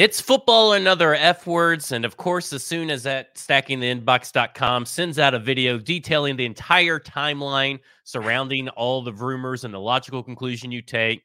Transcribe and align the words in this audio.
It's 0.00 0.18
football 0.18 0.72
and 0.72 0.88
other 0.88 1.14
F 1.14 1.46
words. 1.46 1.92
And 1.92 2.06
of 2.06 2.16
course, 2.16 2.54
as 2.54 2.64
soon 2.64 2.88
as 2.88 3.02
that 3.02 3.34
stackingtheinbox.com 3.34 4.86
sends 4.86 5.18
out 5.18 5.34
a 5.34 5.38
video 5.38 5.76
detailing 5.76 6.36
the 6.36 6.46
entire 6.46 6.98
timeline 6.98 7.80
surrounding 8.04 8.70
all 8.70 9.02
the 9.02 9.12
rumors 9.12 9.64
and 9.64 9.74
the 9.74 9.78
logical 9.78 10.22
conclusion 10.22 10.72
you 10.72 10.80
take, 10.80 11.20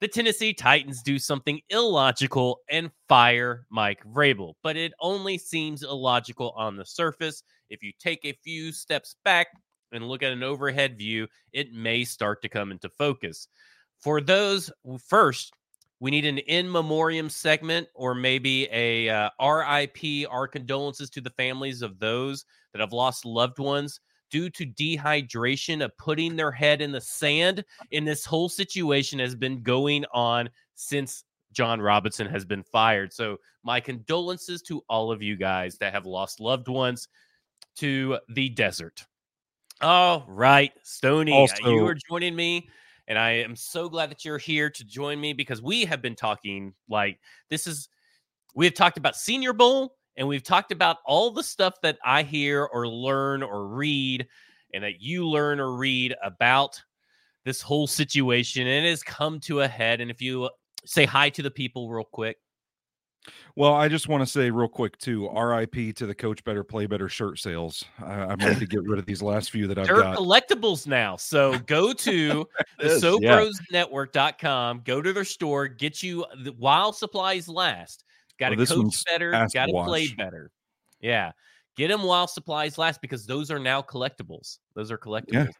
the 0.00 0.08
Tennessee 0.08 0.54
Titans 0.54 1.02
do 1.02 1.18
something 1.18 1.60
illogical 1.68 2.60
and 2.70 2.90
fire 3.06 3.66
Mike 3.68 4.02
Vrabel. 4.06 4.54
But 4.62 4.78
it 4.78 4.94
only 4.98 5.36
seems 5.36 5.82
illogical 5.82 6.54
on 6.56 6.74
the 6.74 6.86
surface. 6.86 7.42
If 7.68 7.82
you 7.82 7.92
take 7.98 8.24
a 8.24 8.38
few 8.42 8.72
steps 8.72 9.16
back 9.26 9.48
and 9.92 10.08
look 10.08 10.22
at 10.22 10.32
an 10.32 10.42
overhead 10.42 10.96
view, 10.96 11.28
it 11.52 11.74
may 11.74 12.02
start 12.02 12.40
to 12.40 12.48
come 12.48 12.72
into 12.72 12.88
focus. 12.88 13.48
For 14.00 14.22
those 14.22 14.70
first, 15.06 15.52
we 16.00 16.10
need 16.10 16.26
an 16.26 16.38
in 16.38 16.70
memoriam 16.70 17.30
segment 17.30 17.88
or 17.94 18.14
maybe 18.14 18.68
a 18.70 19.08
uh, 19.08 19.30
RIP, 19.40 20.28
our 20.30 20.46
condolences 20.46 21.10
to 21.10 21.20
the 21.20 21.30
families 21.30 21.82
of 21.82 21.98
those 21.98 22.44
that 22.72 22.80
have 22.80 22.92
lost 22.92 23.24
loved 23.24 23.58
ones 23.58 24.00
due 24.30 24.50
to 24.50 24.66
dehydration 24.66 25.84
of 25.84 25.96
putting 25.96 26.36
their 26.36 26.50
head 26.50 26.82
in 26.82 26.92
the 26.92 27.00
sand. 27.00 27.64
And 27.92 28.06
this 28.06 28.24
whole 28.24 28.48
situation 28.48 29.18
has 29.18 29.34
been 29.34 29.62
going 29.62 30.04
on 30.12 30.50
since 30.74 31.24
Jon 31.52 31.80
Robinson 31.80 32.26
has 32.26 32.44
been 32.44 32.62
fired. 32.62 33.12
So, 33.12 33.38
my 33.62 33.80
condolences 33.80 34.62
to 34.62 34.82
all 34.88 35.10
of 35.10 35.22
you 35.22 35.36
guys 35.36 35.78
that 35.78 35.92
have 35.92 36.06
lost 36.06 36.40
loved 36.40 36.68
ones 36.68 37.08
to 37.76 38.18
the 38.28 38.50
desert. 38.50 39.06
All 39.80 40.24
right, 40.28 40.72
Stony, 40.82 41.32
uh, 41.32 41.36
also, 41.36 41.70
you 41.70 41.86
are 41.86 41.96
joining 42.08 42.36
me 42.36 42.68
and 43.08 43.18
I 43.18 43.30
am 43.32 43.56
so 43.56 43.88
glad 43.88 44.10
that 44.10 44.24
you're 44.24 44.38
here 44.38 44.70
to 44.70 44.84
join 44.84 45.20
me 45.20 45.32
because 45.32 45.62
we 45.62 45.84
have 45.84 46.02
been 46.02 46.16
talking 46.16 46.74
like 46.88 47.18
this 47.50 47.66
is, 47.66 47.88
we 48.54 48.64
have 48.64 48.74
talked 48.74 48.98
about 48.98 49.16
Senior 49.16 49.52
Bowl 49.52 49.94
and 50.16 50.26
we've 50.26 50.42
talked 50.42 50.72
about 50.72 50.98
all 51.04 51.30
the 51.30 51.42
stuff 51.42 51.74
that 51.82 51.98
I 52.04 52.22
hear 52.22 52.64
or 52.64 52.88
learn 52.88 53.42
or 53.42 53.68
read 53.68 54.26
and 54.74 54.82
that 54.82 55.00
you 55.00 55.26
learn 55.26 55.60
or 55.60 55.76
read 55.76 56.14
about 56.22 56.82
this 57.44 57.62
whole 57.62 57.86
situation. 57.86 58.66
And 58.66 58.86
it 58.86 58.90
has 58.90 59.02
come 59.02 59.40
to 59.40 59.60
a 59.60 59.68
head. 59.68 60.00
And 60.00 60.10
if 60.10 60.20
you 60.20 60.48
say 60.86 61.04
hi 61.04 61.30
to 61.30 61.42
the 61.42 61.50
people 61.50 61.90
real 61.90 62.04
quick. 62.04 62.38
Well, 63.54 63.72
I 63.72 63.88
just 63.88 64.08
want 64.08 64.22
to 64.22 64.26
say 64.26 64.50
real 64.50 64.68
quick 64.68 64.98
too, 64.98 65.28
RIP 65.30 65.96
to 65.96 66.06
the 66.06 66.14
Coach 66.14 66.44
Better 66.44 66.62
Play 66.62 66.86
Better 66.86 67.08
shirt 67.08 67.38
sales. 67.38 67.84
I, 68.02 68.12
I'm 68.12 68.38
going 68.38 68.58
to 68.58 68.66
get 68.66 68.82
rid 68.84 68.98
of 68.98 69.06
these 69.06 69.22
last 69.22 69.50
few 69.50 69.66
that 69.68 69.78
I've 69.78 69.86
They're 69.86 70.02
got. 70.02 70.16
collectibles 70.16 70.86
now. 70.86 71.16
So 71.16 71.58
go 71.60 71.92
to 71.92 72.46
the 72.78 72.88
SoProsNetwork.com, 72.88 74.82
go 74.84 75.02
to 75.02 75.12
their 75.12 75.24
store, 75.24 75.68
get 75.68 76.02
you 76.02 76.24
the, 76.42 76.52
while 76.52 76.92
supplies 76.92 77.48
last. 77.48 78.04
Got 78.38 78.50
to 78.50 78.56
well, 78.56 78.66
coach 78.66 79.02
better, 79.06 79.30
got 79.30 79.66
to 79.66 79.84
play 79.84 80.08
better. 80.08 80.50
Yeah. 81.00 81.32
Get 81.76 81.88
them 81.88 82.02
while 82.02 82.26
supplies 82.26 82.78
last 82.78 83.00
because 83.00 83.26
those 83.26 83.50
are 83.50 83.58
now 83.58 83.82
collectibles. 83.82 84.58
Those 84.74 84.90
are 84.90 84.98
collectibles. 84.98 85.52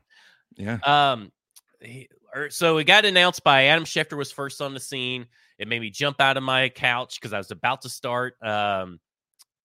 Yeah. 0.56 0.78
yeah. 0.84 1.11
Um, 1.11 1.31
Er, 2.37 2.50
so 2.50 2.78
it 2.78 2.84
got 2.84 3.05
announced 3.05 3.43
by 3.44 3.65
Adam 3.65 3.84
Schefter 3.84 4.16
was 4.16 4.31
first 4.31 4.60
on 4.60 4.75
the 4.75 4.81
scene. 4.81 5.26
It 5.59 5.69
made 5.69 5.81
me 5.81 5.91
jump 5.91 6.21
out 6.21 6.37
of 6.37 6.43
my 6.43 6.69
couch 6.69 7.19
because 7.21 7.33
I 7.33 7.39
was 7.39 7.50
about 7.50 7.83
to 7.83 7.89
start 7.89 8.37
um, 8.43 9.00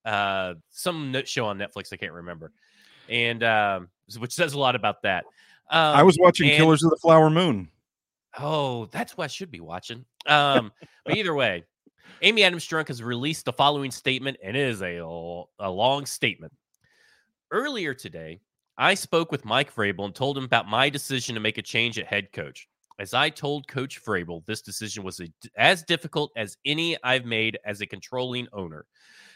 uh, 0.05 0.53
some 0.69 1.15
show 1.25 1.45
on 1.45 1.57
Netflix. 1.57 1.91
I 1.91 1.97
can't 1.97 2.13
remember, 2.13 2.51
and 3.09 3.43
um, 3.43 3.89
which 4.17 4.33
says 4.33 4.53
a 4.53 4.59
lot 4.59 4.75
about 4.75 5.01
that. 5.03 5.25
Um, 5.69 5.95
I 5.95 6.03
was 6.03 6.17
watching 6.19 6.49
and, 6.49 6.57
Killers 6.57 6.83
of 6.83 6.89
the 6.89 6.97
Flower 6.97 7.29
Moon. 7.29 7.69
Oh, 8.39 8.85
that's 8.87 9.17
what 9.17 9.25
I 9.25 9.27
should 9.27 9.51
be 9.51 9.59
watching. 9.59 10.05
Um, 10.25 10.71
but 11.05 11.17
either 11.17 11.33
way, 11.33 11.65
Amy 12.21 12.43
Adams 12.43 12.67
Strunk 12.67 12.87
has 12.87 13.01
released 13.01 13.45
the 13.45 13.53
following 13.53 13.91
statement, 13.91 14.37
and 14.43 14.55
it 14.55 14.61
is 14.61 14.81
a, 14.81 14.99
a 15.59 15.69
long 15.69 16.05
statement. 16.05 16.53
Earlier 17.51 17.93
today, 17.93 18.39
I 18.77 18.93
spoke 18.93 19.31
with 19.31 19.43
Mike 19.43 19.73
Vrabel 19.73 20.05
and 20.05 20.15
told 20.15 20.37
him 20.37 20.43
about 20.43 20.67
my 20.67 20.89
decision 20.89 21.35
to 21.35 21.41
make 21.41 21.57
a 21.57 21.61
change 21.61 21.99
at 21.99 22.05
head 22.05 22.31
coach. 22.31 22.67
As 23.01 23.15
I 23.15 23.31
told 23.31 23.67
Coach 23.67 23.99
Vrabel, 24.05 24.45
this 24.45 24.61
decision 24.61 25.03
was 25.03 25.19
a, 25.19 25.27
as 25.57 25.81
difficult 25.81 26.31
as 26.35 26.59
any 26.65 26.95
I've 27.03 27.25
made 27.25 27.57
as 27.65 27.81
a 27.81 27.87
controlling 27.87 28.47
owner. 28.53 28.85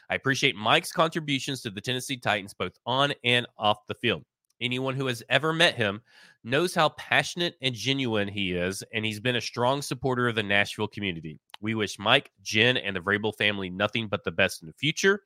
I 0.07 0.13
appreciate 0.13 0.55
Mike's 0.55 0.91
contributions 0.91 1.61
to 1.61 1.71
the 1.71 1.81
Tennessee 1.81 2.17
Titans 2.17 2.53
both 2.53 2.73
on 2.85 3.11
and 3.23 3.47
off 3.57 3.87
the 3.87 3.95
field. 3.95 4.23
Anyone 4.61 4.93
who 4.93 5.07
has 5.07 5.23
ever 5.29 5.51
met 5.51 5.73
him 5.73 6.03
knows 6.43 6.75
how 6.75 6.89
passionate 6.89 7.55
and 7.59 7.73
genuine 7.73 8.27
he 8.27 8.51
is, 8.51 8.83
and 8.93 9.03
he's 9.03 9.19
been 9.19 9.37
a 9.37 9.41
strong 9.41 9.81
supporter 9.81 10.27
of 10.27 10.35
the 10.35 10.43
Nashville 10.43 10.87
community. 10.87 11.39
We 11.59 11.73
wish 11.73 11.97
Mike, 11.97 12.29
Jen, 12.43 12.77
and 12.77 12.95
the 12.95 12.99
Vrabel 12.99 13.35
family 13.35 13.71
nothing 13.71 14.07
but 14.07 14.23
the 14.23 14.31
best 14.31 14.61
in 14.61 14.67
the 14.67 14.73
future. 14.73 15.23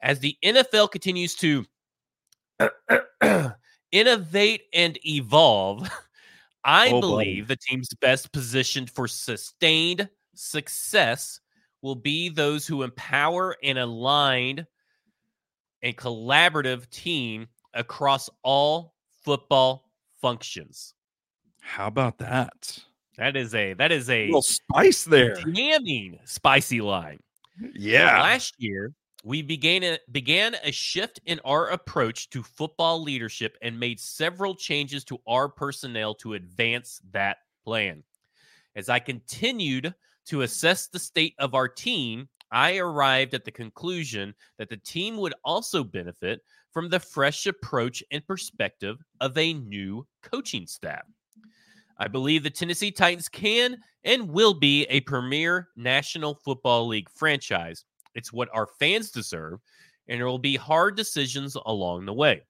As 0.00 0.20
the 0.20 0.38
NFL 0.44 0.92
continues 0.92 1.34
to 1.34 1.66
innovate 3.90 4.62
and 4.72 4.98
evolve, 5.04 5.90
I 6.66 6.90
oh, 6.90 7.00
believe 7.00 7.46
buddy. 7.46 7.54
the 7.54 7.56
teams 7.56 7.88
best 8.00 8.32
positioned 8.32 8.90
for 8.90 9.06
sustained 9.06 10.08
success 10.34 11.38
will 11.80 11.94
be 11.94 12.28
those 12.28 12.66
who 12.66 12.82
empower 12.82 13.56
and 13.62 13.78
aligned 13.78 14.66
a 15.82 15.92
collaborative 15.92 16.90
team 16.90 17.46
across 17.72 18.28
all 18.42 18.94
football 19.24 19.88
functions. 20.20 20.94
How 21.62 21.86
about 21.86 22.18
that? 22.18 22.80
That 23.16 23.36
is 23.36 23.54
a 23.54 23.74
that 23.74 23.92
is 23.92 24.10
a, 24.10 24.24
a 24.24 24.26
little 24.26 24.42
spice 24.42 25.04
there. 25.04 25.36
Damning 25.36 26.18
spicy 26.24 26.80
line. 26.80 27.20
Yeah. 27.74 28.20
last 28.20 28.54
year, 28.58 28.92
we 29.26 29.42
began 29.42 29.82
a, 29.82 29.98
began 30.12 30.54
a 30.62 30.70
shift 30.70 31.18
in 31.26 31.40
our 31.44 31.70
approach 31.70 32.30
to 32.30 32.44
football 32.44 33.02
leadership 33.02 33.58
and 33.60 33.78
made 33.78 33.98
several 33.98 34.54
changes 34.54 35.02
to 35.02 35.18
our 35.26 35.48
personnel 35.48 36.14
to 36.14 36.34
advance 36.34 37.00
that 37.10 37.38
plan. 37.64 38.04
As 38.76 38.88
I 38.88 39.00
continued 39.00 39.92
to 40.26 40.42
assess 40.42 40.86
the 40.86 41.00
state 41.00 41.34
of 41.40 41.56
our 41.56 41.66
team, 41.66 42.28
I 42.52 42.76
arrived 42.76 43.34
at 43.34 43.44
the 43.44 43.50
conclusion 43.50 44.32
that 44.58 44.70
the 44.70 44.76
team 44.76 45.16
would 45.16 45.34
also 45.44 45.82
benefit 45.82 46.40
from 46.70 46.88
the 46.88 47.00
fresh 47.00 47.46
approach 47.46 48.04
and 48.12 48.24
perspective 48.28 48.98
of 49.20 49.36
a 49.36 49.54
new 49.54 50.06
coaching 50.22 50.68
staff. 50.68 51.02
I 51.98 52.06
believe 52.06 52.44
the 52.44 52.50
Tennessee 52.50 52.92
Titans 52.92 53.28
can 53.28 53.78
and 54.04 54.28
will 54.28 54.54
be 54.54 54.84
a 54.84 55.00
premier 55.00 55.70
National 55.74 56.36
Football 56.44 56.86
League 56.86 57.10
franchise 57.10 57.84
it's 58.16 58.32
what 58.32 58.48
our 58.52 58.66
fans 58.66 59.10
deserve, 59.10 59.60
and 60.08 60.18
there 60.18 60.26
will 60.26 60.38
be 60.38 60.56
hard 60.56 60.96
decisions 60.96 61.56
along 61.66 62.06
the 62.06 62.12
way. 62.12 62.42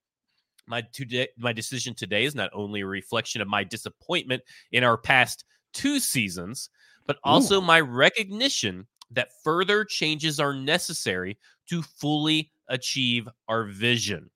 My 0.66 0.82
today, 0.92 1.28
my 1.36 1.52
decision 1.52 1.94
today 1.94 2.24
is 2.24 2.34
not 2.34 2.50
only 2.52 2.80
a 2.80 2.86
reflection 2.86 3.40
of 3.40 3.48
my 3.48 3.62
disappointment 3.62 4.42
in 4.72 4.82
our 4.82 4.96
past 4.96 5.44
two 5.72 6.00
seasons, 6.00 6.70
but 7.06 7.18
also 7.22 7.58
Ooh. 7.58 7.64
my 7.64 7.80
recognition 7.80 8.86
that 9.10 9.28
further 9.44 9.84
changes 9.84 10.40
are 10.40 10.54
necessary 10.54 11.38
to 11.68 11.82
fully 11.82 12.50
achieve 12.68 13.28
our 13.48 13.64
vision. 13.64 14.30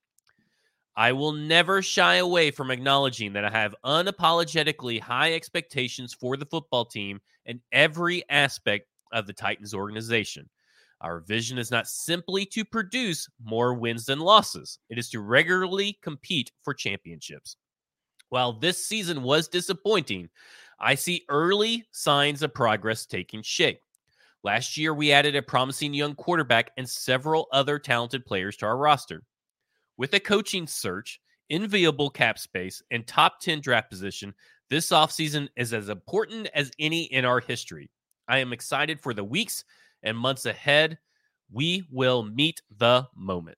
I 0.95 1.13
will 1.13 1.31
never 1.31 1.81
shy 1.81 2.15
away 2.15 2.51
from 2.51 2.69
acknowledging 2.69 3.33
that 3.33 3.45
I 3.45 3.49
have 3.49 3.75
unapologetically 3.85 4.99
high 4.99 5.33
expectations 5.33 6.13
for 6.13 6.37
the 6.37 6.45
football 6.45 6.85
team 6.85 7.19
and 7.45 7.59
every 7.71 8.23
aspect 8.29 8.87
of 9.11 9.25
the 9.25 9.33
Titans 9.33 9.73
organization. 9.73 10.49
Our 11.01 11.19
vision 11.19 11.57
is 11.57 11.71
not 11.71 11.87
simply 11.87 12.45
to 12.47 12.63
produce 12.63 13.27
more 13.43 13.73
wins 13.73 14.05
than 14.05 14.19
losses, 14.19 14.79
it 14.89 14.97
is 14.99 15.09
to 15.09 15.19
regularly 15.19 15.97
compete 16.01 16.51
for 16.63 16.73
championships. 16.73 17.57
While 18.29 18.53
this 18.53 18.85
season 18.85 19.23
was 19.23 19.47
disappointing, 19.47 20.29
I 20.79 20.95
see 20.95 21.25
early 21.27 21.85
signs 21.91 22.43
of 22.43 22.53
progress 22.53 23.05
taking 23.05 23.41
shape. 23.41 23.81
Last 24.43 24.77
year, 24.77 24.93
we 24.93 25.11
added 25.11 25.35
a 25.35 25.41
promising 25.41 25.93
young 25.93 26.15
quarterback 26.15 26.71
and 26.77 26.89
several 26.89 27.47
other 27.51 27.77
talented 27.77 28.25
players 28.25 28.55
to 28.57 28.67
our 28.67 28.77
roster. 28.77 29.23
With 29.97 30.13
a 30.13 30.19
coaching 30.19 30.65
search, 30.65 31.19
enviable 31.49 32.09
cap 32.09 32.39
space, 32.39 32.81
and 32.89 33.05
top 33.05 33.39
10 33.41 33.61
draft 33.61 33.89
position, 33.89 34.33
this 34.69 34.89
offseason 34.89 35.49
is 35.57 35.73
as 35.73 35.89
important 35.89 36.47
as 36.55 36.71
any 36.79 37.03
in 37.03 37.25
our 37.25 37.39
history. 37.39 37.89
I 38.27 38.39
am 38.39 38.53
excited 38.53 38.99
for 39.01 39.13
the 39.13 39.23
weeks 39.23 39.65
and 40.03 40.17
months 40.17 40.45
ahead, 40.45 40.97
we 41.51 41.83
will 41.91 42.23
meet 42.23 42.61
the 42.77 43.07
moment. 43.15 43.57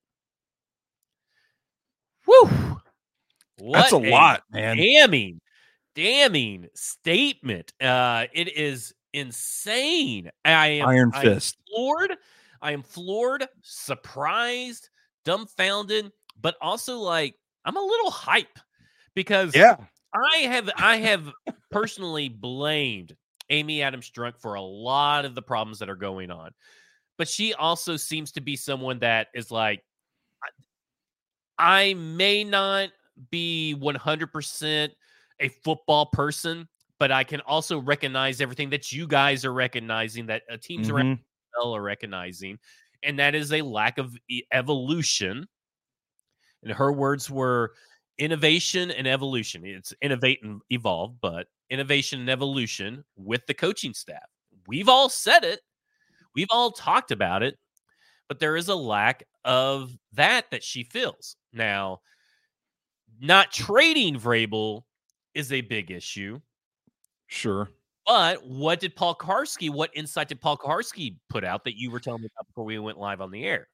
Woo! 2.26 2.78
What 3.60 3.74
That's 3.74 3.94
a, 3.94 3.98
a 3.98 4.10
lot, 4.10 4.44
man. 4.52 4.78
Damning, 4.78 5.40
damning 5.96 6.68
statement. 6.74 7.72
Uh, 7.80 8.26
it 8.34 8.56
is 8.58 8.94
insane. 9.14 10.32
I 10.44 10.68
am 10.68 10.88
Iron 10.88 11.12
Fist. 11.12 11.24
I 11.24 11.30
am 11.30 11.76
floored. 11.76 12.18
I 12.62 12.72
am 12.72 12.82
floored, 12.82 13.48
surprised, 13.62 14.90
dumbfounded, 15.26 16.12
but 16.42 16.56
also 16.62 16.98
like 16.98 17.36
I'm 17.66 17.78
a 17.78 17.82
little 17.82 18.12
hype 18.12 18.60
because 19.16 19.56
yeah, 19.56 19.78
I 20.14 20.38
have 20.38 20.70
I 20.78 20.98
have 20.98 21.30
personally 21.72 22.30
blamed 22.30 23.16
Amy 23.50 23.82
Adams 23.82 24.10
Strunk 24.10 24.40
for 24.40 24.56
a 24.56 24.62
lot 24.62 25.26
of 25.26 25.36
the 25.36 25.42
problems 25.42 25.80
that 25.80 25.90
are 25.90 25.96
going 25.96 26.32
on. 26.32 26.52
but 27.18 27.28
she 27.30 27.54
also 27.54 27.98
seems 27.98 28.32
to 28.34 28.42
be 28.42 28.56
someone 28.56 29.00
that 29.00 29.28
is 29.36 29.52
like, 29.52 29.84
I 31.58 31.94
may 31.94 32.44
not 32.44 32.90
be 33.30 33.74
100% 33.74 34.94
a 35.40 35.50
football 35.50 36.08
person, 36.08 36.68
but 37.00 37.12
I 37.12 37.24
can 37.24 37.42
also 37.42 37.80
recognize 37.80 38.42
everything 38.42 38.70
that 38.72 38.92
you 38.92 39.08
guys 39.08 39.46
are 39.46 39.54
recognizing, 39.54 40.26
that 40.28 40.44
uh, 40.52 40.58
teams 40.58 40.90
Mhm. 40.90 40.94
around 40.94 41.20
are 41.56 41.82
recognizing, 41.82 42.60
and 43.04 43.20
that 43.20 43.36
is 43.36 43.54
a 43.54 43.62
lack 43.62 44.00
of 44.00 44.18
evolution. 44.52 45.48
And 46.64 46.72
her 46.72 46.92
words 46.92 47.30
were 47.30 47.74
innovation 48.18 48.92
and 48.92 49.08
evolution. 49.08 49.66
It's 49.66 49.94
innovate 50.02 50.42
and 50.44 50.62
evolve, 50.70 51.20
but 51.22 51.48
innovation 51.74 52.20
and 52.20 52.30
evolution 52.30 53.04
with 53.18 53.46
the 53.48 53.54
coaching 53.54 53.94
staff. 53.96 54.30
We've 54.68 54.88
all 54.88 55.10
said 55.10 55.44
it, 55.44 55.60
we've 56.36 56.48
all 56.52 56.72
talked 56.72 57.12
about 57.12 57.42
it, 57.42 57.58
but 58.30 58.40
there 58.40 58.56
is 58.56 58.70
a 58.70 58.76
lack 58.76 59.24
of 59.44 59.92
that 60.14 60.46
that 60.52 60.64
she 60.64 60.84
feels. 60.84 61.36
Now, 61.52 62.02
not 63.20 63.52
trading 63.52 64.20
Vrabel 64.20 64.84
is 65.34 65.52
a 65.52 65.62
big 65.62 65.90
issue. 65.90 66.40
Sure. 67.28 67.70
But 68.06 68.46
what 68.46 68.80
did 68.80 68.96
Paul 68.96 69.16
Kuharsky, 69.16 69.70
what 69.70 69.90
insight 69.96 70.28
did 70.28 70.42
Paul 70.42 70.58
Kuharsky 70.58 71.16
put 71.30 71.44
out 71.44 71.64
that 71.64 71.80
you 71.80 71.90
were 71.90 72.00
telling 72.00 72.22
me 72.22 72.30
about 72.36 72.48
before 72.48 72.66
we 72.66 72.78
went 72.78 73.00
live 73.00 73.20
on 73.22 73.32
the 73.32 73.46
air? 73.46 73.68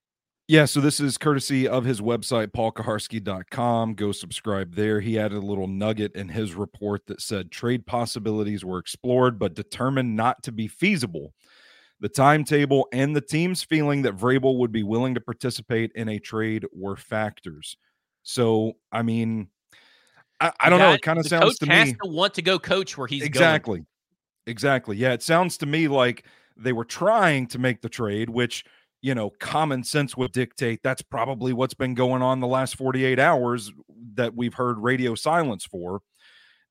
Yeah, 0.49 0.65
so 0.65 0.81
this 0.81 0.99
is 0.99 1.19
courtesy 1.19 1.67
of 1.67 1.85
his 1.85 2.01
website, 2.01 2.47
paulkuharsky.com. 2.47 3.93
Go 3.93 4.11
subscribe 4.11 4.73
there. 4.73 4.99
He 4.99 5.19
added 5.19 5.37
a 5.37 5.45
little 5.45 5.67
nugget 5.67 6.15
in 6.15 6.27
his 6.27 6.55
report 6.55 7.05
that 7.05 7.21
said 7.21 7.51
trade 7.51 7.85
possibilities 7.85 8.65
were 8.65 8.79
explored, 8.79 9.37
but 9.37 9.53
determined 9.53 10.15
not 10.15 10.41
to 10.41 10.51
be 10.51 10.67
feasible. 10.67 11.35
The 11.99 12.09
timetable 12.09 12.87
and 12.91 13.15
the 13.15 13.21
team's 13.21 13.61
feeling 13.61 14.01
that 14.01 14.17
Vrabel 14.17 14.57
would 14.57 14.71
be 14.71 14.81
willing 14.81 15.13
to 15.13 15.21
participate 15.21 15.91
in 15.93 16.09
a 16.09 16.17
trade 16.17 16.65
were 16.73 16.95
factors. 16.95 17.77
So, 18.23 18.73
I 18.91 19.03
mean, 19.03 19.49
I, 20.39 20.51
I 20.59 20.71
don't 20.71 20.79
know. 20.79 20.93
It 20.93 21.03
kind 21.03 21.19
of 21.19 21.27
sounds 21.27 21.59
to 21.59 21.67
has 21.67 21.89
me. 21.89 21.97
to 22.03 22.09
want 22.09 22.33
to 22.33 22.41
go 22.41 22.57
coach 22.57 22.97
where 22.97 23.05
he's 23.05 23.19
going. 23.19 23.29
exactly 23.29 23.85
exactly 24.47 24.97
yeah 24.97 25.13
it 25.13 25.21
sounds 25.21 25.57
to 25.57 25.67
me 25.67 25.87
like 25.87 26.25
they 26.57 26.73
were 26.73 26.85
trying 26.85 27.45
to 27.45 27.59
make 27.59 27.81
the 27.81 27.89
trade 27.89 28.31
which 28.31 28.63
you 29.01 29.15
know 29.15 29.29
common 29.39 29.83
sense 29.83 30.17
would 30.17 30.31
dictate 30.31 30.81
that's 30.83 31.01
probably 31.01 31.53
what's 31.53 31.73
been 31.73 31.93
going 31.93 32.21
on 32.21 32.39
the 32.39 32.47
last 32.47 32.75
48 32.75 33.19
hours 33.19 33.71
that 34.13 34.35
we've 34.35 34.53
heard 34.53 34.77
radio 34.77 35.15
silence 35.15 35.65
for 35.65 36.01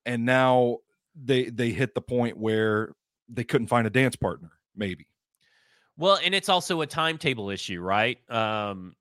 and 0.04 0.24
now 0.24 0.78
they 1.14 1.44
they 1.50 1.70
hit 1.70 1.94
the 1.94 2.00
point 2.02 2.36
where 2.36 2.92
they 3.28 3.44
couldn't 3.44 3.68
find 3.68 3.86
a 3.86 3.90
dance 3.90 4.16
partner 4.16 4.50
maybe 4.76 5.06
Well, 5.96 6.18
and 6.22 6.34
it's 6.34 6.48
also 6.48 6.80
a 6.82 6.86
timetable 6.86 7.50
issue, 7.50 7.80
right? 7.80 8.18
Um, 8.30 8.94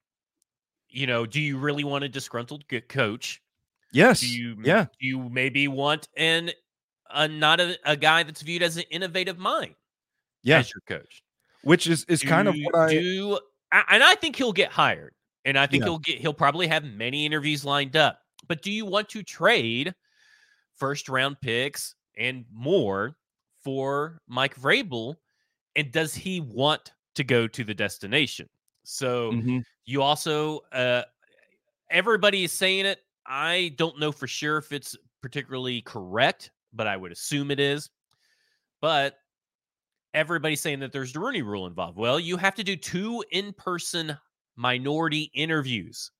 you 0.90 1.06
know, 1.06 1.26
do 1.26 1.40
you 1.40 1.58
really 1.58 1.84
want 1.84 2.04
a 2.04 2.10
disgruntled 2.10 2.66
coach? 2.88 3.42
yes 3.92 4.22
Do 4.22 4.28
you 4.28 4.58
yeah 4.64 4.86
do 5.00 5.08
you 5.08 5.30
maybe 5.30 5.68
want 5.68 6.08
an 6.18 6.52
a 7.10 7.28
not 7.28 7.60
a, 7.60 7.78
a 7.86 7.96
guy 7.96 8.24
that's 8.24 8.42
viewed 8.42 8.64
as 8.64 8.78
an 8.78 8.84
innovative 8.90 9.38
mind 9.38 9.76
yeah 10.44 10.60
as 10.60 10.72
your 10.74 10.82
coach? 10.88 11.24
Which 11.64 11.88
is 11.88 12.04
is 12.06 12.22
kind 12.24 12.48
of 12.48 12.56
what 12.64 12.76
i 12.76 12.90
do, 12.90 13.40
a- 13.72 13.84
and 13.90 14.04
I 14.04 14.16
think 14.16 14.36
he'll 14.36 14.54
get 14.54 14.72
hired, 14.72 15.14
and 15.46 15.58
I 15.58 15.68
think 15.68 15.82
Yeah. 15.82 15.90
he'll 15.90 16.00
get 16.00 16.20
he'll 16.20 16.34
probably 16.34 16.68
have 16.68 16.84
many 16.84 17.26
interviews 17.26 17.66
lined 17.66 17.96
up. 17.96 18.22
But 18.48 18.62
do 18.62 18.72
you 18.72 18.86
want 18.86 19.10
to 19.10 19.24
trade 19.24 19.94
first 20.76 21.10
round 21.10 21.40
picks 21.42 21.96
and 22.18 22.46
more 22.52 23.16
for 23.64 24.22
Mike 24.28 24.56
Vrabel? 24.56 25.16
And 25.76 25.92
does 25.92 26.14
he 26.16 26.40
want 26.42 26.94
to 27.16 27.24
go 27.24 27.48
to 27.48 27.64
the 27.64 27.74
destination? 27.74 28.48
So 28.84 29.32
Mhm. 29.34 29.64
you 29.86 30.02
also 30.02 30.60
uh 30.72 31.04
everybody 31.90 32.44
is 32.44 32.52
saying 32.52 32.86
it. 32.86 33.00
I 33.26 33.74
don't 33.78 34.00
know 34.00 34.12
for 34.12 34.28
sure 34.28 34.58
if 34.58 34.72
it's 34.72 34.96
particularly 35.22 35.82
correct, 35.82 36.52
but 36.74 36.88
I 36.88 36.96
would 36.96 37.12
assume 37.12 37.52
it 37.52 37.60
is. 37.60 37.90
But 38.82 39.20
everybody's 40.18 40.62
saying 40.62 40.80
that 40.82 40.92
there's 40.92 41.14
the 41.14 41.20
Rooney 41.20 41.42
rule 41.44 41.68
involved. 41.68 41.98
Well, 41.98 42.20
you 42.20 42.38
have 42.38 42.56
to 42.56 42.64
do 42.64 42.76
two 42.76 43.24
in-person 43.32 44.18
minority 44.58 45.32
interviews 45.34 46.12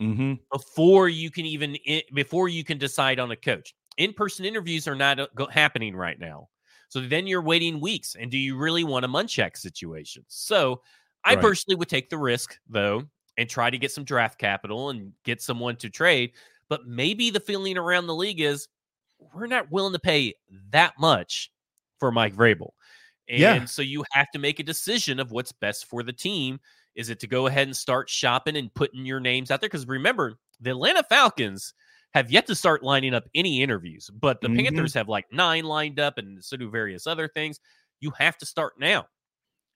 Mhm. 0.00 0.40
before 0.52 1.08
you 1.08 1.30
can 1.30 1.46
even 1.46 1.76
before 2.14 2.48
you 2.48 2.64
can 2.64 2.78
decide 2.78 3.18
on 3.18 3.30
a 3.30 3.36
coach. 3.36 3.74
In-person 3.96 4.44
interviews 4.44 4.86
are 4.86 4.94
not 4.94 5.18
uh, 5.20 5.46
happening 5.50 5.96
right 5.96 6.18
now. 6.18 6.48
So 6.88 7.00
then 7.00 7.26
you're 7.26 7.42
waiting 7.42 7.80
weeks. 7.80 8.16
And 8.16 8.30
do 8.30 8.36
you 8.38 8.56
really 8.56 8.84
want 8.84 9.04
a 9.04 9.08
Munchak 9.08 9.56
situation? 9.56 10.24
So 10.28 10.82
I 11.24 11.34
Right. 11.34 11.36
personally 11.36 11.76
would 11.76 11.88
take 11.88 12.10
the 12.10 12.18
risk 12.18 12.58
though 12.68 13.04
and 13.38 13.48
try 13.48 13.70
to 13.70 13.78
get 13.78 13.92
some 13.92 14.04
draft 14.04 14.38
capital 14.38 14.90
and 14.90 15.12
get 15.24 15.40
someone 15.40 15.76
to 15.76 15.88
trade. 15.88 16.32
But 16.68 16.86
maybe 16.86 17.30
the 17.30 17.40
feeling 17.40 17.78
around 17.78 18.06
the 18.06 18.14
league 18.14 18.40
is 18.40 18.68
we're 19.34 19.46
not 19.46 19.70
willing 19.70 19.92
to 19.94 19.98
pay 19.98 20.34
that 20.70 20.94
much 20.98 21.50
for 21.98 22.10
Mike 22.12 22.34
Vrabel. 22.34 22.70
And 23.32 23.68
Yeah. 23.68 23.70
so 23.70 23.82
you 23.82 24.04
have 24.12 24.30
to 24.32 24.40
make 24.40 24.60
a 24.60 24.64
decision 24.64 25.20
of 25.20 25.32
what's 25.32 25.52
best 25.52 25.86
for 25.86 26.04
the 26.04 26.14
team. 26.14 26.60
Is 26.96 27.10
it 27.10 27.20
to 27.22 27.28
go 27.28 27.48
ahead 27.48 27.68
and 27.68 27.76
start 27.76 28.10
shopping 28.10 28.56
and 28.56 28.74
putting 28.74 29.06
your 29.06 29.20
names 29.20 29.50
out 29.50 29.60
there? 29.62 29.70
Because 29.70 29.88
remember, 29.88 30.38
the 30.60 30.72
Atlanta 30.72 31.04
Falcons 31.04 31.74
have 32.14 32.30
yet 32.32 32.46
to 32.48 32.54
start 32.56 32.84
lining 32.84 33.14
up 33.14 33.24
any 33.34 33.62
interviews, 33.62 34.10
but 34.14 34.42
the 34.42 34.50
Mhm. 34.50 34.52
Panthers 34.52 34.94
have 34.94 35.08
like 35.08 35.26
nine 35.32 35.64
lined 35.64 36.00
up 36.00 36.18
and 36.18 36.44
so 36.44 36.56
do 36.58 36.70
various 36.70 37.06
other 37.08 37.28
things. 37.28 37.60
You 38.00 38.12
have 38.18 38.38
to 38.38 38.46
start 38.46 38.74
now. 38.78 39.06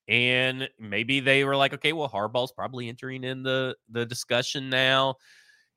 And 0.09 0.69
maybe 0.79 1.21
they 1.21 1.45
were 1.45 1.57
like, 1.57 1.75
okay, 1.75 1.93
well, 1.93 2.09
Harbaugh's 2.09 2.53
probably 2.53 2.89
entering 2.89 3.25
in 3.25 3.43
the 3.43 3.77
the 3.89 4.07
discussion 4.07 4.71
now 4.71 5.17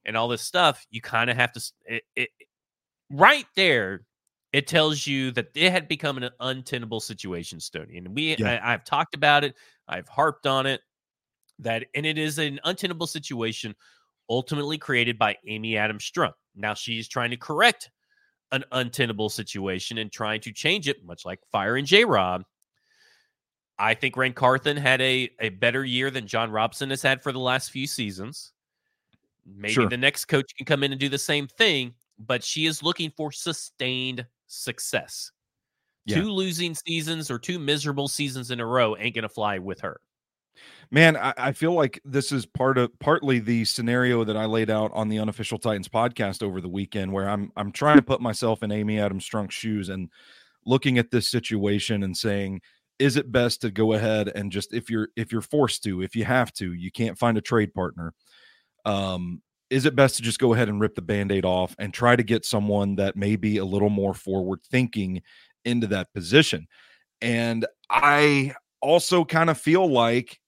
and 0.06 0.18
all 0.18 0.28
this 0.30 0.44
stuff. 0.44 0.86
You 0.92 1.02
kind 1.02 1.30
of 1.30 1.38
have 1.38 1.54
to 1.54 1.72
it, 1.86 2.04
it, 2.16 2.30
right 3.12 3.46
there. 3.56 4.06
It 4.52 4.68
tells 4.68 5.06
you 5.06 5.32
that 5.32 5.50
it 5.56 5.72
had 5.72 5.88
become 5.88 6.18
an 6.18 6.30
untenable 6.40 7.00
situation, 7.00 7.60
Stony. 7.60 7.98
And 7.98 8.16
we 8.16 8.36
Yeah. 8.38 8.60
I, 8.64 8.74
I've 8.74 8.84
talked 8.84 9.14
about 9.16 9.44
it, 9.44 9.56
I've 9.88 10.08
harped 10.08 10.48
on 10.48 10.66
it 10.66 10.82
that 11.60 11.86
and 11.94 12.06
it 12.06 12.18
is 12.18 12.40
an 12.40 12.60
untenable 12.64 13.08
situation 13.08 13.76
ultimately 14.30 14.78
created 14.78 15.18
by 15.18 15.36
Amy 15.48 15.78
Adams 15.78 16.10
Strunk. 16.10 16.34
Now 16.56 16.74
she's 16.74 17.08
trying 17.08 17.32
to 17.32 17.38
correct 17.38 17.92
an 18.52 18.64
untenable 18.72 19.30
situation 19.30 19.98
and 20.00 20.12
trying 20.12 20.42
to 20.42 20.52
change 20.52 20.88
it, 20.88 21.04
much 21.04 21.26
like 21.26 21.40
Fire 21.52 21.76
and 21.76 21.86
J 21.86 22.06
Rob. 22.06 22.44
I 23.78 23.94
think 23.94 24.18
Rand 24.18 24.36
Carthon 24.36 24.76
had 24.78 25.00
a, 25.02 25.30
a 25.40 25.50
better 25.50 25.86
year 25.86 26.12
than 26.12 26.28
Jon 26.28 26.52
Robinson 26.52 26.90
has 26.90 27.02
had 27.02 27.22
for 27.24 27.32
the 27.32 27.40
last 27.40 27.72
few 27.72 27.88
seasons. 27.88 28.52
Maybe 29.46 29.74
Sure. 29.74 29.90
the 29.90 29.98
next 29.98 30.26
coach 30.26 30.54
can 30.56 30.66
come 30.66 30.84
in 30.84 30.92
and 30.92 31.00
do 31.00 31.10
the 31.10 31.18
same 31.18 31.48
thing, 31.48 31.94
but 32.18 32.44
she 32.44 32.66
is 32.66 32.84
looking 32.84 33.12
for 33.16 33.32
sustained 33.32 34.26
success. 34.50 35.32
Yeah. 36.06 36.22
Two 36.22 36.32
losing 36.32 36.76
seasons 36.76 37.32
or 37.32 37.40
two 37.40 37.60
miserable 37.60 38.08
seasons 38.08 38.52
in 38.52 38.60
a 38.60 38.66
row 38.66 38.96
ain't 38.98 39.16
going 39.16 39.24
to 39.24 39.30
fly 39.30 39.60
with 39.60 39.80
her. 39.82 40.00
Man, 40.92 41.16
I, 41.16 41.34
I 41.38 41.52
feel 41.54 41.74
like 41.74 42.02
this 42.04 42.32
is 42.32 42.46
part 42.46 42.78
of 42.78 42.98
partly 43.00 43.40
the 43.40 43.64
scenario 43.64 44.24
that 44.26 44.36
I 44.36 44.46
laid 44.46 44.70
out 44.70 44.92
on 44.94 45.08
the 45.08 45.20
unofficial 45.20 45.60
Titans 45.60 45.88
podcast 45.88 46.44
over 46.44 46.60
the 46.60 46.68
weekend, 46.68 47.14
where 47.14 47.30
I'm 47.30 47.52
I'm 47.56 47.72
trying 47.72 47.98
to 47.98 48.02
put 48.02 48.22
myself 48.22 48.64
in 48.64 48.72
Amy 48.72 49.00
Adams 49.00 49.30
Strunk's 49.30 49.56
shoes 49.56 49.90
and 49.90 50.10
looking 50.66 50.98
at 50.98 51.12
this 51.12 51.30
situation 51.30 52.04
and 52.04 52.18
saying, 52.18 52.62
is 52.98 53.16
it 53.16 53.32
best 53.32 53.62
to 53.62 53.72
go 53.72 53.94
ahead 53.94 54.30
and 54.36 54.52
just 54.52 54.74
if 54.74 54.90
you're 54.90 55.10
if 55.16 55.32
you're 55.32 55.42
forced 55.42 55.84
to, 55.84 56.02
if 56.02 56.16
you 56.16 56.26
have 56.26 56.52
to, 56.54 56.74
you 56.74 56.92
can't 56.92 57.18
find 57.18 57.38
a 57.38 57.42
trade 57.42 57.74
partner. 57.74 58.14
Um, 58.86 59.42
is 59.70 59.86
it 59.86 59.96
best 59.96 60.16
to 60.16 60.22
just 60.22 60.40
go 60.40 60.54
ahead 60.54 60.70
and 60.70 60.82
rip 60.82 60.96
the 60.96 61.02
band-aid 61.02 61.46
off 61.46 61.76
and 61.78 61.94
try 61.94 62.16
to 62.16 62.24
get 62.24 62.46
someone 62.46 62.96
that 62.96 63.16
may 63.16 63.36
be 63.36 63.58
a 63.58 63.66
little 63.66 63.90
more 63.90 64.14
forward 64.14 64.60
thinking 64.70 65.22
into 65.66 65.88
that 65.88 66.12
position? 66.14 66.68
And 67.22 67.66
I 67.90 68.56
also 68.82 69.26
kind 69.26 69.50
of 69.50 69.58
feel 69.58 69.90
like 69.90 70.40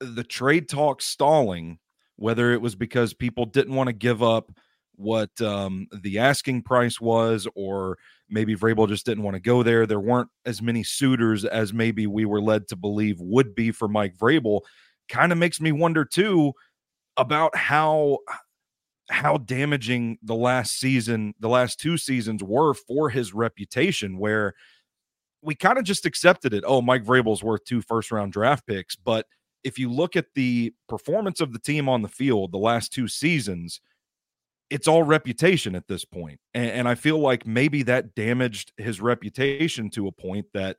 the 0.00 0.24
trade 0.24 0.68
talk 0.68 1.02
stalling, 1.02 1.78
whether 2.16 2.52
it 2.52 2.60
was 2.60 2.74
because 2.74 3.14
people 3.14 3.46
didn't 3.46 3.74
want 3.74 3.88
to 3.88 3.92
give 3.92 4.22
up 4.22 4.50
what 4.94 5.40
um, 5.40 5.86
the 6.02 6.18
asking 6.18 6.62
price 6.62 7.00
was, 7.00 7.46
or 7.54 7.98
maybe 8.28 8.56
Vrabel 8.56 8.88
just 8.88 9.06
didn't 9.06 9.24
want 9.24 9.34
to 9.34 9.40
go 9.40 9.62
there. 9.62 9.86
There 9.86 10.00
weren't 10.00 10.30
as 10.44 10.62
many 10.62 10.82
suitors 10.82 11.44
as 11.44 11.72
maybe 11.72 12.06
we 12.06 12.24
were 12.24 12.40
led 12.40 12.68
to 12.68 12.76
believe 12.76 13.20
would 13.20 13.54
be 13.54 13.72
for 13.72 13.88
Mike 13.88 14.16
Vrabel. 14.16 14.60
Kind 15.08 15.32
of 15.32 15.38
makes 15.38 15.60
me 15.60 15.72
wonder 15.72 16.04
too 16.04 16.52
about 17.16 17.56
how 17.56 18.18
how 19.08 19.38
damaging 19.38 20.18
the 20.22 20.34
last 20.34 20.80
season, 20.80 21.32
the 21.38 21.48
last 21.48 21.78
two 21.78 21.96
seasons 21.96 22.42
were 22.42 22.74
for 22.74 23.08
his 23.08 23.32
reputation, 23.32 24.18
where 24.18 24.54
we 25.42 25.54
kind 25.54 25.78
of 25.78 25.84
just 25.84 26.06
accepted 26.06 26.52
it. 26.52 26.64
Oh, 26.66 26.82
Mike 26.82 27.04
Vrabel's 27.04 27.42
worth 27.42 27.64
two 27.64 27.80
first 27.80 28.10
round 28.10 28.32
draft 28.32 28.66
picks, 28.66 28.96
but 28.96 29.26
if 29.62 29.78
you 29.78 29.90
look 29.90 30.16
at 30.16 30.26
the 30.34 30.72
performance 30.88 31.40
of 31.40 31.52
the 31.52 31.58
team 31.58 31.88
on 31.88 32.02
the 32.02 32.08
field 32.08 32.52
the 32.52 32.58
last 32.58 32.92
two 32.92 33.08
seasons, 33.08 33.80
it's 34.70 34.88
all 34.88 35.02
reputation 35.02 35.74
at 35.74 35.86
this 35.88 36.04
point. 36.04 36.40
And, 36.54 36.70
and 36.70 36.88
I 36.88 36.94
feel 36.94 37.18
like 37.18 37.46
maybe 37.46 37.82
that 37.84 38.14
damaged 38.14 38.72
his 38.76 39.00
reputation 39.00 39.90
to 39.90 40.08
a 40.08 40.12
point 40.12 40.46
that 40.54 40.78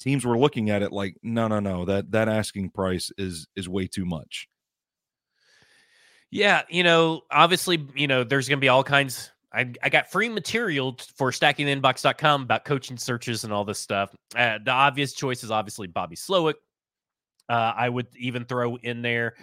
teams 0.00 0.24
were 0.24 0.38
looking 0.38 0.70
at 0.70 0.82
it 0.82 0.92
like, 0.92 1.16
no, 1.22 1.48
no, 1.48 1.60
no, 1.60 1.84
that 1.84 2.10
that 2.12 2.28
asking 2.28 2.70
price 2.70 3.12
is 3.18 3.46
is 3.56 3.68
way 3.68 3.86
too 3.86 4.04
much. 4.04 4.48
Yeah, 6.30 6.62
you 6.68 6.82
know, 6.82 7.22
obviously, 7.30 7.86
you 7.94 8.06
know, 8.06 8.22
there's 8.24 8.48
going 8.48 8.58
to 8.58 8.60
be 8.60 8.68
all 8.68 8.84
kinds. 8.84 9.30
I, 9.52 9.72
I 9.82 9.88
got 9.88 10.10
free 10.10 10.28
material 10.28 10.98
for 11.16 11.30
stackingtheinbox.com 11.30 12.42
about 12.42 12.64
coaching 12.64 12.98
searches 12.98 13.44
and 13.44 13.52
all 13.52 13.64
this 13.64 13.78
stuff. 13.78 14.14
Uh, 14.36 14.58
the 14.62 14.70
obvious 14.70 15.14
choice 15.14 15.42
is 15.42 15.50
obviously 15.50 15.86
Bobby 15.86 16.16
Slowik. 16.16 16.54
Uh, 17.48 17.72
I 17.74 17.88
would 17.88 18.08
even 18.18 18.44
throw 18.44 18.76
in 18.76 19.00
there 19.00 19.34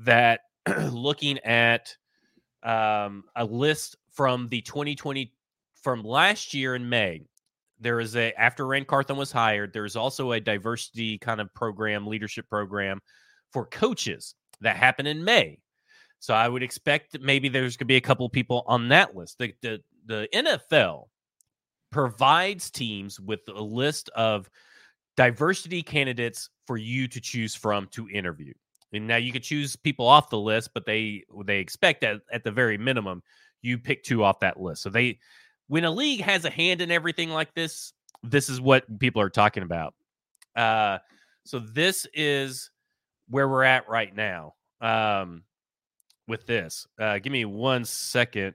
that 0.00 0.40
looking 0.90 1.38
at 1.40 1.94
um, 2.64 3.24
a 3.36 3.44
list 3.44 3.96
from 4.12 4.48
the 4.48 4.60
2020 4.62 5.32
from 5.82 6.02
last 6.02 6.52
year 6.54 6.74
in 6.74 6.88
May, 6.88 7.26
there 7.78 8.00
is 8.00 8.16
a 8.16 8.32
after 8.40 8.66
Rand 8.66 8.86
Carthon 8.88 9.16
was 9.16 9.30
hired, 9.30 9.72
there's 9.72 9.94
also 9.94 10.32
a 10.32 10.40
diversity 10.40 11.18
kind 11.18 11.40
of 11.40 11.52
program, 11.54 12.06
leadership 12.06 12.48
program 12.48 13.00
for 13.52 13.66
coaches 13.66 14.34
that 14.62 14.76
happened 14.76 15.08
in 15.08 15.22
May. 15.22 15.58
So 16.24 16.32
I 16.32 16.48
would 16.48 16.62
expect 16.62 17.12
that 17.12 17.20
maybe 17.20 17.50
there's 17.50 17.76
going 17.76 17.84
to 17.84 17.84
be 17.84 17.96
a 17.96 18.00
couple 18.00 18.26
people 18.30 18.64
on 18.66 18.88
that 18.88 19.14
list. 19.14 19.36
The, 19.38 19.52
the 19.60 19.82
the 20.06 20.26
NFL 20.32 21.08
provides 21.92 22.70
teams 22.70 23.20
with 23.20 23.40
a 23.54 23.62
list 23.62 24.08
of 24.16 24.48
diversity 25.18 25.82
candidates 25.82 26.48
for 26.66 26.78
you 26.78 27.08
to 27.08 27.20
choose 27.20 27.54
from 27.54 27.88
to 27.88 28.08
interview. 28.08 28.54
And 28.94 29.06
now 29.06 29.16
you 29.16 29.32
could 29.32 29.42
choose 29.42 29.76
people 29.76 30.06
off 30.06 30.30
the 30.30 30.38
list, 30.38 30.70
but 30.72 30.86
they 30.86 31.24
they 31.44 31.58
expect 31.58 32.00
that 32.00 32.22
at 32.32 32.42
the 32.42 32.50
very 32.50 32.78
minimum 32.78 33.22
you 33.60 33.76
pick 33.76 34.02
two 34.02 34.24
off 34.24 34.40
that 34.40 34.58
list. 34.58 34.80
So 34.80 34.88
they 34.88 35.18
when 35.68 35.84
a 35.84 35.90
league 35.90 36.22
has 36.22 36.46
a 36.46 36.50
hand 36.50 36.80
in 36.80 36.90
everything 36.90 37.28
like 37.28 37.52
this, 37.52 37.92
this 38.22 38.48
is 38.48 38.62
what 38.62 38.98
people 38.98 39.20
are 39.20 39.28
talking 39.28 39.62
about. 39.62 39.92
Uh, 40.56 41.00
so 41.44 41.58
this 41.58 42.06
is 42.14 42.70
where 43.28 43.46
we're 43.46 43.64
at 43.64 43.90
right 43.90 44.16
now. 44.16 44.54
Um, 44.80 45.42
with 46.26 46.46
this. 46.46 46.86
Uh, 46.98 47.18
give 47.18 47.32
me 47.32 47.44
one 47.44 47.84
second. 47.84 48.54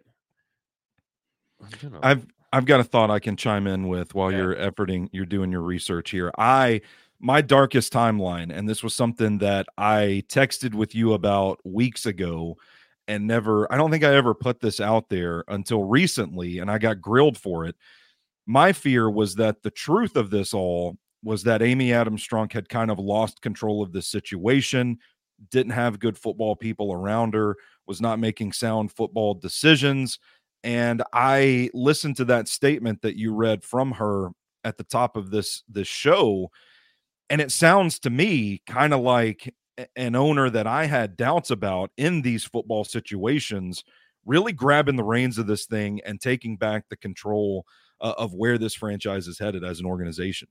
I've 2.02 2.26
I've 2.52 2.66
got 2.66 2.80
a 2.80 2.84
thought 2.84 3.12
I 3.12 3.20
can 3.20 3.36
chime 3.36 3.68
in 3.68 3.88
with 3.88 4.16
while 4.16 4.32
you're 4.32 4.56
efforting, 4.56 5.10
you're 5.12 5.26
doing 5.26 5.52
your 5.52 5.62
research 5.62 6.10
here. 6.10 6.32
I 6.38 6.82
my 7.20 7.42
darkest 7.42 7.92
timeline, 7.94 8.56
and 8.56 8.68
this 8.68 8.82
was 8.82 8.96
something 8.96 9.40
that 9.40 9.68
I 9.78 10.24
texted 10.30 10.74
with 10.74 10.96
you 10.96 11.14
about 11.14 11.60
weeks 11.66 12.06
ago 12.06 12.58
and 13.08 13.28
never 13.28 13.72
I 13.74 13.78
don't 13.78 13.92
think 13.92 14.04
I 14.04 14.16
ever 14.16 14.34
put 14.34 14.62
this 14.62 14.80
out 14.80 15.10
there 15.10 15.44
until 15.48 15.84
recently, 15.84 16.60
and 16.60 16.72
I 16.72 16.78
got 16.78 17.02
grilled 17.02 17.38
for 17.38 17.66
it. 17.66 17.76
My 18.46 18.72
fear 18.72 19.10
was 19.10 19.36
that 19.36 19.62
the 19.62 19.72
truth 19.72 20.16
of 20.16 20.30
this 20.30 20.54
all 20.54 20.98
was 21.24 21.44
that 21.44 21.62
Amy 21.62 21.92
Adams 21.92 22.26
Strunk 22.26 22.54
had 22.54 22.70
kind 22.70 22.90
of 22.90 22.98
lost 23.00 23.42
control 23.42 23.84
of 23.84 23.92
the 23.92 24.02
situation 24.02 24.98
didn't 25.52 25.72
have 25.74 26.00
good 26.00 26.18
football 26.18 26.56
people 26.56 26.94
around 26.94 27.34
her, 27.34 27.56
was 27.88 28.02
not 28.02 28.20
making 28.20 28.52
sound 28.54 28.92
football 28.92 29.34
decisions. 29.34 30.20
And 30.64 31.04
I 31.14 31.70
listened 31.74 32.18
to 32.18 32.26
that 32.26 32.48
statement 32.48 33.02
that 33.02 33.18
you 33.18 33.34
read 33.34 33.64
from 33.64 33.92
her 33.94 34.30
at 34.64 34.78
the 34.78 34.84
top 34.84 35.16
of 35.16 35.32
this 35.32 35.64
this 35.70 35.88
show 35.88 36.50
and 37.30 37.42
it 37.42 37.52
sounds 37.52 38.00
to 38.00 38.10
me 38.10 38.62
kind 38.66 38.94
of 38.94 39.02
like 39.02 39.54
an 39.96 40.16
owner 40.16 40.50
that 40.50 40.68
I 40.68 40.86
had 40.86 41.16
doubts 41.16 41.52
about 41.52 41.92
in 41.96 42.22
these 42.22 42.44
football 42.44 42.84
situations 42.84 43.84
really 44.26 44.52
grabbing 44.52 44.96
the 44.96 45.04
reins 45.04 45.38
of 45.38 45.48
this 45.48 45.66
thing 45.66 46.02
and 46.06 46.20
taking 46.20 46.58
back 46.58 46.86
the 46.90 46.98
control 46.98 47.66
uh, 48.02 48.14
of 48.18 48.34
where 48.34 48.58
this 48.58 48.74
franchise 48.74 49.28
is 49.28 49.40
headed 49.40 49.64
as 49.64 49.80
an 49.80 49.86
organization. 49.86 50.48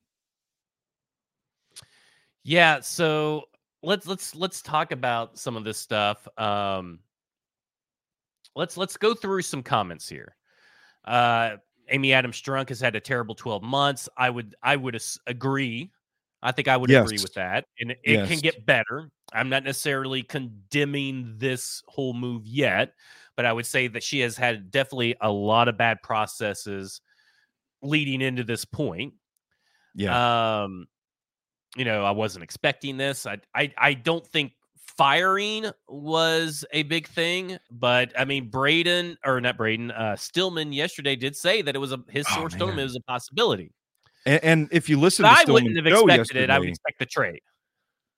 Yeah, 2.44 2.80
so 2.80 3.44
let's 3.82 4.06
let's 4.06 4.34
let's 4.34 4.62
talk 4.62 4.92
about 4.92 5.38
some 5.38 5.56
of 5.56 5.64
this 5.64 5.78
stuff. 5.78 6.26
Um, 6.36 7.00
let's 8.54 8.76
let's 8.76 8.96
go 8.96 9.14
through 9.14 9.42
some 9.42 9.62
comments 9.62 10.08
here. 10.08 10.36
Uh, 11.04 11.56
Amy 11.90 12.12
Adams 12.12 12.40
Strunk 12.40 12.68
has 12.68 12.80
had 12.80 12.96
a 12.96 13.00
terrible 13.00 13.34
12 13.34 13.62
months. 13.62 14.08
I 14.16 14.30
would 14.30 14.54
I 14.62 14.76
would 14.76 15.00
agree. 15.26 15.90
I 16.42 16.52
think 16.52 16.68
I 16.68 16.76
would 16.76 16.90
yes. 16.90 17.04
agree 17.04 17.18
with 17.20 17.34
that. 17.34 17.64
And 17.80 17.92
it 17.92 17.98
yes. 18.04 18.28
can 18.28 18.38
get 18.38 18.64
better. 18.64 19.10
I'm 19.32 19.48
not 19.48 19.64
necessarily 19.64 20.22
condemning 20.22 21.34
this 21.36 21.82
whole 21.86 22.14
move 22.14 22.46
yet, 22.46 22.94
but 23.36 23.44
I 23.44 23.52
would 23.52 23.66
say 23.66 23.88
that 23.88 24.02
she 24.02 24.20
has 24.20 24.36
had 24.36 24.70
definitely 24.70 25.16
a 25.20 25.30
lot 25.30 25.68
of 25.68 25.76
bad 25.76 26.00
processes 26.02 27.00
leading 27.82 28.20
into 28.20 28.44
this 28.44 28.64
point. 28.64 29.14
Yeah. 29.94 30.62
Um, 30.62 30.86
you 31.78 31.84
know, 31.84 32.04
I 32.04 32.10
wasn't 32.10 32.42
expecting 32.42 32.96
this. 32.96 33.24
I 33.24 33.38
I 33.54 33.72
I 33.78 33.94
don't 33.94 34.26
think 34.26 34.52
firing 34.76 35.70
was 35.88 36.64
a 36.72 36.82
big 36.82 37.06
thing, 37.06 37.58
but 37.70 38.12
I 38.18 38.24
mean 38.24 38.50
Braden 38.50 39.16
or 39.24 39.40
not 39.40 39.56
Braden, 39.56 39.92
uh 39.92 40.16
Stillman 40.16 40.72
yesterday 40.72 41.16
did 41.16 41.36
say 41.36 41.62
that 41.62 41.74
it 41.74 41.78
was 41.78 41.92
a 41.92 42.00
his 42.08 42.26
oh, 42.30 42.34
source 42.34 42.54
told 42.54 42.72
him 42.72 42.80
it 42.80 42.82
was 42.82 42.96
a 42.96 43.00
possibility. 43.00 43.72
And, 44.26 44.44
and 44.44 44.68
if 44.72 44.88
you 44.88 44.98
listen, 44.98 45.24
I 45.24 45.44
wouldn't 45.46 45.76
have 45.76 45.86
expected 45.86 46.36
it. 46.36 46.50
I 46.50 46.58
would 46.58 46.68
expect 46.68 46.98
the 46.98 47.06
trade. 47.06 47.40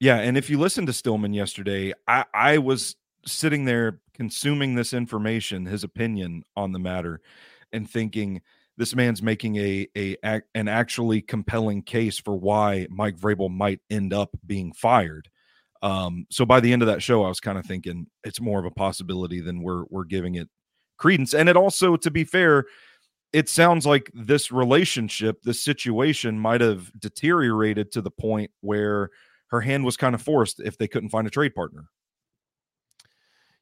Yeah, 0.01 0.17
and 0.17 0.39
if 0.39 0.49
you 0.49 0.59
listen 0.59 0.87
to 0.87 0.93
Stillman 0.95 1.35
yesterday, 1.35 1.93
I 2.09 2.25
I 2.33 2.59
was 2.59 2.97
sitting 3.27 3.67
there 3.67 4.01
consuming 4.15 4.75
this 4.75 4.95
information, 4.95 5.67
his 5.67 5.85
opinion 5.85 6.45
on 6.57 6.73
the 6.73 6.79
matter, 6.79 7.21
and 7.73 7.89
thinking 7.89 8.41
this 8.81 8.97
man's 8.97 9.23
making 9.23 9.57
a 9.57 9.87
a 9.95 10.17
an 10.55 10.67
actually 10.67 11.21
compelling 11.21 11.83
case 11.83 12.19
for 12.19 12.35
why 12.35 12.87
Mike 12.91 13.19
Vrabel 13.19 13.51
might 13.51 13.81
end 13.91 14.15
up 14.15 14.31
being 14.47 14.73
fired. 14.73 15.29
Um, 15.83 16.25
so 16.31 16.47
by 16.47 16.61
the 16.61 16.73
end 16.73 16.81
of 16.81 16.89
that 16.89 17.03
show, 17.03 17.23
I 17.23 17.29
was 17.29 17.41
kind 17.41 17.59
of 17.59 17.67
thinking 17.67 18.07
it's 18.25 18.41
more 18.41 18.59
of 18.59 18.65
a 18.65 18.71
possibility 18.71 19.41
than 19.41 19.63
we're 19.63 19.85
we're 19.91 20.05
giving 20.05 20.37
it 20.37 20.49
credence. 20.97 21.35
And 21.35 21.47
it 21.47 21.59
also, 21.59 21.95
to 21.97 22.11
be 22.11 22.25
fair, 22.25 22.65
it 23.35 23.51
sounds 23.51 23.85
like 23.85 24.11
this 24.15 24.51
relationship, 24.51 25.43
this 25.43 25.63
situation 25.63 26.39
might 26.39 26.63
have 26.63 26.91
deteriorated 26.99 27.93
to 27.93 28.01
the 28.01 28.11
point 28.11 28.51
where 28.63 29.11
her 29.49 29.61
hand 29.61 29.85
was 29.85 29.99
kind 29.99 30.15
of 30.15 30.23
forced 30.23 30.59
if 30.59 30.79
they 30.79 30.89
couldn't 30.89 31.11
find 31.11 31.27
a 31.27 31.31
trade 31.31 31.55
partner. 31.55 31.85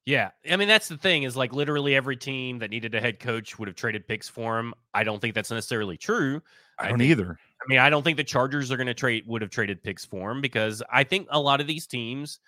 Yeah. 0.08 0.30
I 0.50 0.56
mean, 0.56 0.68
that's 0.68 0.88
the 0.88 0.96
thing 0.96 1.24
is 1.24 1.36
like 1.36 1.52
literally 1.52 1.94
every 1.94 2.16
team 2.16 2.60
that 2.60 2.70
needed 2.70 2.94
a 2.94 3.00
head 3.00 3.20
coach 3.20 3.58
would 3.58 3.68
have 3.68 3.76
traded 3.76 4.08
picks 4.08 4.26
for 4.26 4.58
him. 4.58 4.72
I 4.94 5.04
don't 5.04 5.20
think 5.20 5.34
that's 5.34 5.50
necessarily 5.50 5.98
true. 5.98 6.40
I 6.78 6.84
don't 6.84 6.94
I 6.94 6.98
think, 7.00 7.10
either. 7.10 7.38
I 7.60 7.64
mean, 7.68 7.78
I 7.78 7.90
don't 7.90 8.02
think 8.02 8.16
the 8.16 8.24
Chargers 8.24 8.72
are 8.72 8.78
going 8.78 8.86
to 8.86 8.94
trade 8.94 9.24
would 9.26 9.42
have 9.42 9.50
traded 9.50 9.82
picks 9.82 10.06
for 10.06 10.30
him 10.30 10.40
because 10.40 10.82
I 10.90 11.04
think 11.04 11.28
a 11.30 11.38
lot 11.38 11.60
of 11.60 11.66
these 11.66 11.86
teams, 11.86 12.38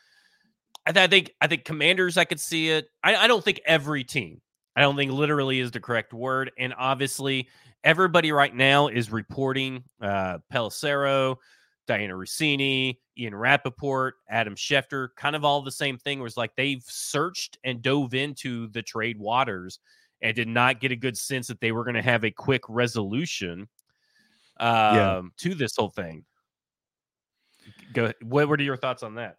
I, 0.86 0.92
th- 0.92 1.04
I 1.04 1.06
think, 1.08 1.34
I 1.42 1.48
think 1.48 1.66
Commanders, 1.66 2.16
I 2.16 2.24
could 2.24 2.40
see 2.40 2.70
it. 2.70 2.88
I, 3.04 3.14
I 3.14 3.26
don't 3.26 3.44
think 3.44 3.60
every 3.66 4.04
team. 4.04 4.40
I 4.74 4.80
don't 4.80 4.96
think 4.96 5.12
literally 5.12 5.60
is 5.60 5.70
the 5.70 5.80
correct 5.80 6.14
word. 6.14 6.52
And 6.58 6.72
obviously, 6.78 7.50
everybody 7.84 8.32
right 8.32 8.54
now 8.54 8.88
is 8.88 9.12
reporting 9.12 9.84
uh, 10.00 10.38
Pelissero, 10.50 11.36
Dianna 11.90 12.12
Russini, 12.12 12.98
Ian 13.18 13.34
Rapoport, 13.34 14.14
Adam 14.28 14.54
Schefter, 14.54 15.08
kind 15.16 15.34
of 15.34 15.44
all 15.44 15.62
the 15.62 15.72
same 15.72 15.98
thing. 15.98 16.20
Was 16.20 16.36
like 16.36 16.54
they've 16.56 16.84
searched 16.86 17.58
and 17.64 17.82
dove 17.82 18.14
into 18.14 18.68
the 18.68 18.82
trade 18.82 19.18
waters 19.18 19.80
and 20.22 20.34
did 20.36 20.48
not 20.48 20.80
get 20.80 20.92
a 20.92 20.96
good 20.96 21.18
sense 21.18 21.48
that 21.48 21.60
they 21.60 21.72
were 21.72 21.84
going 21.84 21.94
to 21.94 22.02
have 22.02 22.24
a 22.24 22.30
quick 22.30 22.62
resolution 22.68 23.68
um, 24.60 24.94
yeah. 24.94 25.22
to 25.38 25.54
this 25.54 25.74
whole 25.76 25.90
thing. 25.90 26.24
Go. 27.92 28.12
What, 28.22 28.48
what 28.48 28.60
are 28.60 28.64
your 28.64 28.76
thoughts 28.76 29.02
on 29.02 29.16
that? 29.16 29.36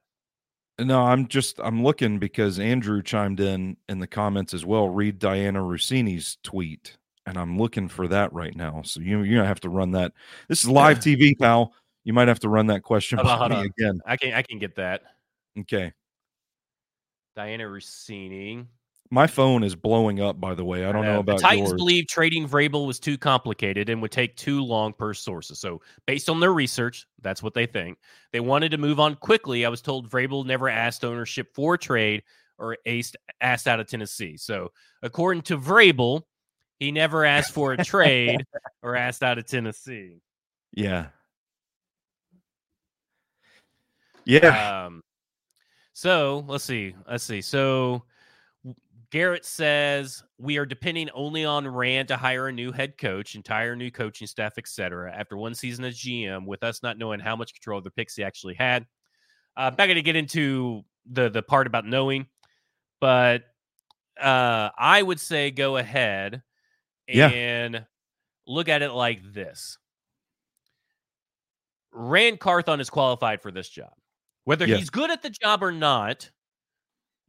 No, 0.79 1.01
I'm 1.01 1.27
just 1.27 1.60
I'm 1.60 1.84
looking 1.84 2.20
because 2.20 2.60
Andrew 2.60 3.01
chimed 3.01 3.39
in 3.39 3.77
in 3.88 4.00
the 4.00 4.08
comments 4.08 4.53
as 4.53 4.65
well. 4.65 4.89
Read 4.89 5.20
Dianna 5.20 5.62
Russini's 5.62 6.38
tweet, 6.43 6.98
and 7.25 7.38
I'm 7.38 7.58
looking 7.58 7.88
for 7.88 8.08
that 8.08 8.34
right 8.34 8.55
now. 8.55 8.81
So 8.84 9.00
you 9.00 9.22
you 9.22 9.38
have 9.38 9.60
to 9.62 9.70
run 9.70 9.91
that. 9.91 10.12
This 10.48 10.63
is 10.63 10.70
live 10.70 11.00
TV, 11.01 11.38
pal. 11.38 11.74
You 12.03 12.13
might 12.13 12.27
have 12.27 12.39
to 12.39 12.50
run 12.50 12.67
that 12.67 12.81
question 12.81 13.20
hold 13.20 13.27
by 13.27 13.55
on, 13.55 13.62
me 13.63 13.70
again. 13.77 14.01
I 14.05 14.17
can 14.17 14.34
I 14.34 14.41
can 14.41 14.60
get 14.60 14.75
that. 14.75 15.01
Okay. 15.60 15.93
Dianna 17.38 17.62
Russini. 17.62 18.65
My 19.13 19.27
phone 19.27 19.63
is 19.63 19.75
blowing 19.75 20.22
up, 20.22 20.39
by 20.39 20.55
the 20.55 20.63
way. 20.63 20.86
I 20.86 20.93
don't 20.93 21.03
know 21.03 21.20
about 21.20 21.38
the 21.38 21.41
Titans 21.41 21.72
yours. 21.72 21.77
believe 21.77 22.08
trading 22.08 22.48
Vrabel 22.48 22.88
was 22.88 22.98
too 22.98 23.17
complicated 23.17 23.89
and 23.89 24.01
would 24.01 24.12
take 24.12 24.38
too 24.38 24.63
long 24.63 24.93
per 24.93 25.13
sources. 25.13 25.60
So, 25.60 25.81
based 26.08 26.29
on 26.29 26.39
their 26.39 26.53
research, 26.53 27.05
that's 27.22 27.43
what 27.43 27.53
they 27.53 27.65
think. 27.65 27.98
They 28.31 28.39
wanted 28.39 28.72
to 28.72 28.77
move 28.77 29.01
on 29.01 29.15
quickly. 29.15 29.65
I 29.65 29.70
was 29.70 29.81
told 29.81 30.10
Vrabel 30.10 30.46
never 30.46 30.70
asked 30.70 31.03
ownership 31.03 31.53
for 31.53 31.77
trade 31.77 32.24
or 32.58 32.77
asked, 32.88 33.17
asked 33.41 33.67
out 33.67 33.81
of 33.81 33.88
Tennessee. 33.88 34.38
So, 34.38 34.72
according 35.03 35.41
to 35.43 35.58
Vrabel, 35.58 36.22
he 36.79 36.93
never 36.93 37.25
asked 37.25 37.53
for 37.53 37.74
a 37.74 37.84
trade 37.84 38.46
or 38.81 38.96
asked 38.96 39.24
out 39.24 39.38
of 39.38 39.46
Tennessee. 39.46 40.22
Yeah, 40.72 41.08
yeah. 44.31 44.85
Um, 44.85 45.03
so 45.93 46.45
let's 46.47 46.63
see. 46.63 46.95
Let's 47.07 47.23
see. 47.23 47.41
So 47.41 48.03
Garrett 49.11 49.45
says 49.45 50.23
we 50.38 50.57
are 50.57 50.65
depending 50.65 51.09
only 51.13 51.43
on 51.43 51.67
Rand 51.67 52.07
to 52.07 52.17
hire 52.17 52.47
a 52.47 52.51
new 52.51 52.71
head 52.71 52.97
coach, 52.97 53.35
entire 53.35 53.75
new 53.75 53.91
coaching 53.91 54.27
staff, 54.27 54.53
etc. 54.57 55.13
After 55.13 55.35
one 55.35 55.53
season 55.53 55.83
as 55.83 55.97
GM, 55.97 56.45
with 56.45 56.63
us 56.63 56.81
not 56.81 56.97
knowing 56.97 57.19
how 57.19 57.35
much 57.35 57.53
control 57.53 57.77
of 57.77 57.83
the 57.83 57.91
picks 57.91 58.15
he 58.15 58.23
actually 58.23 58.53
had. 58.53 58.83
Uh, 59.57 59.63
I'm 59.63 59.75
not 59.77 59.88
going 59.88 59.95
to 59.95 60.01
get 60.01 60.15
into 60.15 60.83
the 61.11 61.29
the 61.29 61.41
part 61.43 61.67
about 61.67 61.85
knowing, 61.85 62.27
but 63.01 63.43
uh, 64.19 64.69
I 64.77 65.01
would 65.01 65.19
say 65.19 65.51
go 65.51 65.75
ahead 65.75 66.41
and 67.09 67.73
yeah. 67.73 67.81
look 68.47 68.69
at 68.69 68.81
it 68.81 68.91
like 68.91 69.33
this. 69.33 69.77
Rand 71.91 72.39
Carthon 72.39 72.79
is 72.79 72.89
qualified 72.89 73.41
for 73.41 73.51
this 73.51 73.67
job. 73.67 73.91
Whether 74.45 74.67
yes. 74.67 74.79
he's 74.79 74.89
good 74.89 75.12
at 75.12 75.21
the 75.21 75.29
job 75.29 75.63
or 75.63 75.71
not, 75.71 76.29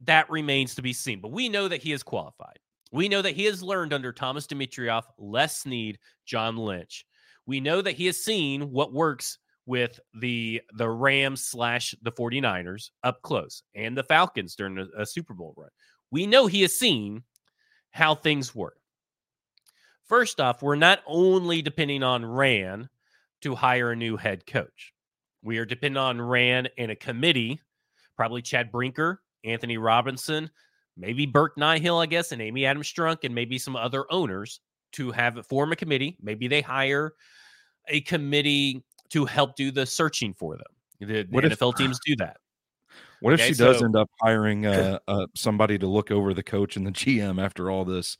that 0.01 0.29
remains 0.29 0.75
to 0.75 0.81
be 0.81 0.93
seen. 0.93 1.21
But 1.21 1.31
we 1.31 1.49
know 1.49 1.67
that 1.67 1.81
he 1.81 1.91
is 1.91 2.03
qualified. 2.03 2.57
We 2.91 3.09
know 3.09 3.21
that 3.21 3.35
he 3.35 3.45
has 3.45 3.63
learned 3.63 3.93
under 3.93 4.11
Thomas 4.11 4.45
Dimitroff, 4.45 5.03
Les 5.17 5.57
Snead, 5.57 5.97
John 6.25 6.57
Lynch. 6.57 7.05
We 7.45 7.59
know 7.59 7.81
that 7.81 7.95
he 7.95 8.05
has 8.05 8.23
seen 8.23 8.71
what 8.71 8.93
works 8.93 9.39
with 9.65 9.99
the 10.13 10.61
the 10.73 10.89
Rams 10.89 11.43
slash 11.43 11.95
the 12.01 12.11
49ers 12.11 12.89
up 13.03 13.21
close 13.21 13.63
and 13.75 13.97
the 13.97 14.03
Falcons 14.03 14.55
during 14.55 14.77
a, 14.77 15.01
a 15.01 15.05
Super 15.05 15.33
Bowl 15.33 15.53
run. 15.57 15.69
We 16.11 16.27
know 16.27 16.47
he 16.47 16.61
has 16.61 16.77
seen 16.77 17.23
how 17.91 18.15
things 18.15 18.53
work. 18.53 18.77
First 20.03 20.39
off, 20.39 20.61
we're 20.61 20.75
not 20.75 21.01
only 21.07 21.61
depending 21.61 22.03
on 22.03 22.25
Ran 22.25 22.89
to 23.41 23.55
hire 23.55 23.91
a 23.91 23.95
new 23.95 24.17
head 24.17 24.45
coach. 24.45 24.92
We 25.43 25.57
are 25.57 25.65
depending 25.65 25.97
on 25.97 26.21
Ran 26.21 26.67
and 26.77 26.91
a 26.91 26.95
committee, 26.95 27.59
probably 28.15 28.41
Chad 28.41 28.71
Brinker, 28.71 29.21
Anthony 29.43 29.77
Robinson, 29.77 30.49
maybe 30.95 31.25
Burke 31.25 31.57
Nihill, 31.57 32.01
I 32.01 32.05
guess, 32.05 32.31
and 32.31 32.41
Amy 32.41 32.65
Adams 32.65 32.91
Strunk, 32.91 33.19
and 33.23 33.35
maybe 33.35 33.57
some 33.57 33.75
other 33.75 34.05
owners 34.09 34.61
to 34.93 35.11
have 35.11 35.45
form 35.47 35.71
a 35.71 35.75
committee. 35.75 36.17
Maybe 36.21 36.47
they 36.47 36.61
hire 36.61 37.13
a 37.87 38.01
committee 38.01 38.83
to 39.09 39.25
help 39.25 39.55
do 39.55 39.69
the 39.71 39.85
searching 39.85 40.33
for 40.33 40.55
them. 40.55 40.65
The, 40.99 41.23
the 41.23 41.49
NFL 41.49 41.73
if, 41.73 41.77
teams 41.77 41.99
do 42.05 42.15
that. 42.17 42.37
What 43.19 43.33
okay, 43.33 43.43
if 43.43 43.47
she 43.49 43.53
so, 43.55 43.73
does 43.73 43.83
end 43.83 43.95
up 43.95 44.09
hiring 44.21 44.65
uh, 44.65 44.99
uh, 45.07 45.27
somebody 45.35 45.77
to 45.79 45.87
look 45.87 46.11
over 46.11 46.33
the 46.33 46.43
coach 46.43 46.77
and 46.77 46.87
the 46.87 46.91
GM 46.91 47.43
after 47.43 47.69
all 47.69 47.85
this? 47.85 48.17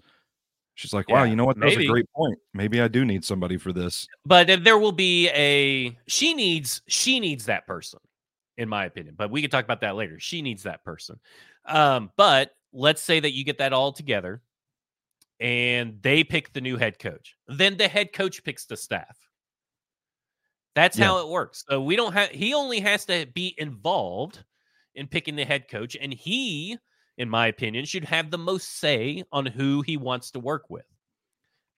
She's 0.76 0.94
like, 0.94 1.08
wow, 1.08 1.24
yeah, 1.24 1.30
you 1.30 1.36
know 1.36 1.46
what? 1.46 1.60
That's 1.60 1.76
a 1.76 1.86
great 1.86 2.12
point. 2.16 2.38
Maybe 2.54 2.82
I 2.82 2.88
do 2.88 3.06
need 3.06 3.24
somebody 3.24 3.58
for 3.58 3.72
this. 3.72 4.08
But 4.26 4.64
there 4.64 4.78
will 4.78 4.92
be 4.92 5.30
a 5.30 5.96
she 6.08 6.34
needs 6.34 6.82
she 6.88 7.20
needs 7.20 7.46
that 7.46 7.68
person, 7.68 8.00
in 8.58 8.68
my 8.68 8.86
opinion. 8.86 9.16
But 9.18 9.30
we 9.30 9.42
can 9.42 9.52
talk 9.52 9.64
about 9.64 9.82
that 9.82 9.96
later. 9.96 10.20
She 10.20 10.42
needs 10.42 10.64
that 10.64 10.84
person. 10.84 11.20
Um, 11.66 12.12
but 12.18 12.52
let's 12.74 13.02
say 13.02 13.20
that 13.20 13.34
you 13.34 13.44
get 13.44 13.60
that 13.60 13.72
all 13.72 13.92
together 13.94 14.42
and 15.40 16.00
they 16.02 16.24
pick 16.24 16.54
the 16.54 16.62
new 16.62 16.78
head 16.78 16.98
coach. 16.98 17.36
Then 17.48 17.78
the 17.78 17.88
head 17.88 18.14
coach 18.14 18.44
picks 18.44 18.66
the 18.66 18.78
staff. 18.78 19.18
That's 20.76 20.98
yeah. 20.98 21.06
how 21.06 21.20
it 21.20 21.30
works. 21.30 21.64
So 21.70 21.82
we 21.82 21.96
don't 21.96 22.14
have 22.14 22.30
he 22.30 22.54
only 22.56 22.80
has 22.80 23.06
to 23.06 23.28
be 23.34 23.54
involved 23.58 24.44
in 24.96 25.08
picking 25.08 25.36
the 25.36 25.46
head 25.46 25.68
coach, 25.70 25.96
and 26.00 26.14
he 26.14 26.78
in 27.18 27.30
my 27.30 27.48
opinion, 27.48 27.86
should 27.86 28.06
have 28.06 28.32
the 28.32 28.38
most 28.38 28.80
say 28.80 29.24
on 29.32 29.46
who 29.46 29.82
he 29.82 29.98
wants 29.98 30.32
to 30.32 30.40
work 30.40 30.70
with. 30.70 30.86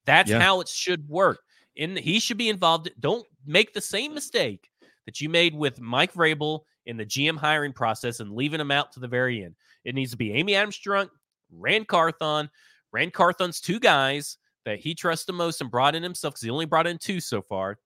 That's 0.05 0.29
yeah. 0.29 0.39
how 0.39 0.61
it 0.61 0.67
should 0.67 1.07
work. 1.09 1.39
And 1.77 1.97
he 1.97 2.19
should 2.19 2.37
be 2.37 2.49
involved. 2.49 2.89
Don't 2.99 3.25
make 3.45 3.73
the 3.73 3.81
same 3.81 4.13
mistake 4.13 4.69
that 5.05 5.19
you 5.19 5.29
made 5.29 5.53
with 5.53 5.81
Mike 5.81 6.13
Vrabel 6.13 6.61
in 6.85 6.97
the 6.97 7.05
GM 7.05 7.37
hiring 7.37 7.73
process 7.73 8.19
and 8.19 8.31
leaving 8.31 8.61
him 8.61 8.71
out 8.71 8.91
to 8.93 8.99
the 8.99 9.07
very 9.07 9.43
end. 9.43 9.55
It 9.83 9.95
needs 9.95 10.11
to 10.11 10.17
be 10.17 10.33
Amy 10.33 10.55
Adams 10.55 10.77
Strunk, 10.77 11.09
Rand 11.51 11.87
Carthon. 11.87 12.49
Rand 12.93 13.13
Carthon's 13.13 13.59
two 13.59 13.79
guys 13.79 14.37
that 14.63 14.79
he 14.79 14.95
trusts 14.95 15.25
the 15.25 15.33
most 15.33 15.59
and 15.59 15.69
brought 15.69 15.95
in 15.95 16.03
himself 16.03 16.33
because 16.33 16.43
he 16.43 16.49
only 16.49 16.65
brought 16.65 16.87
in 16.87 16.97
two 16.97 17.19
so 17.19 17.41
far 17.41 17.77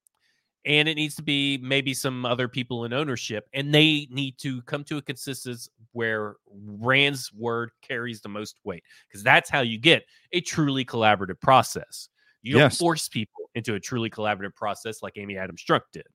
and 0.65 0.89
it 0.89 0.95
needs 0.95 1.15
to 1.15 1.24
be 1.24 1.58
maybe 1.62 1.93
some 1.93 2.26
other 2.26 2.48
people 2.48 2.86
in 2.86 2.93
ownership 2.93 3.48
and 3.54 3.74
they 3.74 4.08
need 4.12 4.38
to 4.38 4.62
come 4.63 4.84
to 4.84 4.98
a 4.98 5.02
consensus 5.02 5.69
where 5.93 6.36
rand's 6.65 7.32
word 7.34 7.72
carries 7.82 8.22
the 8.22 8.30
most 8.30 8.58
weight 8.63 8.84
because 9.08 9.24
that's 9.24 9.50
how 9.50 9.62
you 9.62 9.78
get 9.78 10.04
a 10.34 10.41
truly 10.41 10.84
collaborative 10.84 11.39
process. 11.39 12.10
You 12.41 12.54
don't 12.54 12.62
yes. 12.62 12.78
force 12.78 13.08
people 13.10 13.50
into 13.56 13.76
a 13.76 13.80
truly 13.80 14.10
collaborative 14.10 14.56
process 14.56 15.02
like 15.02 15.17
amy 15.17 15.38
adams 15.38 15.63
Strunk 15.67 15.82
did. 15.93 16.08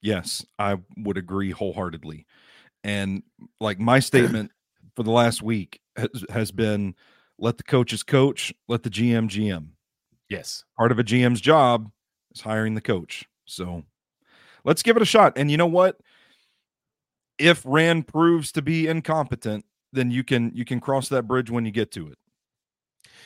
Yes 0.00 0.44
i 0.58 0.76
would 0.96 1.16
agree 1.16 1.50
wholeheartedly 1.50 2.26
and 2.84 3.22
like 3.60 3.78
my 3.78 4.00
statement 4.00 4.50
for 4.96 5.04
the 5.04 5.10
last 5.10 5.42
week 5.42 5.80
has, 5.96 6.24
has 6.30 6.50
been 6.50 6.94
let 7.38 7.56
the 7.56 7.62
coaches 7.62 8.02
coach 8.02 8.52
let 8.68 8.82
the 8.82 8.90
gm 8.90 9.28
gm 9.28 9.68
yes. 10.28 10.64
Part 10.76 10.90
of 10.90 10.98
a 10.98 11.04
gm's 11.04 11.40
job 11.40 11.90
is 12.34 12.40
hiring 12.40 12.74
the 12.74 12.80
coach 12.80 13.26
so 13.52 13.84
let's 14.64 14.82
give 14.82 14.96
it 14.96 15.02
a 15.02 15.06
shot. 15.06 15.34
And 15.36 15.50
you 15.50 15.56
know 15.56 15.66
what? 15.66 15.98
If 17.38 17.62
Rand 17.64 18.06
proves 18.06 18.52
to 18.52 18.62
be 18.62 18.86
incompetent, 18.86 19.64
then 19.92 20.10
you 20.10 20.24
can 20.24 20.52
you 20.54 20.64
can 20.64 20.80
cross 20.80 21.08
that 21.08 21.26
bridge 21.26 21.50
when 21.50 21.64
you 21.64 21.70
get 21.70 21.92
to 21.92 22.08
it. 22.08 22.18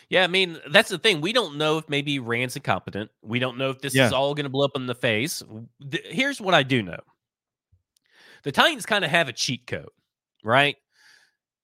Yeah, 0.08 0.24
I 0.24 0.26
mean 0.28 0.58
that's 0.70 0.88
the 0.88 0.98
thing. 0.98 1.20
We 1.20 1.32
don't 1.32 1.56
know 1.56 1.78
if 1.78 1.88
maybe 1.88 2.18
Rand's 2.18 2.56
incompetent. 2.56 3.10
We 3.22 3.38
don't 3.38 3.58
know 3.58 3.70
if 3.70 3.80
this 3.80 3.94
yeah. 3.94 4.06
is 4.06 4.12
all 4.12 4.34
going 4.34 4.44
to 4.44 4.50
blow 4.50 4.64
up 4.64 4.76
in 4.76 4.86
the 4.86 4.94
face. 4.94 5.42
Here's 6.04 6.40
what 6.40 6.54
I 6.54 6.62
do 6.62 6.82
know: 6.82 7.00
the 8.44 8.52
Titans 8.52 8.86
kind 8.86 9.04
of 9.04 9.10
have 9.10 9.28
a 9.28 9.32
cheat 9.32 9.66
code, 9.66 9.88
right? 10.44 10.76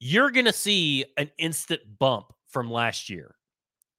You're 0.00 0.32
going 0.32 0.46
to 0.46 0.52
see 0.52 1.04
an 1.16 1.30
instant 1.38 1.82
bump 1.98 2.32
from 2.48 2.70
last 2.70 3.08
year. 3.08 3.36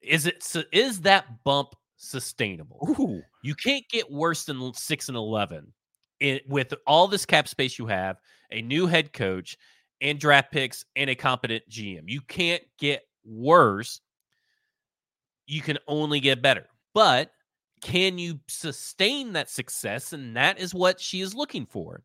Is 0.02 0.26
it 0.28 0.46
is 0.74 1.02
that 1.02 1.44
bump 1.46 1.76
sustainable. 2.04 2.96
Ooh. 3.00 3.22
You 3.44 3.56
can't 3.56 3.88
get 3.90 4.12
worse 4.12 4.46
than 4.46 4.74
six 4.74 5.08
and 5.08 5.18
eleven 5.18 5.74
it, 6.20 6.48
with 6.48 6.74
all 6.88 7.08
this 7.08 7.26
cap 7.26 7.48
space 7.48 7.78
you 7.78 7.86
have, 7.88 8.18
a 8.52 8.62
new 8.62 8.88
head 8.88 9.14
coach, 9.14 9.58
and 10.02 10.20
draft 10.20 10.52
picks, 10.52 10.86
and 10.96 11.10
a 11.10 11.16
competent 11.16 11.64
GM. 11.70 12.04
You 12.08 12.22
can't 12.22 12.64
get 12.78 13.04
worse. 13.26 14.02
You 15.46 15.62
can 15.62 15.78
only 15.88 16.20
get 16.20 16.42
better. 16.42 16.68
But 16.94 17.32
can 17.82 18.18
you 18.18 18.40
sustain 18.48 19.34
that 19.34 19.50
success? 19.50 20.14
And 20.14 20.36
that 20.36 20.60
is 20.60 20.74
what 20.74 21.00
she 21.00 21.22
is 21.22 21.36
looking 21.36 21.66
for. 21.66 22.02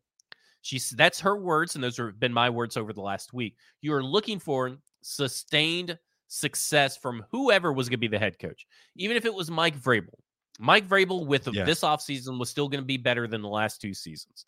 She's 0.61 0.89
that's 0.89 1.21
her 1.21 1.37
words, 1.37 1.75
and 1.75 1.83
those 1.83 1.97
have 1.97 2.19
been 2.19 2.33
my 2.33 2.49
words 2.49 2.75
over 2.75 2.91
the 2.91 3.01
last 3.01 3.33
week. 3.33 3.55
You 3.81 3.93
are 3.93 4.03
looking 4.03 4.39
for 4.39 4.77
sustained 5.01 5.97
success 6.29 6.95
from 6.95 7.25
whoever 7.31 7.73
was 7.73 7.89
going 7.89 7.97
to 7.97 7.97
be 7.97 8.07
the 8.07 8.19
head 8.19 8.39
coach, 8.39 8.65
even 8.95 9.17
if 9.17 9.25
it 9.25 9.33
was 9.33 9.51
Mike 9.51 9.77
Vrabel. 9.77 10.17
Mike 10.59 10.87
Vrabel 10.87 11.25
with 11.25 11.47
yeah. 11.51 11.65
this 11.65 11.81
offseason 11.81 12.39
was 12.39 12.49
still 12.49 12.69
going 12.69 12.81
to 12.81 12.85
be 12.85 12.97
better 12.97 13.27
than 13.27 13.41
the 13.41 13.49
last 13.49 13.81
two 13.81 13.93
seasons. 13.93 14.45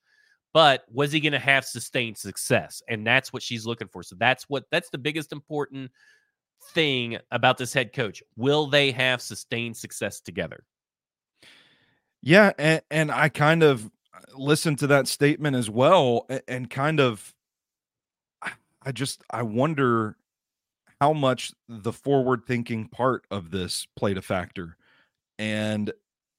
But 0.53 0.83
was 0.91 1.11
he 1.11 1.19
going 1.19 1.33
to 1.33 1.39
have 1.39 1.65
sustained 1.65 2.17
success? 2.17 2.81
And 2.87 3.05
that's 3.07 3.31
what 3.31 3.41
she's 3.41 3.65
looking 3.65 3.87
for. 3.87 4.03
So 4.03 4.15
that's 4.19 4.43
what 4.49 4.65
that's 4.69 4.89
the 4.89 4.97
biggest 4.97 5.31
important 5.31 5.91
thing 6.73 7.17
about 7.31 7.57
this 7.57 7.73
head 7.73 7.93
coach. 7.93 8.21
Will 8.35 8.67
they 8.67 8.91
have 8.91 9.21
sustained 9.21 9.77
success 9.77 10.19
together? 10.19 10.63
Yeah, 12.21 12.51
and, 12.59 12.81
and 12.91 13.11
I 13.11 13.29
kind 13.29 13.63
of 13.63 13.85
uh, 14.13 14.19
listened 14.35 14.79
to 14.79 14.87
that 14.87 15.07
statement 15.07 15.55
as 15.55 15.69
well 15.69 16.27
and 16.47 16.69
kind 16.69 16.99
of 16.99 17.33
I 18.83 18.91
just 18.91 19.23
I 19.29 19.43
wonder 19.43 20.17
how 21.01 21.13
much 21.13 21.51
the 21.67 21.91
forward 21.91 22.43
thinking 22.45 22.87
part 22.87 23.25
of 23.31 23.49
this 23.49 23.87
played 23.95 24.19
a 24.19 24.21
factor. 24.21 24.77
And 25.39 25.91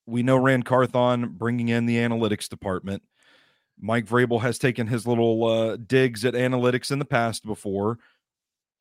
we 0.07 0.23
know 0.23 0.37
Rand 0.37 0.67
Carthon 0.67 1.31
bringing 1.31 1.69
in 1.69 1.85
the 1.85 1.97
analytics 1.97 2.49
department. 2.49 3.03
Mike 3.81 4.07
Vrabel 4.07 4.41
has 4.41 4.61
taken 4.61 4.87
his 4.87 5.05
little 5.05 5.45
uh, 5.45 5.77
digs 5.79 6.25
at 6.25 6.35
analytics 6.35 6.93
in 6.93 7.01
the 7.01 7.05
past 7.05 7.45
before. 7.45 7.99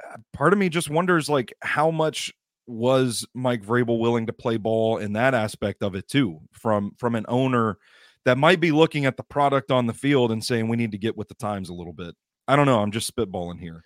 Uh, 0.08 0.17
part 0.34 0.54
of 0.54 0.60
me 0.60 0.70
just 0.70 0.91
wonders, 0.91 1.28
like, 1.28 1.52
how 1.63 1.89
much 1.89 2.32
was 2.67 3.26
Mike 3.34 3.63
Vrabel 3.63 3.98
willing 3.98 4.28
to 4.28 4.34
play 4.34 4.58
ball 4.58 5.00
in 5.00 5.13
that 5.13 5.34
aspect 5.34 5.82
of 5.82 5.96
it 5.96 6.08
too, 6.08 6.41
from 6.52 6.91
from 7.00 7.15
an 7.15 7.26
owner 7.28 7.80
that 8.26 8.38
might 8.38 8.60
be 8.60 8.72
looking 8.72 9.08
at 9.08 9.17
the 9.17 9.24
product 9.24 9.72
on 9.72 9.88
the 9.88 9.94
field 9.94 10.32
and 10.32 10.46
saying 10.46 10.67
we 10.67 10.78
need 10.78 10.91
to 10.91 11.00
get 11.00 11.17
with 11.17 11.28
the 11.28 11.34
times 11.34 11.70
a 11.70 11.74
little 11.74 11.91
bit. 11.91 12.15
I 12.48 12.56
don't 12.56 12.67
know. 12.67 12.82
I'm 12.82 12.91
just 12.91 13.13
spitballing 13.13 13.60
here. 13.60 13.84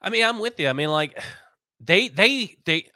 I 0.00 0.10
mean, 0.10 0.24
I'm 0.24 0.38
with 0.38 0.58
you. 0.60 0.68
I 0.68 0.72
mean, 0.72 0.90
like 0.90 1.22
they 1.80 2.08
they 2.08 2.56
they 2.64 2.90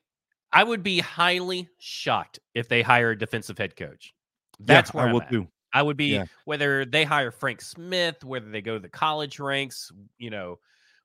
I 0.53 0.65
would 0.65 0.83
be 0.83 1.01
highly 1.01 1.69
shocked 1.79 2.39
if 2.55 2.69
they 2.69 2.83
hire 2.83 3.11
a 3.11 3.19
defensive 3.19 3.59
head 3.59 3.77
coach. 3.77 4.15
That's 4.61 4.93
yeah, 4.93 5.01
where 5.01 5.09
I 5.09 5.13
will 5.13 5.23
do. 5.31 5.49
I 5.75 5.83
would 5.83 5.97
be 5.97 6.13
yeah. 6.13 6.27
whether 6.45 6.85
they 6.85 7.05
hire 7.05 7.31
Frank 7.31 7.63
Smith, 7.63 8.23
whether 8.23 8.51
they 8.51 8.61
go 8.61 8.75
to 8.75 8.81
the 8.81 8.91
college 8.91 9.41
ranks, 9.41 9.91
you 10.19 10.29
know, 10.29 10.59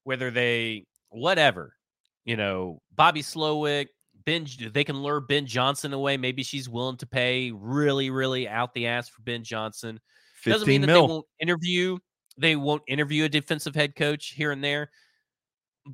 whether 0.03 0.29
they 0.29 0.86
whatever, 1.10 1.73
you 2.25 2.36
know, 2.36 2.81
Bobby 2.93 3.21
Slowik, 3.21 3.88
Ben, 4.25 4.45
they 4.73 4.83
can 4.83 5.01
lure 5.01 5.21
Ben 5.21 5.45
Johnson 5.45 5.93
away. 5.93 6.17
Maybe 6.17 6.43
she's 6.43 6.67
willing 6.67 6.97
to 6.97 7.05
pay 7.05 7.51
really, 7.51 8.10
really 8.10 8.47
out 8.49 8.73
the 8.73 8.88
ass 8.88 9.07
for 9.07 9.21
Ben 9.21 9.43
Johnson. 9.43 10.01
Doesn't 10.43 10.67
mean 10.67 10.81
that 10.81 10.88
mil. 10.88 11.07
they 11.07 11.13
won't 11.13 11.25
interview. 11.39 11.97
They 12.38 12.55
won't 12.57 12.83
interview 12.88 13.23
a 13.23 13.29
defensive 13.29 13.73
head 13.73 13.95
coach 13.95 14.33
here 14.36 14.51
and 14.51 14.62
there 14.62 14.91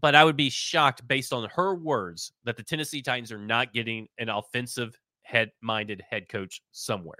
but 0.01 0.15
I 0.15 0.23
would 0.23 0.38
be 0.38 0.49
shocked 0.49 1.08
based 1.08 1.34
on 1.34 1.49
her 1.56 1.75
words 1.75 2.32
that 2.43 2.58
the 2.58 2.63
Tennessee 2.63 3.01
Titans 3.01 3.32
are 3.32 3.39
not 3.39 3.73
getting 3.73 4.08
an 4.17 4.29
offensive 4.29 4.97
head 5.23 5.51
minded 5.62 6.01
head 6.10 6.29
coach 6.29 6.62
somewhere. 6.71 7.19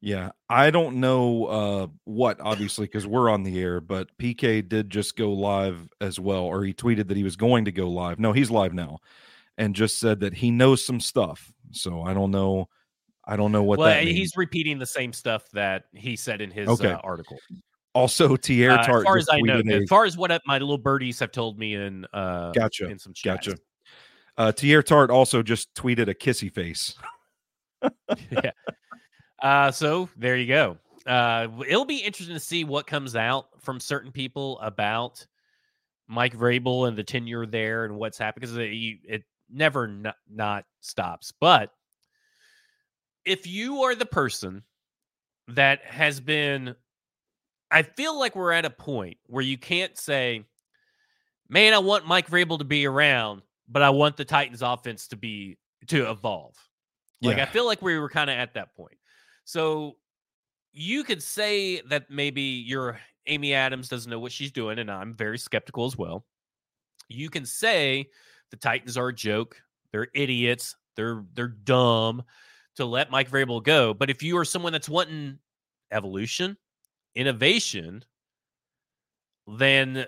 Yeah, 0.00 0.30
I 0.48 0.70
don't 0.70 0.96
know 0.96 1.44
uh, 1.44 1.86
what, 2.04 2.40
obviously, 2.40 2.86
because 2.86 3.06
we're 3.06 3.30
on 3.30 3.44
the 3.44 3.60
air, 3.60 3.80
but 3.80 4.08
PK 4.18 4.68
did 4.68 4.90
just 4.90 5.16
go 5.16 5.32
live 5.32 5.88
as 6.00 6.18
well, 6.18 6.42
or 6.42 6.64
he 6.64 6.74
tweeted 6.74 7.06
that 7.06 7.16
he 7.16 7.22
was 7.22 7.36
going 7.36 7.66
to 7.66 7.72
go 7.72 7.88
live. 7.88 8.18
No, 8.18 8.32
he's 8.32 8.50
live 8.50 8.74
now, 8.74 8.98
and 9.56 9.76
just 9.76 10.00
said 10.00 10.18
that 10.20 10.34
he 10.34 10.50
knows 10.50 10.84
some 10.84 10.98
stuff. 10.98 11.52
So 11.70 12.02
I 12.02 12.14
don't 12.14 12.32
know. 12.32 12.68
I 13.24 13.36
don't 13.36 13.52
know 13.52 13.62
what 13.62 13.78
well, 13.78 13.90
that 13.90 14.04
means. 14.04 14.18
he's 14.18 14.36
repeating 14.36 14.80
the 14.80 14.86
same 14.86 15.12
stuff 15.12 15.48
that 15.52 15.84
he 15.92 16.16
said 16.16 16.40
in 16.40 16.50
his 16.50 16.68
okay. 16.68 16.90
uh, 16.90 16.98
article. 17.04 17.38
Also, 17.94 18.36
Teair 18.36 18.76
uh, 18.76 18.80
as 18.80 18.86
far 18.86 19.16
as 19.16 19.28
I 19.30 19.40
know, 19.40 19.62
a, 19.66 19.82
as 19.82 19.88
far 19.88 20.04
as 20.04 20.16
what 20.16 20.30
my 20.46 20.58
little 20.58 20.78
birdies 20.78 21.18
have 21.20 21.32
told 21.32 21.58
me 21.58 21.74
in 21.74 22.06
uh, 22.12 22.52
gotcha, 22.52 22.86
in 22.86 22.98
some 22.98 23.12
chats. 23.12 23.46
gotcha. 23.46 23.58
Uh, 24.38 24.52
Teair 24.52 24.84
Tart 24.84 25.10
also 25.10 25.42
just 25.42 25.74
tweeted 25.74 26.08
a 26.08 26.14
kissy 26.14 26.52
face. 26.52 26.94
yeah. 28.30 28.50
Uh, 29.42 29.70
so 29.70 30.08
there 30.16 30.36
you 30.36 30.46
go. 30.46 30.78
Uh, 31.06 31.48
it'll 31.66 31.84
be 31.84 31.98
interesting 31.98 32.36
to 32.36 32.40
see 32.40 32.64
what 32.64 32.86
comes 32.86 33.16
out 33.16 33.48
from 33.60 33.80
certain 33.80 34.12
people 34.12 34.58
about 34.60 35.26
Mike 36.06 36.36
Vrabel 36.36 36.86
and 36.86 36.96
the 36.96 37.02
tenure 37.02 37.44
there 37.44 37.84
and 37.84 37.96
what's 37.96 38.18
happened 38.18 38.42
because 38.42 38.56
it, 38.56 38.70
it 39.04 39.24
never 39.50 39.88
not, 39.88 40.16
not 40.30 40.64
stops. 40.80 41.32
But 41.40 41.70
if 43.24 43.46
you 43.46 43.82
are 43.82 43.94
the 43.94 44.06
person 44.06 44.62
that 45.48 45.84
has 45.84 46.20
been 46.20 46.76
I 47.72 47.82
feel 47.82 48.18
like 48.18 48.36
we're 48.36 48.52
at 48.52 48.66
a 48.66 48.70
point 48.70 49.16
where 49.26 49.42
you 49.42 49.56
can't 49.56 49.96
say, 49.98 50.44
man, 51.48 51.72
I 51.72 51.78
want 51.78 52.06
Mike 52.06 52.28
Vrabel 52.28 52.58
to 52.58 52.64
be 52.64 52.86
around, 52.86 53.42
but 53.66 53.82
I 53.82 53.90
want 53.90 54.18
the 54.18 54.26
Titans 54.26 54.60
offense 54.60 55.08
to 55.08 55.16
be 55.16 55.56
to 55.88 56.10
evolve. 56.10 56.54
Like 57.22 57.38
yeah. 57.38 57.44
I 57.44 57.46
feel 57.46 57.66
like 57.66 57.80
we 57.80 57.98
were 57.98 58.10
kind 58.10 58.28
of 58.28 58.36
at 58.36 58.54
that 58.54 58.76
point. 58.76 58.98
So 59.44 59.96
you 60.72 61.02
could 61.02 61.22
say 61.22 61.80
that 61.82 62.10
maybe 62.10 62.42
your 62.42 63.00
Amy 63.26 63.54
Adams 63.54 63.88
doesn't 63.88 64.10
know 64.10 64.18
what 64.18 64.32
she's 64.32 64.52
doing, 64.52 64.78
and 64.78 64.90
I'm 64.90 65.14
very 65.14 65.38
skeptical 65.38 65.86
as 65.86 65.96
well. 65.96 66.26
You 67.08 67.30
can 67.30 67.46
say 67.46 68.08
the 68.50 68.56
Titans 68.56 68.96
are 68.96 69.08
a 69.08 69.14
joke, 69.14 69.56
they're 69.92 70.08
idiots, 70.14 70.76
they're 70.96 71.24
they're 71.32 71.48
dumb 71.48 72.22
to 72.76 72.84
let 72.84 73.10
Mike 73.10 73.30
Vrabel 73.30 73.62
go. 73.62 73.94
But 73.94 74.10
if 74.10 74.22
you 74.22 74.36
are 74.38 74.44
someone 74.44 74.72
that's 74.72 74.88
wanting 74.88 75.38
evolution, 75.90 76.56
innovation, 77.14 78.04
then 79.46 80.06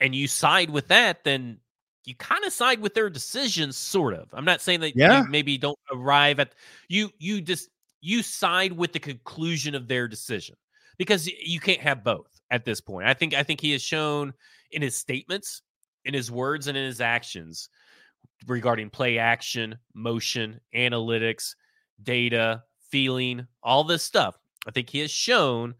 and 0.00 0.14
you 0.14 0.28
side 0.28 0.70
with 0.70 0.88
that, 0.88 1.24
then 1.24 1.58
you 2.04 2.14
kind 2.14 2.44
of 2.44 2.52
side 2.52 2.80
with 2.80 2.94
their 2.94 3.10
decisions, 3.10 3.76
sort 3.76 4.14
of. 4.14 4.28
I'm 4.32 4.44
not 4.44 4.60
saying 4.60 4.80
that 4.80 4.96
yeah. 4.96 5.22
you 5.22 5.28
maybe 5.28 5.58
don't 5.58 5.78
arrive 5.92 6.40
at 6.40 6.54
you 6.88 7.10
you 7.18 7.40
just 7.40 7.68
you 8.00 8.22
side 8.22 8.72
with 8.72 8.92
the 8.92 9.00
conclusion 9.00 9.74
of 9.74 9.88
their 9.88 10.08
decision 10.08 10.56
because 10.98 11.26
you 11.26 11.60
can't 11.60 11.80
have 11.80 12.04
both 12.04 12.40
at 12.50 12.64
this 12.64 12.80
point. 12.80 13.06
I 13.06 13.14
think 13.14 13.34
I 13.34 13.42
think 13.42 13.60
he 13.60 13.72
has 13.72 13.82
shown 13.82 14.32
in 14.70 14.82
his 14.82 14.96
statements, 14.96 15.62
in 16.04 16.14
his 16.14 16.30
words, 16.30 16.66
and 16.66 16.76
in 16.76 16.84
his 16.84 17.00
actions 17.00 17.68
regarding 18.46 18.90
play 18.90 19.18
action, 19.18 19.76
motion, 19.94 20.60
analytics, 20.74 21.54
data, 22.02 22.62
feeling, 22.90 23.46
all 23.62 23.84
this 23.84 24.02
stuff. 24.02 24.38
I 24.66 24.70
think 24.70 24.90
he 24.90 25.00
has 25.00 25.10
shown 25.10 25.74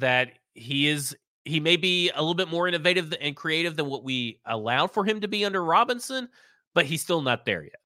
that 0.00 0.32
he 0.54 0.88
is 0.88 1.16
he 1.44 1.60
may 1.60 1.76
be 1.76 2.10
a 2.10 2.20
little 2.20 2.34
bit 2.34 2.48
more 2.48 2.68
innovative 2.68 3.12
and 3.20 3.34
creative 3.34 3.76
than 3.76 3.86
what 3.86 4.04
we 4.04 4.40
allowed 4.46 4.92
for 4.92 5.04
him 5.04 5.20
to 5.22 5.28
be 5.28 5.44
under 5.44 5.64
Robinson, 5.64 6.28
but 6.74 6.84
he's 6.84 7.00
still 7.00 7.22
not 7.22 7.46
there 7.46 7.62
yet. 7.62 7.80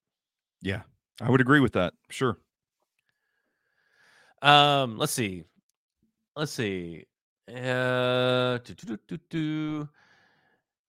Yeah, 0.60 0.82
I 1.20 1.30
would 1.30 1.40
agree 1.40 1.60
with 1.60 1.72
that. 1.74 1.94
Sure. 2.10 2.36
Um, 4.42 4.98
let's 4.98 5.12
see. 5.12 5.44
Let's 6.34 6.52
see. 6.52 7.04
Uh, 7.48 8.58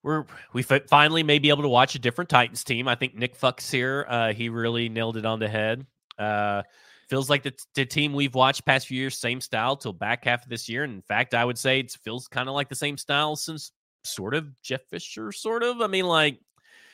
we're 0.04 0.26
we 0.54 0.63
finally 0.63 1.23
may 1.23 1.39
be 1.39 1.49
able 1.49 1.63
to 1.63 1.69
watch 1.69 1.95
a 1.95 1.99
different 1.99 2.30
Titans 2.30 2.63
team. 2.63 2.88
I 2.88 2.95
think 2.95 3.15
Nick 3.15 3.38
Fucks 3.38 3.71
here. 3.71 4.06
Uh, 4.08 4.34
he 4.34 4.49
really 4.49 4.89
nailed 4.89 5.17
it 5.17 5.26
on 5.26 5.39
the 5.39 5.47
head. 5.47 5.86
Uh, 6.17 6.63
feels 7.10 7.30
like 7.30 7.44
the, 7.44 7.54
the 7.76 7.86
team 7.86 8.13
we've 8.13 8.36
watched 8.36 8.66
past 8.66 8.88
few 8.88 9.00
years, 9.00 9.18
same 9.18 9.42
style 9.42 9.76
till 9.76 9.94
back 9.94 10.26
half 10.26 10.44
of 10.44 10.50
this 10.50 10.68
year. 10.70 10.84
And 10.84 10.94
in 10.94 11.02
fact, 11.02 11.34
I 11.34 11.46
would 11.46 11.58
say 11.58 11.80
it 11.80 11.92
feels 12.04 12.28
kind 12.28 12.50
of 12.50 12.56
like 12.56 12.70
the 12.70 12.76
same 12.76 12.98
style 12.98 13.36
since 13.36 13.72
sort 14.04 14.34
of 14.34 14.50
Jeff 14.62 14.82
Fisher, 14.89 15.32
sort 15.32 15.63
of. 15.63 15.82
I 15.82 15.88
mean, 15.88 16.06
like, 16.06 16.39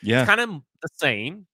yeah, 0.02 0.24
kind 0.24 0.40
of 0.40 0.50
the 0.82 0.88
same. 0.96 1.46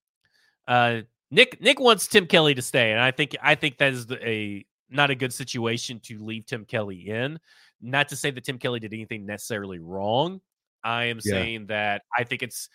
Uh, 0.69 1.03
Nick 1.31 1.61
Nick 1.61 1.81
wants 1.81 2.07
Tim 2.07 2.27
Kelly 2.27 2.55
to 2.55 2.63
stay, 2.63 2.93
and 2.93 3.01
I 3.01 3.11
think 3.11 3.37
I 3.43 3.55
think 3.55 3.79
that 3.79 3.93
is 3.93 4.07
a 4.13 4.65
not 4.89 5.11
a 5.11 5.15
good 5.15 5.33
situation 5.33 6.01
to 6.05 6.19
leave 6.19 6.47
Tim 6.47 6.65
Kelly 6.65 7.09
in. 7.09 7.39
Not 7.81 8.09
to 8.09 8.17
say 8.17 8.31
that 8.31 8.45
Tim 8.45 8.59
Kelly 8.59 8.81
did 8.81 8.95
anything 8.95 9.27
necessarily 9.27 9.79
wrong. 9.79 10.41
I 10.83 11.05
am 11.05 11.19
yeah. 11.25 11.33
saying 11.33 11.67
that 11.67 12.03
I 12.17 12.25
think 12.25 12.43
it's 12.43 12.69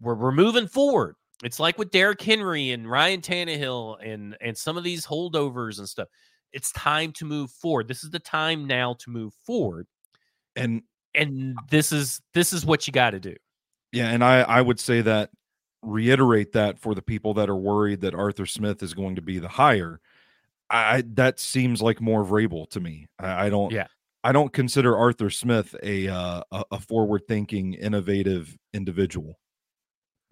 we're 0.00 0.14
we're 0.14 0.32
moving 0.32 0.68
forward. 0.68 1.16
It's 1.44 1.60
like 1.60 1.78
with 1.78 1.90
Derrick 1.90 2.20
Henry 2.20 2.72
and 2.72 2.90
Ryan 2.90 3.20
Tannehill 3.20 3.98
and 4.04 4.36
and 4.40 4.56
some 4.56 4.76
of 4.76 4.84
these 4.84 5.06
holdovers 5.06 5.78
and 5.78 5.88
stuff. 5.88 6.08
It's 6.52 6.72
time 6.72 7.12
to 7.12 7.24
move 7.24 7.50
forward. 7.50 7.88
This 7.88 8.02
is 8.02 8.10
the 8.10 8.18
time 8.18 8.66
now 8.66 8.94
to 9.00 9.10
move 9.10 9.34
forward. 9.44 9.86
And 10.56 10.82
and 11.14 11.56
this 11.70 11.92
is 11.92 12.20
this 12.34 12.52
is 12.52 12.66
what 12.66 12.86
you 12.86 12.92
got 12.92 13.10
to 13.10 13.20
do. 13.20 13.36
Yeah, 13.92 14.10
and 14.10 14.24
I 14.24 14.40
I 14.40 14.60
would 14.60 14.80
say 14.80 15.00
that 15.02 15.30
reiterate 15.82 16.52
that 16.52 16.80
for 16.80 16.94
the 16.94 17.02
people 17.02 17.34
that 17.34 17.48
are 17.48 17.56
worried 17.56 18.00
that 18.00 18.14
Arthur 18.14 18.46
Smith 18.46 18.82
is 18.82 18.94
going 18.94 19.14
to 19.16 19.22
be 19.22 19.38
the 19.38 19.48
hire. 19.48 20.00
I 20.70 21.04
that 21.14 21.38
seems 21.38 21.80
like 21.80 22.00
more 22.00 22.24
Vrabel 22.24 22.68
to 22.70 22.80
me. 22.80 23.06
I, 23.18 23.46
I 23.46 23.50
don't. 23.50 23.72
Yeah. 23.72 23.86
I 24.24 24.32
don't 24.32 24.52
consider 24.52 24.96
Arthur 24.96 25.30
Smith 25.30 25.76
a 25.80 26.08
uh, 26.08 26.42
a 26.50 26.80
forward 26.80 27.22
thinking, 27.28 27.74
innovative 27.74 28.58
individual 28.74 29.38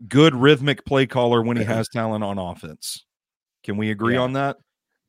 good 0.08 0.34
rhythmic 0.34 0.84
play 0.84 1.06
caller 1.06 1.42
when 1.42 1.56
he 1.56 1.64
has 1.64 1.88
talent 1.88 2.24
on 2.24 2.38
offense. 2.38 3.04
Can 3.64 3.76
we 3.76 3.90
agree 3.90 4.14
yeah. 4.14 4.20
on 4.20 4.32
that? 4.34 4.56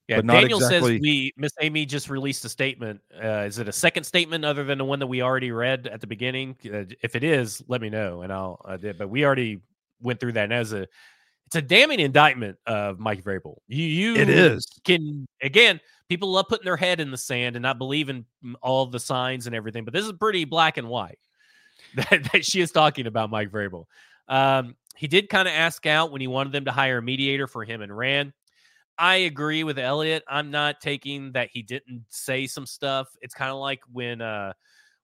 Yeah, 0.08 0.22
Daniel 0.22 0.60
exactly... 0.60 0.96
says 0.96 1.02
we 1.02 1.34
Miss 1.36 1.52
Amy 1.60 1.86
just 1.86 2.10
released 2.10 2.46
a 2.46 2.50
statement. 2.50 3.02
Uh, 3.14 3.44
is 3.46 3.60
it 3.60 3.68
a 3.68 3.74
second 3.74 4.06
statement 4.06 4.46
other 4.46 4.64
than 4.64 4.78
the 4.78 4.86
one 4.86 5.00
that 5.00 5.08
we 5.08 5.22
already 5.22 5.52
read 5.52 5.88
at 5.88 6.00
the 6.00 6.08
beginning? 6.08 6.56
Uh, 6.66 6.84
if 7.04 7.16
it 7.16 7.26
is, 7.26 7.62
let 7.68 7.82
me 7.82 7.90
know, 7.90 8.22
and 8.22 8.32
I'll. 8.32 8.62
Uh, 8.64 8.78
but 8.98 9.10
we 9.10 9.26
already 9.26 9.60
went 10.02 10.20
through 10.20 10.34
that. 10.34 10.46
And 10.46 10.54
as 10.54 10.72
a, 10.72 10.88
it's 11.48 11.56
a 11.56 11.62
damning 11.62 12.00
indictment 12.00 12.58
of 12.66 13.00
Mike 13.00 13.22
Vrabel. 13.24 13.58
You, 13.68 13.84
you, 13.84 14.16
it 14.16 14.30
is. 14.30 14.66
Can 14.86 15.28
again, 15.42 15.82
people 16.08 16.30
love 16.30 16.48
putting 16.48 16.66
their 16.66 16.78
head 16.78 17.02
in 17.02 17.12
the 17.12 17.18
sand 17.18 17.58
and 17.58 17.64
not 17.64 17.78
believing 17.78 18.26
all 18.62 18.86
the 18.86 19.00
signs 19.00 19.46
and 19.46 19.56
everything. 19.56 19.84
But 19.84 19.94
this 19.94 20.06
is 20.06 20.14
pretty 20.14 20.46
black 20.46 20.78
and 20.78 20.88
white 20.88 21.20
that, 21.96 22.30
that 22.32 22.46
she 22.46 22.62
is 22.62 22.72
talking 22.72 23.08
about 23.08 23.30
Mike 23.30 23.52
Vrabel. 23.52 23.86
Um, 24.28 24.76
he 24.96 25.08
did 25.08 25.30
kind 25.30 25.48
of 25.48 25.54
ask 25.54 25.86
out 25.86 26.12
when 26.12 26.22
he 26.22 26.28
wanted 26.28 26.54
them 26.54 26.66
to 26.66 26.72
hire 26.72 26.98
a 26.98 27.02
mediator 27.02 27.48
for 27.48 27.64
him 27.64 27.82
and 27.82 27.96
Rand. 27.96 28.34
I 28.98 29.16
agree 29.18 29.64
with 29.64 29.78
Elliot. 29.78 30.24
I'm 30.28 30.50
not 30.50 30.82
taking 30.82 31.32
that 31.34 31.50
he 31.52 31.62
didn't 31.62 32.06
say 32.10 32.48
some 32.48 32.66
stuff. 32.66 33.08
It's 33.22 33.36
kind 33.36 33.52
of 33.52 33.58
like 33.58 33.80
when 33.92 34.22
uh 34.22 34.54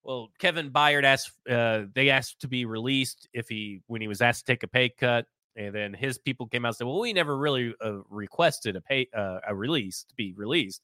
well, 0.02 0.32
Kevin 0.40 0.72
Byard 0.72 1.04
asked 1.04 1.32
uh 1.50 1.84
they 1.94 2.10
asked 2.10 2.42
to 2.42 2.48
be 2.48 2.66
released 2.66 3.30
if 3.34 3.48
he 3.48 3.82
when 3.88 4.02
he 4.02 4.08
was 4.08 4.22
asked 4.22 4.46
to 4.46 4.52
take 4.52 4.64
a 4.64 4.68
pay 4.68 4.90
cut 4.90 5.26
and 5.56 5.74
then 5.74 5.94
his 5.94 6.18
people 6.18 6.48
came 6.48 6.66
out 6.66 6.70
and 6.70 6.78
said, 6.78 6.88
"Well, 6.88 7.00
we 7.00 7.14
never 7.14 7.38
really 7.38 7.76
uh, 7.84 8.00
requested 8.10 8.76
a 8.76 8.82
pay 8.82 9.08
uh, 9.16 9.40
a 9.48 9.56
release 9.56 10.04
to 10.10 10.16
be 10.16 10.34
released." 10.34 10.82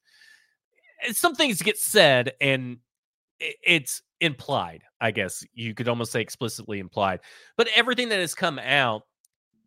Some 1.12 1.34
things 1.34 1.62
get 1.62 1.78
said 1.78 2.34
and 2.41 2.78
it's 3.39 4.02
implied, 4.21 4.84
I 5.02 5.12
guess 5.12 5.45
you 5.54 5.73
could 5.73 5.88
almost 5.88 6.12
say 6.12 6.21
explicitly 6.21 6.80
implied. 6.80 7.21
But 7.58 7.69
everything 7.75 8.10
that 8.10 8.19
has 8.19 8.36
come 8.36 8.60
out 8.60 9.04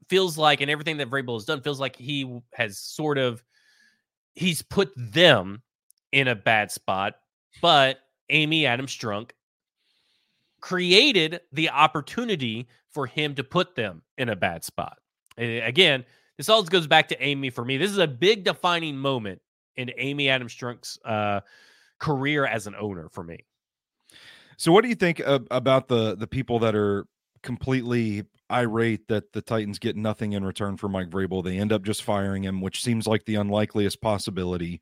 feels 0.08 0.37
like, 0.37 0.61
and 0.61 0.70
everything 0.70 0.98
that 0.98 1.11
Vrabel 1.11 1.35
has 1.35 1.44
done 1.44 1.62
feels 1.62 1.80
like 1.80 1.96
he 1.96 2.40
has 2.54 2.78
sort 2.78 3.18
of 3.18 3.42
he's 4.35 4.62
put 4.62 4.92
them 4.96 5.62
in 6.12 6.28
a 6.28 6.35
bad 6.35 6.70
spot. 6.70 7.14
But 7.61 7.98
Amy 8.30 8.66
Adams 8.66 8.96
Strunk 8.96 9.30
created 10.61 11.40
the 11.52 11.70
opportunity 11.70 12.68
for 12.90 13.06
him 13.06 13.35
to 13.35 13.44
put 13.44 13.74
them 13.74 14.02
in 14.18 14.28
a 14.28 14.37
bad 14.37 14.64
spot. 14.64 14.98
And 15.37 15.64
again, 15.64 16.04
this 16.37 16.48
all 16.48 16.62
goes 16.62 16.87
back 16.87 17.08
to 17.08 17.22
Amy 17.22 17.50
for 17.50 17.64
me. 17.64 17.76
This 17.76 17.90
is 17.90 17.98
a 17.98 18.06
big 18.06 18.44
defining 18.44 18.96
moment 18.96 19.40
in 19.76 19.90
Amy 19.96 20.28
Adams 20.28 20.54
Strunk's 20.54 20.98
uh, 21.04 21.40
career 21.98 22.46
as 22.46 22.66
an 22.66 22.74
owner 22.78 23.08
for 23.11 23.24
me. 23.24 23.38
So, 24.57 24.73
what 24.73 24.83
do 24.83 24.88
you 24.88 24.95
think 24.95 25.21
about 25.27 25.88
the 25.88 26.17
the 26.17 26.27
people 26.27 26.59
that 26.61 26.75
are 26.75 27.07
completely 27.43 28.25
irate 28.51 29.09
that 29.09 29.33
the 29.33 29.43
Titans 29.43 29.79
get 29.79 29.97
nothing 29.97 30.33
in 30.33 30.45
return 30.45 30.77
for 30.77 30.88
Mike 30.88 31.11
Vrabel? 31.11 31.43
They 31.45 31.59
end 31.59 31.73
up 31.73 31.83
just 31.83 32.03
firing 32.03 32.45
him, 32.45 32.61
which 32.61 32.83
seems 32.83 33.07
like 33.07 33.25
the 33.25 33.37
unlikeliest 33.37 34.01
possibility. 34.01 34.81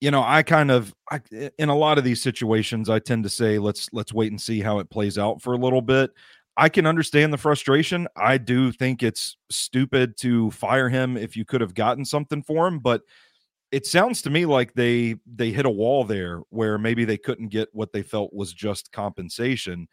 You 0.00 0.10
know, 0.10 0.22
I 0.22 0.42
kind 0.42 0.70
of, 0.70 0.94
I, 1.10 1.20
in 1.58 1.68
a 1.68 1.76
lot 1.76 1.98
of 1.98 2.04
these 2.04 2.22
situations, 2.22 2.88
I 2.88 3.00
tend 3.00 3.22
to 3.24 3.28
say 3.28 3.58
let's 3.58 3.88
let's 3.92 4.14
wait 4.14 4.30
and 4.32 4.40
see 4.40 4.60
how 4.60 4.78
it 4.78 4.90
plays 4.90 5.18
out 5.18 5.42
for 5.42 5.52
a 5.52 5.58
little 5.58 5.82
bit. 5.82 6.10
I 6.56 6.68
can 6.68 6.86
understand 6.86 7.32
the 7.32 7.38
frustration. 7.38 8.08
I 8.16 8.38
do 8.38 8.72
think 8.72 9.02
it's 9.02 9.36
stupid 9.50 10.16
to 10.18 10.50
fire 10.52 10.88
him 10.88 11.16
if 11.16 11.36
you 11.36 11.44
could 11.44 11.60
have 11.60 11.74
gotten 11.74 12.04
something 12.04 12.42
for 12.42 12.66
him, 12.66 12.78
but 12.80 13.02
it 13.72 13.86
sounds 13.86 14.22
to 14.22 14.30
me 14.30 14.46
like 14.46 14.74
they 14.74 15.16
they 15.26 15.50
hit 15.50 15.66
a 15.66 15.70
wall 15.70 16.04
there 16.04 16.40
where 16.50 16.78
maybe 16.78 17.04
they 17.04 17.16
couldn't 17.16 17.48
get 17.48 17.68
what 17.72 17.92
they 17.92 18.02
felt 18.02 18.32
was 18.32 18.52
just 18.52 18.92
compensation 18.92 19.88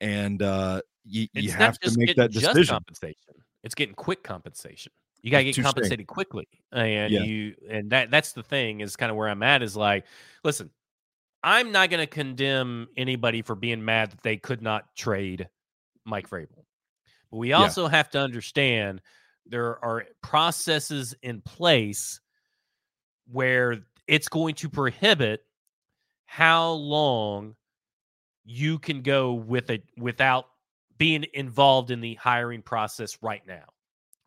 and 0.00 0.42
uh 0.42 0.80
you, 1.04 1.26
you 1.34 1.50
have 1.50 1.78
to 1.78 1.96
make 1.96 2.16
that 2.16 2.32
decision 2.32 2.74
compensation 2.74 3.34
it's 3.62 3.74
getting 3.74 3.94
quick 3.94 4.22
compensation 4.22 4.92
you 5.22 5.30
got 5.30 5.38
to 5.38 5.44
get 5.44 5.56
compensated 5.56 5.98
straight. 5.98 6.06
quickly 6.06 6.48
and 6.72 7.12
yeah. 7.12 7.22
you 7.22 7.54
and 7.68 7.90
that 7.90 8.10
that's 8.10 8.32
the 8.32 8.42
thing 8.42 8.80
is 8.80 8.96
kind 8.96 9.10
of 9.10 9.16
where 9.16 9.28
i'm 9.28 9.42
at 9.42 9.62
is 9.62 9.76
like 9.76 10.04
listen 10.44 10.70
i'm 11.42 11.72
not 11.72 11.90
going 11.90 12.00
to 12.00 12.06
condemn 12.06 12.88
anybody 12.96 13.42
for 13.42 13.54
being 13.54 13.84
mad 13.84 14.10
that 14.10 14.22
they 14.22 14.36
could 14.36 14.62
not 14.62 14.94
trade 14.96 15.48
mike 16.04 16.28
vrabel 16.28 16.64
but 17.30 17.38
we 17.38 17.52
also 17.52 17.84
yeah. 17.84 17.90
have 17.90 18.10
to 18.10 18.18
understand 18.18 19.00
there 19.46 19.82
are 19.84 20.04
processes 20.22 21.14
in 21.22 21.40
place 21.40 22.20
where 23.30 23.78
it's 24.06 24.28
going 24.28 24.54
to 24.56 24.68
prohibit 24.68 25.44
how 26.26 26.70
long 26.72 27.54
you 28.44 28.78
can 28.78 29.02
go 29.02 29.34
with 29.34 29.70
it 29.70 29.82
without 29.96 30.46
being 30.98 31.24
involved 31.34 31.90
in 31.90 32.00
the 32.00 32.14
hiring 32.14 32.62
process 32.62 33.18
right 33.22 33.42
now. 33.46 33.64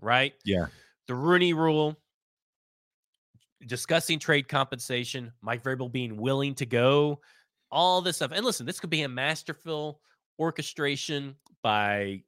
Right? 0.01 0.33
Yeah. 0.45 0.67
The 1.07 1.15
Rooney 1.15 1.53
rule, 1.53 1.97
discussing 3.65 4.19
trade 4.19 4.47
compensation, 4.47 5.31
Mike 5.41 5.63
Vrabel 5.63 5.91
being 5.91 6.17
willing 6.17 6.55
to 6.55 6.65
go, 6.65 7.19
all 7.71 8.01
this 8.01 8.17
stuff. 8.17 8.31
And 8.33 8.45
listen, 8.45 8.65
this 8.65 8.79
could 8.79 8.89
be 8.89 9.01
a 9.01 9.09
masterful 9.09 9.99
orchestration 10.39 11.35
by 11.61 12.23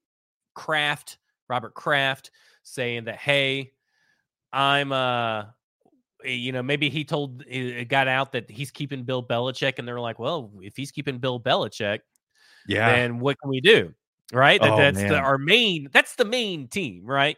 Kraft, 0.53 1.17
Robert 1.49 1.73
Kraft, 1.73 2.31
saying 2.63 3.05
that, 3.05 3.17
hey, 3.17 3.71
I'm 4.51 4.91
uh 4.91 5.45
Eh, 6.25 6.31
you 6.31 6.51
know, 6.51 6.63
maybe 6.63 6.89
he 6.89 7.03
told 7.03 7.43
eh, 7.43 7.81
it 7.81 7.89
got 7.89 8.07
out 8.07 8.31
that 8.33 8.49
he's 8.49 8.71
keeping 8.71 9.03
Bill 9.03 9.23
Belichick, 9.23 9.79
and 9.79 9.87
they're 9.87 9.99
like, 9.99 10.19
well, 10.19 10.51
if 10.61 10.75
he's 10.75 10.91
keeping 10.91 11.17
Bill 11.17 11.39
Belichick, 11.39 11.99
yeah, 12.67 12.91
then 12.91 13.19
what 13.19 13.37
can 13.41 13.49
we 13.49 13.61
do? 13.61 13.93
Right? 14.33 14.61
That, 14.61 14.71
oh, 14.71 14.77
that's 14.77 14.99
the, 14.99 15.17
our 15.17 15.37
main. 15.37 15.89
That's 15.91 16.15
the 16.15 16.25
main 16.25 16.67
team, 16.67 17.05
right? 17.05 17.37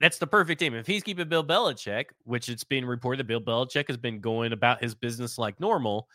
That's 0.00 0.18
the 0.18 0.26
perfect 0.26 0.60
team. 0.60 0.74
If 0.74 0.86
he's 0.86 1.02
keeping 1.02 1.28
Bill 1.28 1.44
Belichick, 1.44 2.06
which 2.24 2.48
it's 2.48 2.64
being 2.64 2.86
reported 2.86 3.18
that 3.18 3.26
Bill 3.26 3.40
Belichick 3.40 3.88
has 3.88 3.96
been 3.96 4.20
going 4.20 4.52
about 4.52 4.82
his 4.82 4.94
business 4.94 5.38
like 5.38 5.58
normal, 5.58 6.08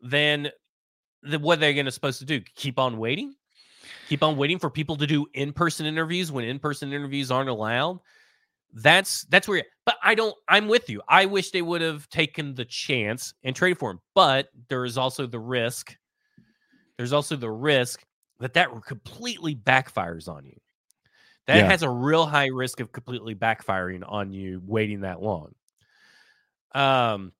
then 0.00 0.50
the, 1.22 1.38
what 1.38 1.58
are 1.58 1.60
they 1.60 1.74
going 1.74 1.86
to 1.86 1.92
supposed 1.92 2.20
to 2.20 2.24
do? 2.24 2.40
Keep 2.54 2.78
on 2.78 2.96
waiting? 2.96 3.34
Keep 4.08 4.22
on 4.22 4.36
waiting 4.36 4.58
for 4.58 4.70
people 4.70 4.96
to 4.96 5.06
do 5.06 5.26
in-person 5.34 5.84
interviews 5.84 6.32
when 6.32 6.44
in-person 6.44 6.92
interviews 6.92 7.30
aren't 7.30 7.50
allowed? 7.50 8.00
That's 8.72 9.24
that's 9.24 9.46
where. 9.46 9.64
But 9.84 9.96
I 10.02 10.14
don't. 10.14 10.34
I'm 10.48 10.68
with 10.68 10.88
you. 10.88 11.02
I 11.08 11.26
wish 11.26 11.50
they 11.50 11.62
would 11.62 11.80
have 11.80 12.08
taken 12.08 12.54
the 12.54 12.64
chance 12.64 13.34
and 13.42 13.54
traded 13.54 13.78
for 13.78 13.90
him. 13.90 14.00
But 14.14 14.48
there 14.68 14.84
is 14.84 14.96
also 14.96 15.26
the 15.26 15.40
risk. 15.40 15.96
There's 16.96 17.12
also 17.12 17.36
the 17.36 17.50
risk 17.50 18.04
that 18.40 18.54
that 18.54 18.70
completely 18.86 19.54
backfires 19.54 20.28
on 20.28 20.46
you. 20.46 20.56
That 21.46 21.56
yeah. 21.56 21.66
has 21.66 21.82
a 21.82 21.90
real 21.90 22.24
high 22.24 22.46
risk 22.46 22.80
of 22.80 22.92
completely 22.92 23.34
backfiring 23.34 24.02
on 24.06 24.32
you 24.32 24.62
waiting 24.64 25.00
that 25.02 25.20
long. 25.20 25.54
Um. 26.74 27.32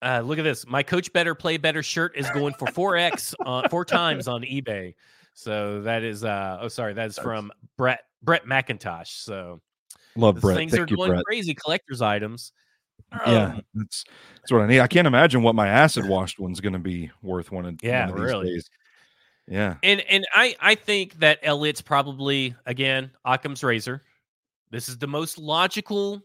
Uh, 0.00 0.22
look 0.24 0.38
at 0.38 0.44
this. 0.44 0.64
My 0.64 0.84
coach 0.84 1.12
better 1.12 1.34
play 1.34 1.56
better 1.56 1.82
shirt 1.82 2.16
is 2.16 2.30
going 2.30 2.54
for 2.54 2.68
4x 2.68 3.34
uh, 3.44 3.68
four 3.68 3.84
times 3.84 4.28
on 4.28 4.42
eBay. 4.42 4.94
So 5.34 5.82
that 5.82 6.04
is 6.04 6.24
uh 6.24 6.58
oh 6.60 6.68
sorry, 6.68 6.94
that 6.94 7.08
is 7.08 7.18
from 7.18 7.52
Brett 7.76 8.07
Brett 8.22 8.44
McIntosh. 8.46 9.22
So 9.22 9.60
love 10.16 10.40
Brett. 10.40 10.56
Things 10.56 10.72
Thank 10.72 10.90
are 10.90 10.96
going 10.96 11.10
Brett. 11.12 11.24
crazy. 11.24 11.54
Collector's 11.54 12.02
items. 12.02 12.52
Yeah, 13.26 13.44
um, 13.44 13.62
that's 13.74 14.04
that's 14.36 14.52
what 14.52 14.62
I 14.62 14.66
need. 14.66 14.80
I 14.80 14.86
can't 14.86 15.06
imagine 15.06 15.42
what 15.42 15.54
my 15.54 15.68
acid 15.68 16.06
washed 16.08 16.38
one's 16.38 16.60
going 16.60 16.72
to 16.74 16.78
be 16.78 17.10
worth 17.22 17.50
one 17.50 17.64
of, 17.64 17.82
yeah, 17.82 18.08
one 18.08 18.10
of 18.10 18.16
these 18.16 18.32
really. 18.32 18.46
days. 18.54 18.70
Yeah, 19.46 19.76
and 19.82 20.00
and 20.02 20.26
I 20.34 20.54
I 20.60 20.74
think 20.74 21.18
that 21.20 21.38
Elliot's 21.42 21.80
probably 21.80 22.54
again 22.66 23.10
Occam's 23.24 23.64
razor. 23.64 24.02
This 24.70 24.88
is 24.88 24.98
the 24.98 25.06
most 25.06 25.38
logical 25.38 26.22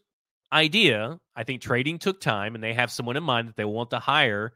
idea. 0.52 1.20
I 1.36 1.44
think 1.44 1.62
trading 1.62 2.00
took 2.00 2.20
time, 2.20 2.56
and 2.56 2.64
they 2.64 2.74
have 2.74 2.92
someone 2.92 3.16
in 3.16 3.24
mind 3.24 3.48
that 3.48 3.56
they 3.56 3.66
want 3.66 3.90
to 3.92 4.00
hire 4.00 4.54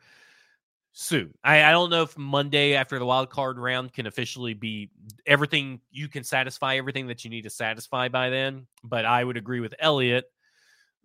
soon. 1.00 1.32
I, 1.44 1.64
I 1.64 1.72
don't 1.72 1.92
know 1.92 2.02
if 2.02 2.18
Monday 2.18 2.74
after 2.74 2.98
the 2.98 3.06
wild 3.06 3.30
card 3.30 3.60
round 3.60 3.94
can 3.94 4.08
officially 4.08 4.56
be 4.56 4.90
everything 5.28 5.80
you 5.92 6.08
can 6.08 6.24
satisfy 6.24 6.78
everything 6.78 7.06
that 7.08 7.24
you 7.24 7.30
need 7.30 7.44
to 7.44 7.52
satisfy 7.52 8.08
by 8.08 8.32
then. 8.32 8.66
But 8.84 9.06
I 9.06 9.24
would 9.24 9.38
agree 9.38 9.60
with 9.60 9.76
Elliot 9.78 10.26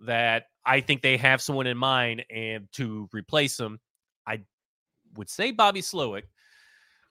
that 0.00 0.44
I 0.64 0.80
think 0.80 1.02
they 1.02 1.18
have 1.18 1.42
someone 1.42 1.66
in 1.66 1.76
mind 1.76 2.24
and 2.30 2.68
to 2.72 3.06
replace 3.12 3.60
him. 3.60 3.80
I 4.26 4.40
would 5.14 5.28
say 5.28 5.50
Bobby 5.50 5.82
Slowik, 5.82 6.22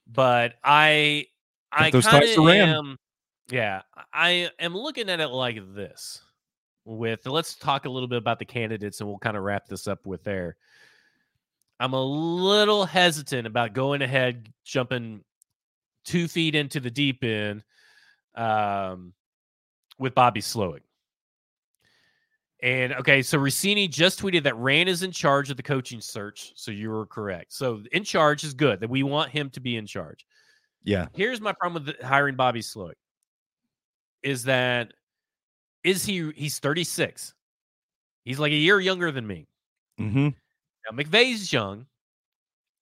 but 0.08 0.56
I 0.64 1.28
I 1.72 1.92
kind 1.92 2.24
of 2.24 2.48
am 2.48 2.98
yeah, 3.52 3.84
I 4.12 4.50
am 4.60 4.76
looking 4.76 5.08
at 5.10 5.20
it 5.20 5.28
like 5.28 5.60
this. 5.76 6.20
With 6.84 7.28
let's 7.28 7.54
talk 7.54 7.86
a 7.86 7.90
little 7.90 8.08
bit 8.08 8.18
about 8.18 8.40
the 8.40 8.46
candidates 8.46 9.02
and 9.02 9.08
we'll 9.08 9.20
kind 9.20 9.38
of 9.38 9.44
wrap 9.44 9.68
this 9.68 9.88
up 9.88 10.08
with 10.08 10.24
there. 10.24 10.58
I'm 11.82 11.94
a 11.94 12.04
little 12.04 12.86
hesitant 12.86 13.48
about 13.48 13.74
going 13.74 14.04
ahead, 14.04 14.54
jumping 14.64 15.24
two 16.06 16.28
feet 16.28 16.54
into 16.54 16.80
the 16.80 16.92
deep 16.92 17.24
end 17.24 17.64
um, 18.36 19.14
with 19.98 20.14
Bobby 20.14 20.42
Slowik. 20.42 20.82
And 22.62 22.94
okay, 22.94 23.24
so 23.24 23.40
Russini 23.40 23.90
just 23.90 24.22
tweeted 24.22 24.44
that 24.44 24.56
Rand 24.58 24.90
is 24.90 25.02
in 25.02 25.12
charge 25.12 25.50
of 25.50 25.58
the 25.58 25.64
coaching 25.64 26.02
search. 26.02 26.54
So 26.56 26.70
you 26.70 26.92
were 26.92 27.08
correct. 27.08 27.52
So 27.52 27.82
in 27.92 28.04
charge 28.04 28.44
is 28.44 28.54
good. 28.54 28.80
That 28.80 28.90
we 28.92 29.02
want 29.02 29.32
him 29.32 29.50
to 29.50 29.60
be 29.60 29.76
in 29.76 29.88
charge. 29.88 30.28
Yeah. 30.84 31.08
Here's 31.14 31.42
my 31.42 31.54
problem 31.54 31.84
with 31.84 32.00
hiring 32.02 32.36
Bobby 32.36 32.62
Slowik. 32.62 32.94
Is 34.22 34.44
that 34.44 34.94
is 35.84 36.06
he 36.06 36.32
he's 36.36 36.60
36. 36.60 37.34
He's 38.24 38.38
like 38.38 38.52
a 38.52 38.56
year 38.56 38.80
younger 38.80 39.12
than 39.12 39.26
me. 39.26 39.48
Mm-hmm. 40.00 40.28
Now 40.90 40.98
McVay's 40.98 41.52
young, 41.52 41.86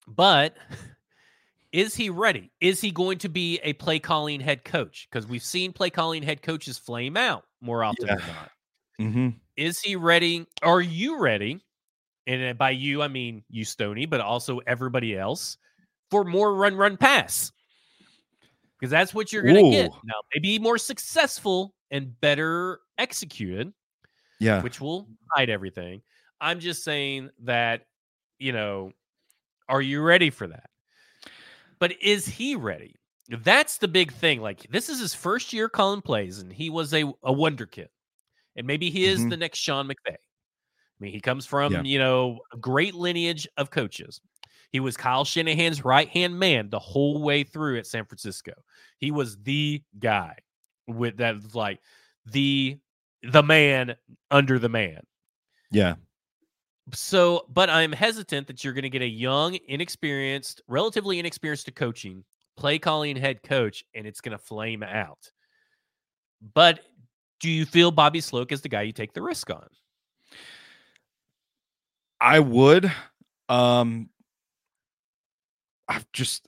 but 0.07 0.55
is 1.71 1.95
he 1.95 2.09
ready? 2.09 2.51
Is 2.61 2.81
he 2.81 2.91
going 2.91 3.17
to 3.19 3.29
be 3.29 3.59
a 3.63 3.73
play 3.73 3.99
calling 3.99 4.39
head 4.39 4.63
coach? 4.63 5.07
Because 5.09 5.27
we've 5.27 5.43
seen 5.43 5.71
play 5.71 5.89
calling 5.89 6.23
head 6.23 6.41
coaches 6.41 6.77
flame 6.77 7.17
out 7.17 7.45
more 7.61 7.83
often 7.83 8.07
yeah. 8.07 8.15
than 8.15 8.27
not. 8.27 8.51
Mm-hmm. 9.01 9.29
Is 9.55 9.79
he 9.79 9.95
ready? 9.95 10.45
Are 10.63 10.81
you 10.81 11.19
ready? 11.19 11.59
And 12.27 12.57
by 12.57 12.71
you, 12.71 13.01
I 13.01 13.07
mean 13.07 13.43
you, 13.49 13.65
Stony, 13.65 14.05
but 14.05 14.21
also 14.21 14.59
everybody 14.67 15.17
else 15.17 15.57
for 16.11 16.23
more 16.23 16.53
run, 16.53 16.75
run, 16.75 16.95
pass. 16.97 17.51
Because 18.79 18.91
that's 18.91 19.13
what 19.13 19.33
you're 19.33 19.43
going 19.43 19.55
to 19.55 19.71
get. 19.71 19.91
Now, 20.03 20.15
maybe 20.33 20.59
more 20.59 20.77
successful 20.77 21.73
and 21.91 22.19
better 22.21 22.79
executed. 22.97 23.73
Yeah. 24.39 24.61
Which 24.61 24.79
will 24.79 25.07
hide 25.35 25.49
everything. 25.49 26.01
I'm 26.41 26.59
just 26.59 26.83
saying 26.83 27.29
that 27.43 27.83
you 28.39 28.53
know, 28.53 28.93
are 29.67 29.81
you 29.81 30.01
ready 30.01 30.29
for 30.29 30.47
that? 30.47 30.69
But 31.77 32.01
is 32.01 32.25
he 32.25 32.55
ready? 32.55 32.95
That's 33.29 33.77
the 33.77 33.87
big 33.87 34.11
thing. 34.11 34.41
Like 34.41 34.65
this 34.71 34.89
is 34.89 34.99
his 34.99 35.13
first 35.13 35.53
year 35.53 35.69
calling 35.69 36.01
plays, 36.01 36.39
and 36.39 36.51
he 36.51 36.69
was 36.69 36.93
a, 36.93 37.11
a 37.23 37.31
wonder 37.31 37.65
kid. 37.65 37.89
And 38.55 38.65
maybe 38.65 38.89
he 38.89 39.05
is 39.05 39.19
mm-hmm. 39.19 39.29
the 39.29 39.37
next 39.37 39.59
Sean 39.59 39.87
McVay. 39.87 40.15
I 40.15 40.99
mean, 40.99 41.13
he 41.13 41.21
comes 41.21 41.45
from, 41.45 41.71
yeah. 41.71 41.83
you 41.83 41.99
know, 41.99 42.39
a 42.51 42.57
great 42.57 42.93
lineage 42.93 43.47
of 43.55 43.69
coaches. 43.69 44.19
He 44.71 44.79
was 44.79 44.97
Kyle 44.97 45.23
Shanahan's 45.23 45.85
right 45.85 46.09
hand 46.09 46.37
man 46.37 46.69
the 46.69 46.79
whole 46.79 47.21
way 47.21 47.43
through 47.43 47.77
at 47.77 47.87
San 47.87 48.05
Francisco. 48.05 48.53
He 48.97 49.11
was 49.11 49.37
the 49.37 49.81
guy 49.97 50.35
with 50.87 51.17
that 51.17 51.55
like 51.55 51.79
the 52.25 52.79
the 53.23 53.43
man 53.43 53.95
under 54.29 54.59
the 54.59 54.69
man. 54.69 55.01
Yeah. 55.71 55.95
So, 56.93 57.45
but 57.49 57.69
I'm 57.69 57.91
hesitant 57.91 58.47
that 58.47 58.63
you're 58.63 58.73
going 58.73 58.83
to 58.83 58.89
get 58.89 59.01
a 59.01 59.07
young, 59.07 59.57
inexperienced, 59.67 60.61
relatively 60.67 61.19
inexperienced 61.19 61.65
to 61.65 61.71
coaching, 61.71 62.23
play 62.57 62.79
calling 62.79 63.15
head 63.15 63.43
coach, 63.43 63.83
and 63.93 64.07
it's 64.07 64.21
going 64.21 64.37
to 64.37 64.43
flame 64.43 64.83
out. 64.83 65.31
But 66.53 66.79
do 67.39 67.49
you 67.49 67.65
feel 67.65 67.91
Bobby 67.91 68.21
Slowik 68.21 68.51
is 68.51 68.61
the 68.61 68.69
guy 68.69 68.83
you 68.83 68.93
take 68.93 69.13
the 69.13 69.21
risk 69.21 69.49
on? 69.49 69.67
I 72.21 72.39
would. 72.39 72.91
Um, 73.47 74.09
I've 75.87 76.09
just 76.11 76.47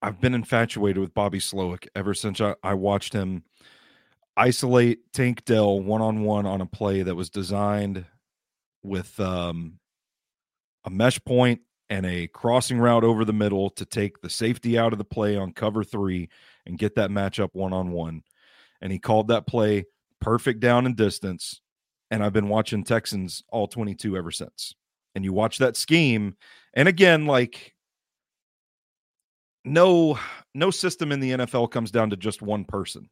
I've 0.00 0.20
been 0.20 0.34
infatuated 0.34 0.98
with 0.98 1.14
Bobby 1.14 1.38
Slowik 1.38 1.86
ever 1.94 2.14
since 2.14 2.40
I, 2.40 2.54
I 2.62 2.74
watched 2.74 3.12
him 3.12 3.44
isolate 4.36 5.12
Tank 5.12 5.44
Dell 5.44 5.80
one 5.80 6.00
on 6.00 6.22
one 6.22 6.46
on 6.46 6.60
a 6.60 6.66
play 6.66 7.02
that 7.02 7.14
was 7.14 7.30
designed 7.30 8.04
with 8.82 9.18
um, 9.20 9.78
a 10.84 10.90
mesh 10.90 11.22
point 11.24 11.60
and 11.90 12.06
a 12.06 12.26
crossing 12.28 12.78
route 12.78 13.04
over 13.04 13.24
the 13.24 13.32
middle 13.32 13.70
to 13.70 13.84
take 13.84 14.20
the 14.20 14.30
safety 14.30 14.78
out 14.78 14.92
of 14.92 14.98
the 14.98 15.04
play 15.04 15.36
on 15.36 15.52
cover 15.52 15.84
three 15.84 16.28
and 16.66 16.78
get 16.78 16.94
that 16.94 17.10
matchup 17.10 17.50
one 17.52 17.72
on 17.72 17.92
one. 17.92 18.22
And 18.80 18.90
he 18.90 18.98
called 18.98 19.28
that 19.28 19.46
play 19.46 19.84
perfect 20.20 20.60
down 20.60 20.86
and 20.86 20.96
distance. 20.96 21.60
And 22.10 22.24
I've 22.24 22.32
been 22.32 22.48
watching 22.48 22.84
Texans 22.84 23.42
all 23.48 23.66
22 23.66 24.16
ever 24.16 24.30
since. 24.30 24.74
And 25.14 25.24
you 25.24 25.32
watch 25.32 25.58
that 25.58 25.76
scheme. 25.76 26.36
And 26.74 26.88
again, 26.88 27.26
like 27.26 27.74
no 29.64 30.18
no 30.54 30.70
system 30.70 31.12
in 31.12 31.20
the 31.20 31.32
NFL 31.32 31.70
comes 31.70 31.90
down 31.90 32.10
to 32.10 32.16
just 32.16 32.42
one 32.42 32.64
person. 32.64 33.08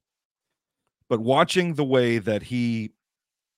But 1.08 1.20
watching 1.20 1.74
the 1.74 1.84
way 1.84 2.18
that 2.18 2.42
he 2.42 2.92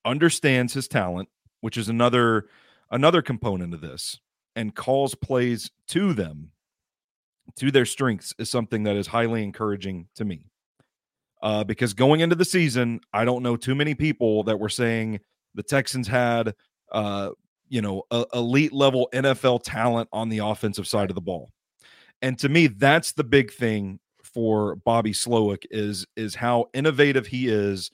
understands 0.05 0.73
his 0.73 0.87
talent, 0.87 1.29
which 1.63 1.77
is 1.77 1.87
another 1.87 2.47
another 2.91 3.21
component 3.21 3.73
of 3.73 3.79
this, 3.79 4.19
and 4.53 4.75
calls 4.75 5.15
plays 5.15 5.71
to 5.87 6.11
them, 6.11 6.51
to 7.55 7.71
their 7.71 7.85
strengths, 7.85 8.33
is 8.37 8.51
something 8.51 8.83
that 8.83 8.97
is 8.97 9.07
highly 9.07 9.43
encouraging 9.43 10.09
to 10.15 10.25
me. 10.25 10.43
Uh, 11.41 11.63
because 11.63 11.93
going 11.93 12.19
into 12.19 12.35
the 12.35 12.43
season, 12.43 12.99
I 13.13 13.23
don't 13.23 13.43
know 13.43 13.55
too 13.55 13.75
many 13.75 13.95
people 13.95 14.43
that 14.43 14.59
were 14.59 14.67
saying 14.67 15.21
the 15.55 15.63
Texans 15.63 16.05
had, 16.05 16.53
uh, 16.91 17.29
you 17.69 17.81
know, 17.81 18.03
a, 18.11 18.25
elite 18.33 18.73
level 18.73 19.07
NFL 19.13 19.61
talent 19.63 20.09
on 20.11 20.27
the 20.27 20.39
offensive 20.39 20.85
side 20.85 21.09
of 21.09 21.15
the 21.15 21.21
ball. 21.21 21.49
And 22.21 22.37
to 22.39 22.49
me, 22.49 22.67
that's 22.67 23.13
the 23.13 23.23
big 23.23 23.53
thing 23.53 24.01
for 24.21 24.75
Bobby 24.75 25.13
Slowik 25.13 25.63
is 25.71 26.05
is 26.17 26.35
how 26.35 26.65
innovative 26.73 27.25
he 27.25 27.47
is 27.47 27.89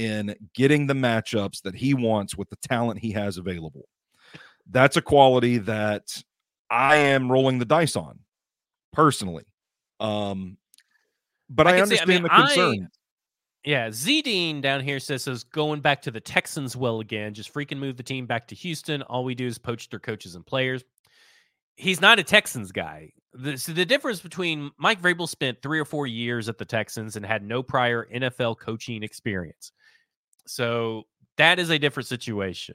in 0.00 0.34
getting 0.54 0.86
the 0.86 0.94
matchups 0.94 1.60
that 1.62 1.74
he 1.74 1.92
wants 1.92 2.34
with 2.34 2.48
the 2.48 2.56
talent 2.56 2.98
he 2.98 3.12
has 3.12 3.36
available. 3.36 3.86
That's 4.70 4.96
a 4.96 5.02
quality 5.02 5.58
that 5.58 6.22
I 6.70 6.96
am 6.96 7.30
rolling 7.30 7.58
the 7.58 7.66
dice 7.66 7.96
on 7.96 8.20
personally. 8.94 9.44
Um, 9.98 10.56
but 11.50 11.66
I, 11.66 11.76
I 11.76 11.80
understand 11.82 12.08
say, 12.08 12.14
I 12.14 12.16
mean, 12.16 12.22
the 12.22 12.28
concern. 12.28 12.84
I, 12.84 13.68
yeah, 13.68 13.90
Z 13.90 14.22
Dean 14.22 14.62
down 14.62 14.80
here 14.80 14.98
says, 15.00 15.24
says 15.24 15.44
going 15.44 15.80
back 15.80 16.00
to 16.02 16.10
the 16.10 16.20
Texans 16.20 16.76
well 16.76 17.00
again, 17.00 17.34
just 17.34 17.52
freaking 17.52 17.76
move 17.76 17.98
the 17.98 18.02
team 18.02 18.24
back 18.24 18.48
to 18.48 18.54
Houston. 18.54 19.02
All 19.02 19.22
we 19.22 19.34
do 19.34 19.46
is 19.46 19.58
poach 19.58 19.90
their 19.90 20.00
coaches 20.00 20.34
and 20.34 20.46
players. 20.46 20.82
He's 21.76 22.00
not 22.00 22.18
a 22.18 22.22
Texans 22.22 22.72
guy. 22.72 23.12
The, 23.34 23.58
so 23.58 23.72
the 23.72 23.84
difference 23.84 24.20
between 24.20 24.70
Mike 24.78 25.02
Vrabel 25.02 25.28
spent 25.28 25.60
three 25.60 25.78
or 25.78 25.84
four 25.84 26.06
years 26.06 26.48
at 26.48 26.56
the 26.56 26.64
Texans 26.64 27.16
and 27.16 27.24
had 27.24 27.42
no 27.42 27.62
prior 27.62 28.08
NFL 28.14 28.58
coaching 28.58 29.02
experience. 29.02 29.72
So 30.50 31.04
that 31.36 31.60
is 31.60 31.70
a 31.70 31.78
different 31.78 32.08
situation. 32.08 32.74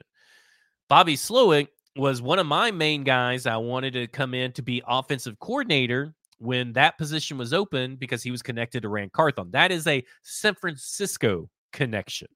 Bobby 0.88 1.14
Slowik 1.14 1.68
was 1.94 2.22
one 2.22 2.38
of 2.38 2.46
my 2.46 2.70
main 2.70 3.04
guys 3.04 3.46
I 3.46 3.58
wanted 3.58 3.92
to 3.92 4.06
come 4.06 4.32
in 4.32 4.52
to 4.52 4.62
be 4.62 4.82
offensive 4.86 5.38
coordinator 5.40 6.14
when 6.38 6.72
that 6.72 6.96
position 6.96 7.36
was 7.36 7.52
open 7.52 7.96
because 7.96 8.22
he 8.22 8.30
was 8.30 8.40
connected 8.40 8.82
to 8.82 8.88
Rand 8.88 9.12
Carthon. 9.12 9.50
That 9.50 9.72
is 9.72 9.86
a 9.86 10.02
San 10.22 10.54
Francisco 10.54 11.50
connection. 11.70 12.28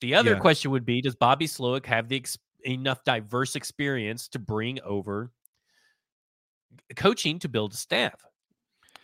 The 0.00 0.14
other 0.14 0.32
yeah. 0.32 0.38
question 0.38 0.70
would 0.70 0.86
be 0.86 1.02
Does 1.02 1.14
Bobby 1.14 1.46
Slowik 1.46 1.84
have 1.84 2.08
the 2.08 2.16
ex- 2.16 2.38
enough 2.64 3.04
diverse 3.04 3.54
experience 3.54 4.28
to 4.28 4.38
bring 4.38 4.80
over 4.80 5.30
coaching 6.96 7.38
to 7.40 7.50
build 7.50 7.74
a 7.74 7.76
staff? 7.76 8.18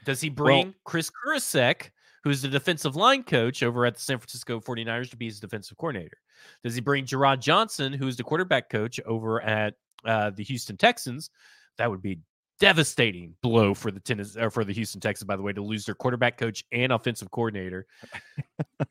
Does 0.07 0.23
he 0.23 0.31
bring 0.31 0.69
well, 0.69 0.75
Kris 0.85 1.11
Kocurek, 1.11 1.91
who's 2.29 2.43
the 2.43 2.49
defensive 2.49 2.95
line 2.95 3.23
coach 3.23 3.63
over 3.63 3.87
at 3.87 3.95
the 3.95 4.01
San 4.01 4.19
Francisco 4.19 4.61
49ers, 4.61 5.11
to 5.11 5.17
be 5.17 5.25
his 5.25 5.41
defensive 5.41 5.79
coordinator? 5.79 6.19
Does 6.63 6.75
he 6.75 6.81
bring 6.83 7.07
Jerrod 7.07 7.41
Johnson, 7.41 7.91
who's 7.91 8.17
the 8.17 8.23
quarterback 8.23 8.69
coach 8.69 9.01
over 9.07 9.41
at 9.41 9.75
uh, 10.05 10.31
the 10.31 10.45
Houston 10.45 10.77
Texans? 10.77 11.31
That 11.79 11.91
would 11.91 12.03
be 12.03 12.21
devastating 12.61 13.35
blow 13.43 13.73
for 13.73 13.91
the 13.91 14.01
tennis 14.01 14.37
or 14.37 14.51
for 14.51 14.63
the 14.63 14.75
Houston 14.75 15.01
Texans, 15.01 15.27
by 15.27 15.37
the 15.37 15.43
way, 15.43 15.55
to 15.55 15.63
lose 15.63 15.87
their 15.87 15.95
quarterback 15.95 16.37
coach 16.37 16.65
and 16.71 16.93
offensive 16.93 17.31
coordinator. 17.31 17.87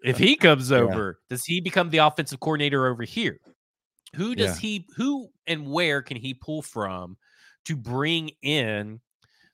if 0.04 0.18
he 0.18 0.36
comes 0.38 0.72
over, 0.72 1.20
yeah. 1.20 1.36
does 1.36 1.46
he 1.46 1.62
become 1.62 1.92
the 1.92 2.00
offensive 2.00 2.40
coordinator 2.40 2.88
over 2.88 3.04
here? 3.04 3.40
Who 4.16 4.34
does 4.34 4.56
yeah. 4.56 4.70
he 4.70 4.88
who 4.96 5.30
and 5.46 5.70
where 5.70 6.02
can 6.02 6.18
he 6.18 6.34
pull 6.34 6.64
from 6.64 7.18
to 7.66 7.76
bring 7.76 8.32
in 8.42 9.00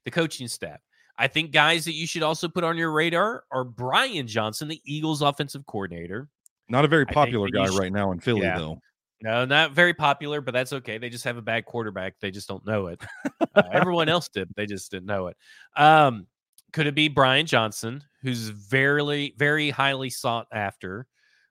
the 0.06 0.12
coaching 0.12 0.48
staff? 0.48 0.80
I 1.24 1.28
think 1.30 1.52
guys 1.52 1.86
that 1.86 1.94
you 1.94 2.06
should 2.06 2.22
also 2.22 2.50
put 2.50 2.66
on 2.66 2.78
your 2.78 2.92
radar 2.92 3.46
are 3.50 3.64
Brian 3.64 4.28
Johnson, 4.28 4.68
the 4.68 4.82
Eagles 4.84 5.22
offensive 5.22 5.66
coordinator. 5.66 6.28
Not 6.68 6.84
a 6.84 6.90
very 6.90 7.06
popular 7.06 7.48
guy 7.48 7.68
should, 7.68 7.80
right 7.80 7.94
now 7.94 8.12
in 8.12 8.20
Philly, 8.20 8.42
yeah. 8.42 8.58
though. 8.58 8.78
No, 9.22 9.46
not 9.46 9.72
very 9.72 9.94
popular, 9.94 10.42
but 10.42 10.54
that's 10.54 10.74
okay. 10.74 10.98
They 10.98 11.10
just 11.10 11.24
have 11.24 11.38
a 11.38 11.42
bad 11.42 11.64
quarterback. 11.64 12.16
They 12.20 12.30
just 12.30 12.50
don't 12.50 12.66
know 12.66 12.88
it. 12.88 13.02
Uh, 13.40 13.62
everyone 13.72 14.10
else 14.10 14.28
did. 14.28 14.50
They 14.58 14.66
just 14.66 14.92
didn't 14.92 15.06
know 15.06 15.28
it. 15.28 15.38
Um, 15.78 16.28
could 16.74 16.88
it 16.88 16.96
be 16.96 17.08
Brian 17.08 17.46
Johnson, 17.46 18.04
who's 18.22 18.50
very, 18.50 19.34
very 19.38 19.70
highly 19.70 20.10
sought 20.10 20.48
after 20.52 21.08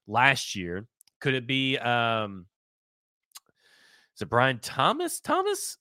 last 0.07 0.55
year? 0.55 0.87
Could 1.23 1.33
it 1.33 1.47
be 1.47 1.79
um 1.79 2.45
is 4.15 4.21
it 4.21 4.29
Brian 4.29 4.59
Thomas? 4.59 5.21
Thomas? 5.21 5.79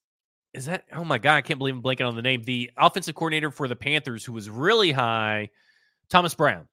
Is 0.54 0.66
that 0.66 0.84
oh 0.94 1.06
my 1.06 1.18
god, 1.18 1.36
I 1.36 1.42
can't 1.42 1.58
believe 1.60 1.76
I'm 1.76 1.82
blanking 1.82 2.08
on 2.08 2.16
the 2.16 2.22
name. 2.22 2.44
The 2.44 2.72
offensive 2.78 3.16
coordinator 3.16 3.52
for 3.52 3.68
the 3.68 3.76
Panthers 3.76 4.26
who 4.26 4.34
was 4.34 4.50
really 4.50 4.92
high, 4.92 5.50
Thomas 6.10 6.36
Brown. 6.36 6.68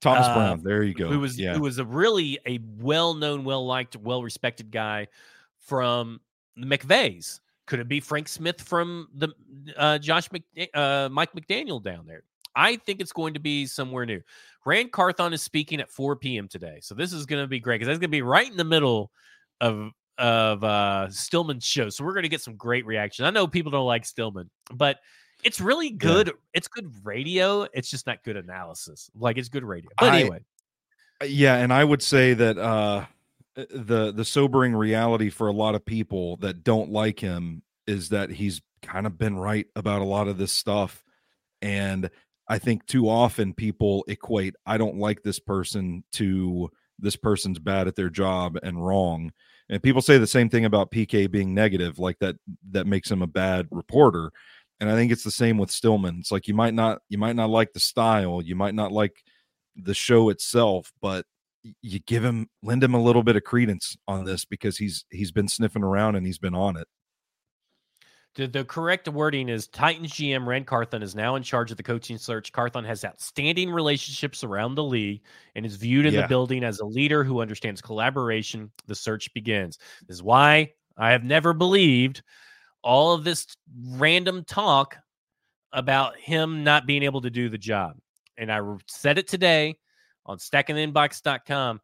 Thomas 0.00 0.26
uh, 0.26 0.34
Brown. 0.34 0.62
There 0.62 0.82
you 0.82 0.94
go. 0.94 1.08
Who 1.08 1.20
was 1.20 1.38
yeah. 1.38 1.54
who 1.54 1.62
was 1.62 1.78
a 1.78 1.84
really 1.84 2.38
a 2.46 2.60
well 2.78 3.14
known, 3.14 3.44
well 3.44 3.66
liked, 3.66 3.96
well 3.96 4.22
respected 4.22 4.70
guy 4.70 5.08
from 5.58 6.20
the 6.56 6.66
McVays. 6.66 7.40
Could 7.66 7.80
it 7.80 7.88
be 7.88 8.00
Frank 8.00 8.28
Smith 8.28 8.60
from 8.60 9.08
the 9.14 9.28
uh, 9.76 9.98
Josh 9.98 10.30
Mc, 10.32 10.70
uh, 10.74 11.08
Mike 11.10 11.32
McDaniel 11.32 11.82
down 11.82 12.06
there? 12.06 12.22
I 12.54 12.76
think 12.76 13.00
it's 13.00 13.12
going 13.12 13.34
to 13.34 13.40
be 13.40 13.66
somewhere 13.66 14.06
new. 14.06 14.22
Rand 14.64 14.90
Carthon 14.92 15.32
is 15.32 15.42
speaking 15.42 15.80
at 15.80 15.90
4 15.90 16.16
p.m. 16.16 16.48
today, 16.48 16.78
so 16.80 16.94
this 16.94 17.12
is 17.12 17.26
going 17.26 17.42
to 17.42 17.46
be 17.46 17.60
great 17.60 17.76
because 17.76 17.86
that's 17.86 17.98
going 17.98 18.10
to 18.10 18.16
be 18.16 18.22
right 18.22 18.50
in 18.50 18.56
the 18.56 18.64
middle 18.64 19.12
of 19.60 19.92
of 20.18 20.64
uh 20.64 21.08
Stillman's 21.10 21.64
show. 21.64 21.88
So 21.88 22.04
we're 22.04 22.12
going 22.12 22.24
to 22.24 22.28
get 22.28 22.40
some 22.40 22.56
great 22.56 22.86
reaction. 22.86 23.24
I 23.24 23.30
know 23.30 23.46
people 23.46 23.70
don't 23.70 23.86
like 23.86 24.04
Stillman, 24.04 24.50
but 24.72 24.98
it's 25.44 25.60
really 25.60 25.90
good. 25.90 26.28
Yeah. 26.28 26.32
It's 26.54 26.68
good 26.68 26.92
radio. 27.04 27.66
It's 27.72 27.90
just 27.90 28.06
not 28.06 28.24
good 28.24 28.36
analysis. 28.36 29.10
Like 29.14 29.38
it's 29.38 29.48
good 29.48 29.64
radio. 29.64 29.90
But 29.98 30.10
I, 30.10 30.20
anyway. 30.20 30.40
Uh, 31.20 31.26
yeah, 31.26 31.56
and 31.56 31.72
I 31.72 31.84
would 31.84 32.02
say 32.02 32.34
that 32.34 32.58
uh 32.58 33.06
the 33.54 34.12
the 34.12 34.24
sobering 34.24 34.74
reality 34.74 35.30
for 35.30 35.48
a 35.48 35.52
lot 35.52 35.74
of 35.74 35.84
people 35.84 36.36
that 36.38 36.62
don't 36.62 36.90
like 36.90 37.20
him 37.20 37.62
is 37.86 38.10
that 38.10 38.30
he's 38.30 38.60
kind 38.82 39.06
of 39.06 39.18
been 39.18 39.36
right 39.36 39.66
about 39.74 40.02
a 40.02 40.04
lot 40.04 40.28
of 40.28 40.38
this 40.38 40.52
stuff 40.52 41.02
and 41.60 42.08
I 42.48 42.58
think 42.58 42.86
too 42.86 43.08
often 43.08 43.52
people 43.52 44.04
equate 44.06 44.54
I 44.64 44.78
don't 44.78 44.98
like 44.98 45.22
this 45.22 45.40
person 45.40 46.04
to 46.12 46.70
this 46.98 47.16
person's 47.16 47.58
bad 47.58 47.88
at 47.88 47.96
their 47.96 48.10
job 48.10 48.58
and 48.62 48.84
wrong. 48.84 49.32
And 49.70 49.82
people 49.82 50.00
say 50.00 50.16
the 50.18 50.26
same 50.26 50.48
thing 50.48 50.64
about 50.64 50.90
PK 50.90 51.30
being 51.30 51.54
negative, 51.54 51.98
like 51.98 52.18
that 52.20 52.36
that 52.70 52.86
makes 52.86 53.10
him 53.10 53.22
a 53.22 53.26
bad 53.26 53.68
reporter 53.70 54.32
and 54.80 54.90
I 54.90 54.94
think 54.94 55.10
it's 55.10 55.24
the 55.24 55.30
same 55.30 55.58
with 55.58 55.70
Stillman. 55.70 56.18
It's 56.20 56.30
like 56.30 56.46
you 56.46 56.54
might 56.54 56.74
not 56.74 57.00
you 57.08 57.18
might 57.18 57.36
not 57.36 57.50
like 57.50 57.72
the 57.72 57.80
style, 57.80 58.40
you 58.42 58.54
might 58.54 58.74
not 58.74 58.92
like 58.92 59.24
the 59.76 59.94
show 59.94 60.28
itself, 60.28 60.92
but 61.00 61.24
you 61.82 61.98
give 62.00 62.24
him 62.24 62.48
lend 62.62 62.84
him 62.84 62.94
a 62.94 63.02
little 63.02 63.22
bit 63.22 63.36
of 63.36 63.44
credence 63.44 63.96
on 64.06 64.24
this 64.24 64.44
because 64.44 64.78
he's 64.78 65.04
he's 65.10 65.32
been 65.32 65.48
sniffing 65.48 65.82
around 65.82 66.14
and 66.14 66.26
he's 66.26 66.38
been 66.38 66.54
on 66.54 66.76
it. 66.76 66.86
The, 68.34 68.46
the 68.46 68.64
correct 68.64 69.08
wording 69.08 69.48
is 69.48 69.66
Titans 69.66 70.12
GM 70.12 70.46
Rand 70.46 70.66
Carthon 70.66 71.02
is 71.02 71.14
now 71.14 71.34
in 71.34 71.42
charge 71.42 71.70
of 71.70 71.76
the 71.76 71.82
coaching 71.82 72.18
search. 72.18 72.52
Carthon 72.52 72.84
has 72.84 73.04
outstanding 73.04 73.70
relationships 73.70 74.44
around 74.44 74.74
the 74.74 74.84
league 74.84 75.22
and 75.56 75.66
is 75.66 75.76
viewed 75.76 76.06
in 76.06 76.14
yeah. 76.14 76.22
the 76.22 76.28
building 76.28 76.62
as 76.62 76.78
a 76.78 76.86
leader 76.86 77.24
who 77.24 77.40
understands 77.40 77.80
collaboration. 77.80 78.70
The 78.86 78.94
search 78.94 79.32
begins. 79.34 79.78
This 80.06 80.18
is 80.18 80.22
why 80.22 80.72
I 80.96 81.10
have 81.10 81.24
never 81.24 81.52
believed 81.52 82.22
all 82.82 83.12
of 83.12 83.24
this 83.24 83.46
random 83.92 84.44
talk 84.44 84.96
about 85.72 86.16
him 86.16 86.64
not 86.64 86.86
being 86.86 87.02
able 87.02 87.20
to 87.22 87.30
do 87.30 87.48
the 87.48 87.58
job. 87.58 87.96
And 88.36 88.52
I 88.52 88.60
said 88.86 89.18
it 89.18 89.26
today 89.26 89.76
on 90.26 90.38
stackingtheinbox.com. 90.38 91.80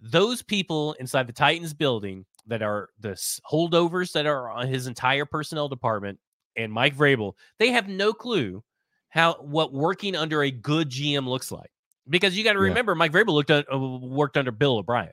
Those 0.00 0.42
people 0.42 0.94
inside 0.94 1.26
the 1.26 1.32
Titans 1.32 1.74
building 1.74 2.24
that 2.48 2.62
are 2.62 2.88
the 3.00 3.10
holdovers 3.50 4.12
that 4.12 4.26
are 4.26 4.50
on 4.50 4.66
his 4.66 4.86
entire 4.86 5.24
personnel 5.24 5.68
department 5.68 6.18
and 6.56 6.72
Mike 6.72 6.96
Vrabel, 6.96 7.34
they 7.58 7.70
have 7.70 7.88
no 7.88 8.12
clue 8.12 8.62
how 9.08 9.34
what 9.34 9.72
working 9.72 10.14
under 10.16 10.42
a 10.42 10.50
good 10.50 10.90
GM 10.90 11.26
looks 11.26 11.50
like. 11.50 11.70
Because 12.08 12.36
you 12.36 12.42
got 12.42 12.54
to 12.54 12.58
remember, 12.58 12.92
yeah. 12.92 12.98
Mike 12.98 13.12
Vrabel 13.12 13.34
looked 13.34 13.50
at, 13.50 13.72
uh, 13.72 13.78
worked 13.78 14.36
under 14.36 14.50
Bill 14.50 14.78
O'Brien. 14.78 15.12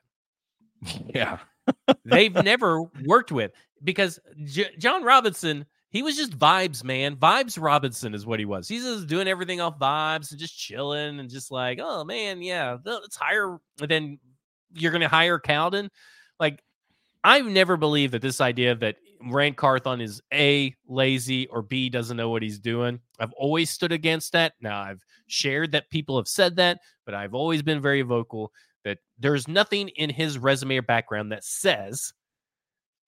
Yeah. 1.14 1.40
They've 2.04 2.34
never 2.44 2.84
worked 3.06 3.32
with 3.32 3.52
because 3.84 4.20
J- 4.44 4.76
Jon 4.78 5.04
Robinson, 5.04 5.66
he 5.90 6.04
was 6.04 6.16
just 6.16 6.38
vibes, 6.38 6.84
man. 6.84 7.16
Vibes 7.16 7.60
Robinson 7.60 8.14
is 8.14 8.26
what 8.26 8.40
he 8.40 8.46
was. 8.46 8.68
He's 8.68 8.84
just 8.84 9.08
doing 9.08 9.28
everything 9.28 9.62
off 9.62 9.80
vibes 9.80 10.30
and 10.30 10.40
just 10.40 10.58
chilling 10.58 11.20
and 11.20 11.30
just 11.30 11.52
like, 11.52 11.80
oh 11.82 12.04
man, 12.04 12.42
yeah, 12.42 12.78
let's 12.86 13.16
hire. 13.16 13.58
And 13.82 13.90
then 13.90 14.20
you're 14.74 14.92
going 14.92 15.02
to 15.02 15.08
hire 15.08 15.40
Cowden. 15.40 15.90
Like, 16.40 16.62
I've 17.26 17.48
never 17.48 17.76
believed 17.76 18.14
that 18.14 18.22
this 18.22 18.40
idea 18.40 18.76
that 18.76 18.98
Rand 19.32 19.58
Carthon 19.58 20.00
is 20.00 20.22
A, 20.32 20.76
lazy, 20.88 21.48
or 21.48 21.64
B, 21.64 21.90
doesn't 21.90 22.16
know 22.16 22.30
what 22.30 22.44
he's 22.44 22.60
doing. 22.60 23.00
I've 23.20 23.34
always 23.34 23.72
stood 23.72 23.92
against 23.92 24.32
that. 24.34 24.54
Now, 24.62 24.80
I've 24.80 25.02
shared 25.26 25.72
that 25.72 25.90
people 25.90 26.18
have 26.18 26.28
said 26.28 26.56
that, 26.58 26.82
but 27.04 27.16
I've 27.16 27.34
always 27.34 27.64
been 27.64 27.82
very 27.82 28.04
vocal 28.04 28.52
that 28.84 29.00
there's 29.18 29.48
nothing 29.48 29.90
in 29.90 30.12
his 30.12 30.38
resume 30.38 30.78
or 30.78 30.84
background 30.84 31.32
that 31.32 31.44
says 31.44 32.14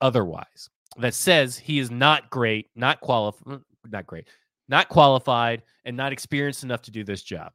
otherwise, 0.01 0.67
that 0.97 1.13
says 1.13 1.55
he 1.55 1.77
is 1.77 1.91
not 1.91 2.31
great, 2.31 2.71
not 2.75 2.99
qualified, 3.01 3.53
uh, 3.53 3.59
not 3.87 4.07
great, 4.07 4.27
not 4.67 4.89
qualified, 4.89 5.61
and 5.85 5.95
not 5.95 6.11
experienced 6.11 6.63
enough 6.63 6.81
to 6.81 6.91
do 6.91 7.03
this 7.03 7.21
job. 7.21 7.51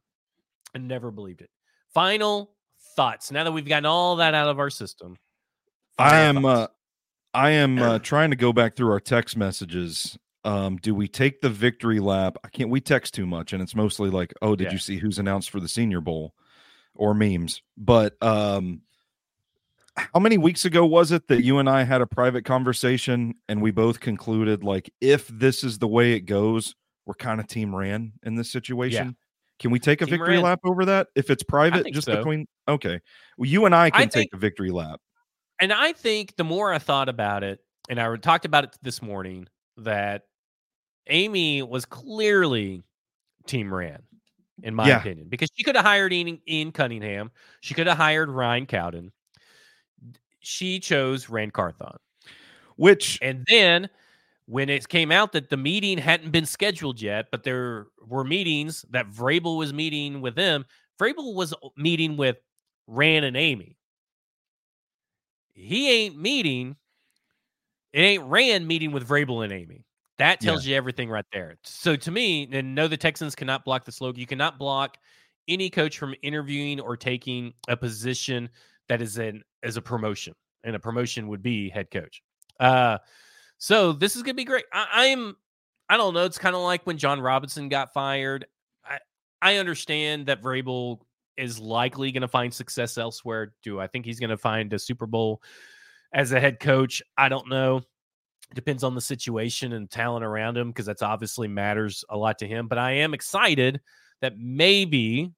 I 0.73 0.77
never 0.77 1.11
believed 1.11 1.41
it. 1.41 1.49
Final 1.93 2.55
thoughts. 2.95 3.33
Now 3.33 3.43
that 3.43 3.51
we've 3.51 3.67
gotten 3.67 3.85
all 3.85 4.15
that 4.15 4.33
out 4.33 4.47
of 4.47 4.59
our 4.59 4.69
system, 4.69 5.17
I 5.97 6.19
am 6.21 6.45
uh, 6.45 6.67
I 7.33 7.51
am 7.51 7.79
uh, 7.79 7.99
trying 7.99 8.29
to 8.29 8.35
go 8.35 8.53
back 8.53 8.75
through 8.75 8.91
our 8.91 8.99
text 8.99 9.37
messages. 9.37 10.17
Um, 10.45 10.77
do 10.77 10.93
we 10.93 11.07
take 11.07 11.41
the 11.41 11.49
victory 11.49 11.99
lap? 11.99 12.37
I 12.43 12.49
can't. 12.49 12.69
We 12.69 12.81
text 12.81 13.13
too 13.13 13.25
much, 13.25 13.53
and 13.53 13.61
it's 13.61 13.75
mostly 13.75 14.09
like, 14.09 14.33
"Oh, 14.41 14.55
did 14.55 14.65
yeah. 14.65 14.71
you 14.73 14.77
see 14.77 14.97
who's 14.97 15.19
announced 15.19 15.49
for 15.49 15.59
the 15.59 15.69
Senior 15.69 16.01
Bowl?" 16.01 16.33
or 16.95 17.13
memes. 17.13 17.61
But 17.77 18.21
um, 18.21 18.81
how 19.95 20.19
many 20.19 20.37
weeks 20.37 20.65
ago 20.65 20.85
was 20.85 21.11
it 21.11 21.27
that 21.27 21.43
you 21.43 21.59
and 21.59 21.69
I 21.69 21.83
had 21.83 22.01
a 22.01 22.07
private 22.07 22.45
conversation, 22.45 23.35
and 23.47 23.61
we 23.61 23.71
both 23.71 23.99
concluded 23.99 24.63
like, 24.63 24.91
if 25.01 25.27
this 25.27 25.63
is 25.63 25.79
the 25.79 25.87
way 25.87 26.13
it 26.13 26.21
goes, 26.21 26.75
we're 27.05 27.13
kind 27.15 27.39
of 27.39 27.47
team 27.47 27.75
Rand 27.75 28.13
in 28.23 28.35
this 28.35 28.51
situation. 28.51 29.07
Yeah. 29.07 29.13
Can 29.59 29.71
we 29.71 29.79
take 29.79 30.01
a 30.01 30.05
team 30.05 30.13
victory 30.13 30.35
Rand. 30.35 30.43
lap 30.43 30.59
over 30.63 30.85
that? 30.85 31.07
If 31.15 31.29
it's 31.29 31.43
private, 31.43 31.85
just 31.93 32.05
so. 32.05 32.17
between 32.17 32.47
okay. 32.67 32.99
Well, 33.37 33.49
you 33.49 33.65
and 33.65 33.75
I 33.75 33.89
can 33.89 34.01
I 34.01 34.05
think, 34.05 34.11
take 34.11 34.33
a 34.33 34.37
victory 34.37 34.71
lap. 34.71 34.99
And 35.63 35.71
I 35.71 35.93
think 35.93 36.35
the 36.35 36.43
more 36.43 36.73
I 36.73 36.77
thought 36.77 37.07
about 37.07 37.41
it, 37.41 37.61
and 37.87 37.97
I 37.97 38.13
talked 38.17 38.43
about 38.43 38.65
it 38.65 38.77
this 38.81 39.01
morning, 39.01 39.47
that 39.77 40.23
Amy 41.07 41.63
was 41.63 41.85
clearly 41.85 42.83
team 43.47 43.73
Rand, 43.73 44.03
in 44.61 44.75
my 44.75 44.89
yeah. 44.89 44.99
opinion, 44.99 45.27
because 45.29 45.47
she 45.55 45.63
could 45.63 45.77
have 45.77 45.85
hired 45.85 46.11
Ian, 46.11 46.41
Ian 46.49 46.73
Cunningham. 46.73 47.31
She 47.61 47.73
could 47.73 47.87
have 47.87 47.95
hired 47.95 48.29
Ryan 48.29 48.65
Cowden. 48.65 49.13
She 50.41 50.81
chose 50.81 51.29
Rand 51.29 51.53
Carthon. 51.53 51.95
Which 52.75 53.17
and 53.21 53.45
then 53.49 53.89
when 54.47 54.67
it 54.67 54.89
came 54.89 55.13
out 55.13 55.31
that 55.31 55.49
the 55.49 55.55
meeting 55.55 55.97
hadn't 55.97 56.31
been 56.31 56.45
scheduled 56.45 57.01
yet, 57.01 57.27
but 57.31 57.43
there 57.43 57.87
were 58.05 58.25
meetings 58.25 58.83
that 58.89 59.09
Vrabel 59.09 59.57
was 59.57 59.71
meeting 59.71 60.19
with 60.19 60.35
them. 60.35 60.65
Vrabel 60.99 61.33
was 61.33 61.53
uh, 61.53 61.69
meeting 61.77 62.17
with 62.17 62.35
Rand 62.85 63.23
and 63.23 63.37
Amy. 63.37 63.77
He 65.53 65.89
ain't 65.89 66.17
meeting. 66.17 66.75
It 67.93 68.01
ain't 68.01 68.23
Rand 68.23 68.67
meeting 68.67 68.91
with 68.91 69.07
Vrabel 69.07 69.43
and 69.43 69.53
Amy. 69.53 69.85
That 70.17 70.39
tells 70.39 70.65
yeah. 70.65 70.71
you 70.71 70.77
everything 70.77 71.09
right 71.09 71.25
there. 71.33 71.57
So 71.63 71.95
to 71.95 72.11
me, 72.11 72.47
and 72.51 72.75
no, 72.75 72.87
the 72.87 72.97
Texans 72.97 73.35
cannot 73.35 73.65
block 73.65 73.85
the 73.85 73.91
Slowik. 73.91 74.17
You 74.17 74.27
cannot 74.27 74.59
block 74.59 74.97
any 75.47 75.69
coach 75.69 75.97
from 75.97 76.15
interviewing 76.21 76.79
or 76.79 76.95
taking 76.95 77.53
a 77.67 77.75
position 77.75 78.49
that 78.89 79.01
is 79.01 79.17
in 79.17 79.43
as 79.63 79.77
a 79.77 79.81
promotion, 79.81 80.33
and 80.63 80.75
a 80.75 80.79
promotion 80.79 81.27
would 81.27 81.41
be 81.41 81.69
head 81.69 81.89
coach. 81.91 82.21
Uh, 82.59 82.97
so 83.57 83.91
this 83.91 84.15
is 84.15 84.23
gonna 84.23 84.33
be 84.35 84.43
great. 84.43 84.65
I, 84.71 85.11
I'm, 85.11 85.35
I 85.89 85.97
don't 85.97 86.13
know. 86.13 86.25
It's 86.25 86.37
kind 86.37 86.55
of 86.55 86.61
like 86.61 86.85
when 86.85 86.97
Jon 86.97 87.19
Robinson 87.19 87.69
got 87.69 87.93
fired. 87.93 88.45
I 88.85 88.99
I 89.41 89.57
understand 89.57 90.27
that 90.27 90.41
Vrabel 90.41 90.99
is 91.37 91.59
likely 91.59 92.11
going 92.11 92.21
to 92.21 92.27
find 92.27 92.53
success 92.53 92.97
elsewhere. 92.97 93.53
Do 93.63 93.79
I 93.79 93.87
think 93.87 94.05
he's 94.05 94.19
going 94.19 94.29
to 94.29 94.37
find 94.37 94.71
a 94.73 94.79
Super 94.79 95.05
Bowl 95.05 95.41
as 96.13 96.31
a 96.31 96.39
head 96.39 96.59
coach? 96.59 97.01
I 97.17 97.29
don't 97.29 97.49
know. 97.49 97.81
Depends 98.53 98.83
on 98.83 98.93
the 98.93 99.01
situation 99.01 99.73
and 99.73 99.89
talent 99.89 100.23
around 100.23 100.57
him 100.57 100.69
because 100.69 100.85
that's 100.85 101.01
obviously 101.01 101.47
matters 101.47 102.05
a 102.09 102.17
lot 102.17 102.37
to 102.39 102.47
him. 102.47 102.67
But 102.67 102.77
I 102.77 102.91
am 102.91 103.13
excited 103.13 103.81
that 104.21 104.37
maybe 104.37 105.31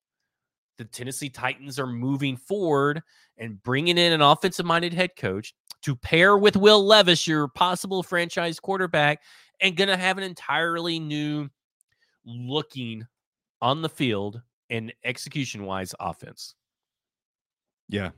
the 0.78 0.86
Tennessee 0.86 1.30
Titans 1.30 1.80
are 1.80 1.88
moving 1.88 2.36
forward 2.36 3.02
and 3.38 3.62
bringing 3.64 3.98
in 3.98 4.12
an 4.12 4.22
offensive 4.22 4.66
minded 4.66 4.94
head 4.94 5.12
coach 5.18 5.54
to 5.84 5.96
pair 5.96 6.38
with 6.38 6.58
Will 6.58 6.84
Levis, 6.86 7.28
your 7.28 7.48
possible 7.48 8.04
franchise 8.04 8.60
quarterback, 8.60 9.22
and 9.62 9.78
going 9.78 9.88
to 9.88 9.98
have 9.98 10.18
an 10.18 10.24
entirely 10.24 11.00
new 11.00 11.50
looking 12.26 13.06
on 13.62 13.82
the 13.82 13.90
field 13.90 14.42
and 14.70 14.94
execution 15.04 15.66
wise 15.66 15.94
offense. 16.00 16.56
Yeah. 17.88 18.12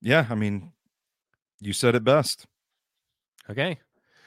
Yeah. 0.00 0.26
I 0.28 0.34
mean, 0.34 0.72
you 1.60 1.72
said 1.72 1.94
it 1.94 2.04
best. 2.04 2.46
Okay. 3.48 3.78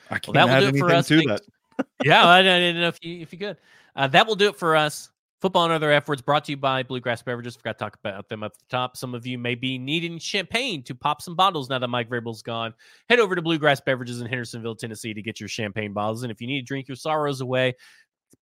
I 0.09 0.19
can't 0.19 0.35
well, 0.35 0.47
that 0.47 0.61
will 0.61 0.71
do 0.71 0.77
it 0.77 0.79
for 0.79 0.91
us. 0.91 1.07
To 1.07 1.39
yeah, 2.03 2.27
I, 2.27 2.41
didn't 2.41 2.81
know 2.81 2.87
if 2.87 2.97
you 3.01 3.21
if 3.21 3.33
you 3.33 3.39
could. 3.39 3.57
Uh, 3.95 4.07
that 4.07 4.27
will 4.27 4.35
do 4.35 4.49
it 4.49 4.55
for 4.55 4.75
us. 4.75 5.09
Football 5.39 5.65
and 5.65 5.73
other 5.73 5.91
efforts 5.91 6.19
brought 6.19 6.45
to 6.45 6.51
you 6.51 6.57
by 6.57 6.81
Bluegrass 6.81 7.21
Beverages. 7.21 7.55
Forgot 7.55 7.73
to 7.73 7.77
talk 7.77 7.97
about 8.03 8.27
them 8.27 8.41
at 8.41 8.53
the 8.55 8.63
top. 8.69 8.97
Some 8.97 9.13
of 9.13 9.27
you 9.27 9.37
may 9.37 9.53
be 9.53 9.77
needing 9.77 10.17
champagne 10.17 10.81
to 10.83 10.95
pop 10.95 11.21
some 11.21 11.35
bottles 11.35 11.69
now 11.69 11.77
that 11.77 11.87
Mike 11.89 12.09
Vrabel's 12.09 12.41
gone. 12.41 12.73
Head 13.07 13.19
over 13.19 13.35
to 13.35 13.41
Bluegrass 13.43 13.79
Beverages 13.79 14.19
in 14.19 14.25
Hendersonville, 14.25 14.75
Tennessee 14.75 15.13
to 15.13 15.21
get 15.21 15.39
your 15.39 15.47
champagne 15.47 15.93
bottles. 15.93 16.23
And 16.23 16.31
if 16.31 16.41
you 16.41 16.47
need 16.47 16.61
to 16.61 16.65
drink 16.65 16.87
your 16.87 16.95
sorrows 16.95 17.41
away, 17.41 17.75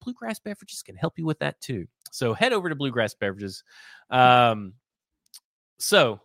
Bluegrass 0.01 0.39
Beverages 0.39 0.81
can 0.83 0.95
help 0.95 1.17
you 1.17 1.25
with 1.25 1.39
that 1.39 1.59
too. 1.61 1.88
So 2.11 2.33
head 2.33 2.53
over 2.53 2.69
to 2.69 2.75
Bluegrass 2.75 3.13
Beverages. 3.13 3.63
Um, 4.09 4.73
so 5.79 6.21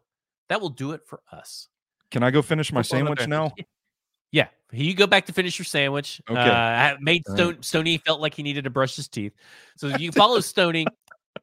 that 0.49 0.61
will 0.61 0.71
do 0.71 0.93
it 0.93 1.03
for 1.07 1.21
us. 1.33 1.69
Can 2.11 2.23
I 2.23 2.31
go 2.31 2.43
finish 2.43 2.73
my 2.73 2.83
sandwich 2.83 3.27
now? 3.27 3.53
Yeah, 4.33 4.47
you 4.71 4.95
go 4.95 5.09
back 5.09 5.27
to 5.27 5.33
finish 5.33 5.59
your 5.59 5.65
sandwich. 5.65 6.23
Okay. 6.31 6.39
Uh, 6.39 6.97
made 7.01 7.27
Stone. 7.27 7.63
Stoney 7.63 7.99
felt 7.99 8.21
like 8.21 8.33
he 8.33 8.45
needed 8.45 8.63
to 8.63 8.71
brush 8.71 8.95
his 8.95 9.09
teeth. 9.09 9.33
So 9.77 9.89
you 9.89 10.13
follow 10.13 10.39
Stoney, 10.41 10.87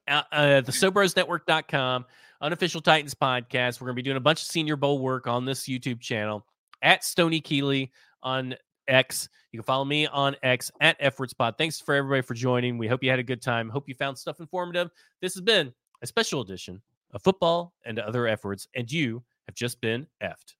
uh, 0.07 0.21
uh, 0.31 0.61
the 0.61 0.71
SoBrosNetwork.com, 0.71 2.05
unofficial 2.39 2.79
Titans 2.79 3.13
podcast. 3.13 3.81
We're 3.81 3.87
going 3.87 3.95
to 3.95 4.01
be 4.01 4.03
doing 4.03 4.15
a 4.15 4.21
bunch 4.21 4.41
of 4.41 4.47
Senior 4.47 4.77
Bowl 4.77 4.99
work 4.99 5.27
on 5.27 5.43
this 5.43 5.63
YouTube 5.63 5.99
channel 5.99 6.45
at 6.81 7.03
Stoney 7.03 7.41
Keeley 7.41 7.91
on 8.23 8.55
X. 8.87 9.29
You 9.51 9.59
can 9.59 9.65
follow 9.65 9.85
me 9.85 10.07
on 10.07 10.35
X 10.43 10.71
at 10.81 10.99
FWordspod. 10.99 11.57
Thanks 11.57 11.79
for 11.79 11.95
everybody 11.95 12.21
for 12.21 12.33
joining. 12.33 12.77
We 12.77 12.87
hope 12.87 13.03
you 13.03 13.09
had 13.09 13.19
a 13.19 13.23
good 13.23 13.41
time. 13.41 13.69
Hope 13.69 13.87
you 13.87 13.95
found 13.95 14.17
stuff 14.17 14.39
informative. 14.39 14.89
This 15.21 15.33
has 15.33 15.41
been 15.41 15.73
a 16.01 16.07
special 16.07 16.41
edition 16.41 16.81
of 17.11 17.23
football 17.23 17.73
and 17.85 17.99
other 17.99 18.27
F 18.27 18.43
words, 18.43 18.67
and 18.75 18.91
you 18.91 19.23
have 19.47 19.55
just 19.55 19.79
been 19.79 20.05
effed. 20.21 20.56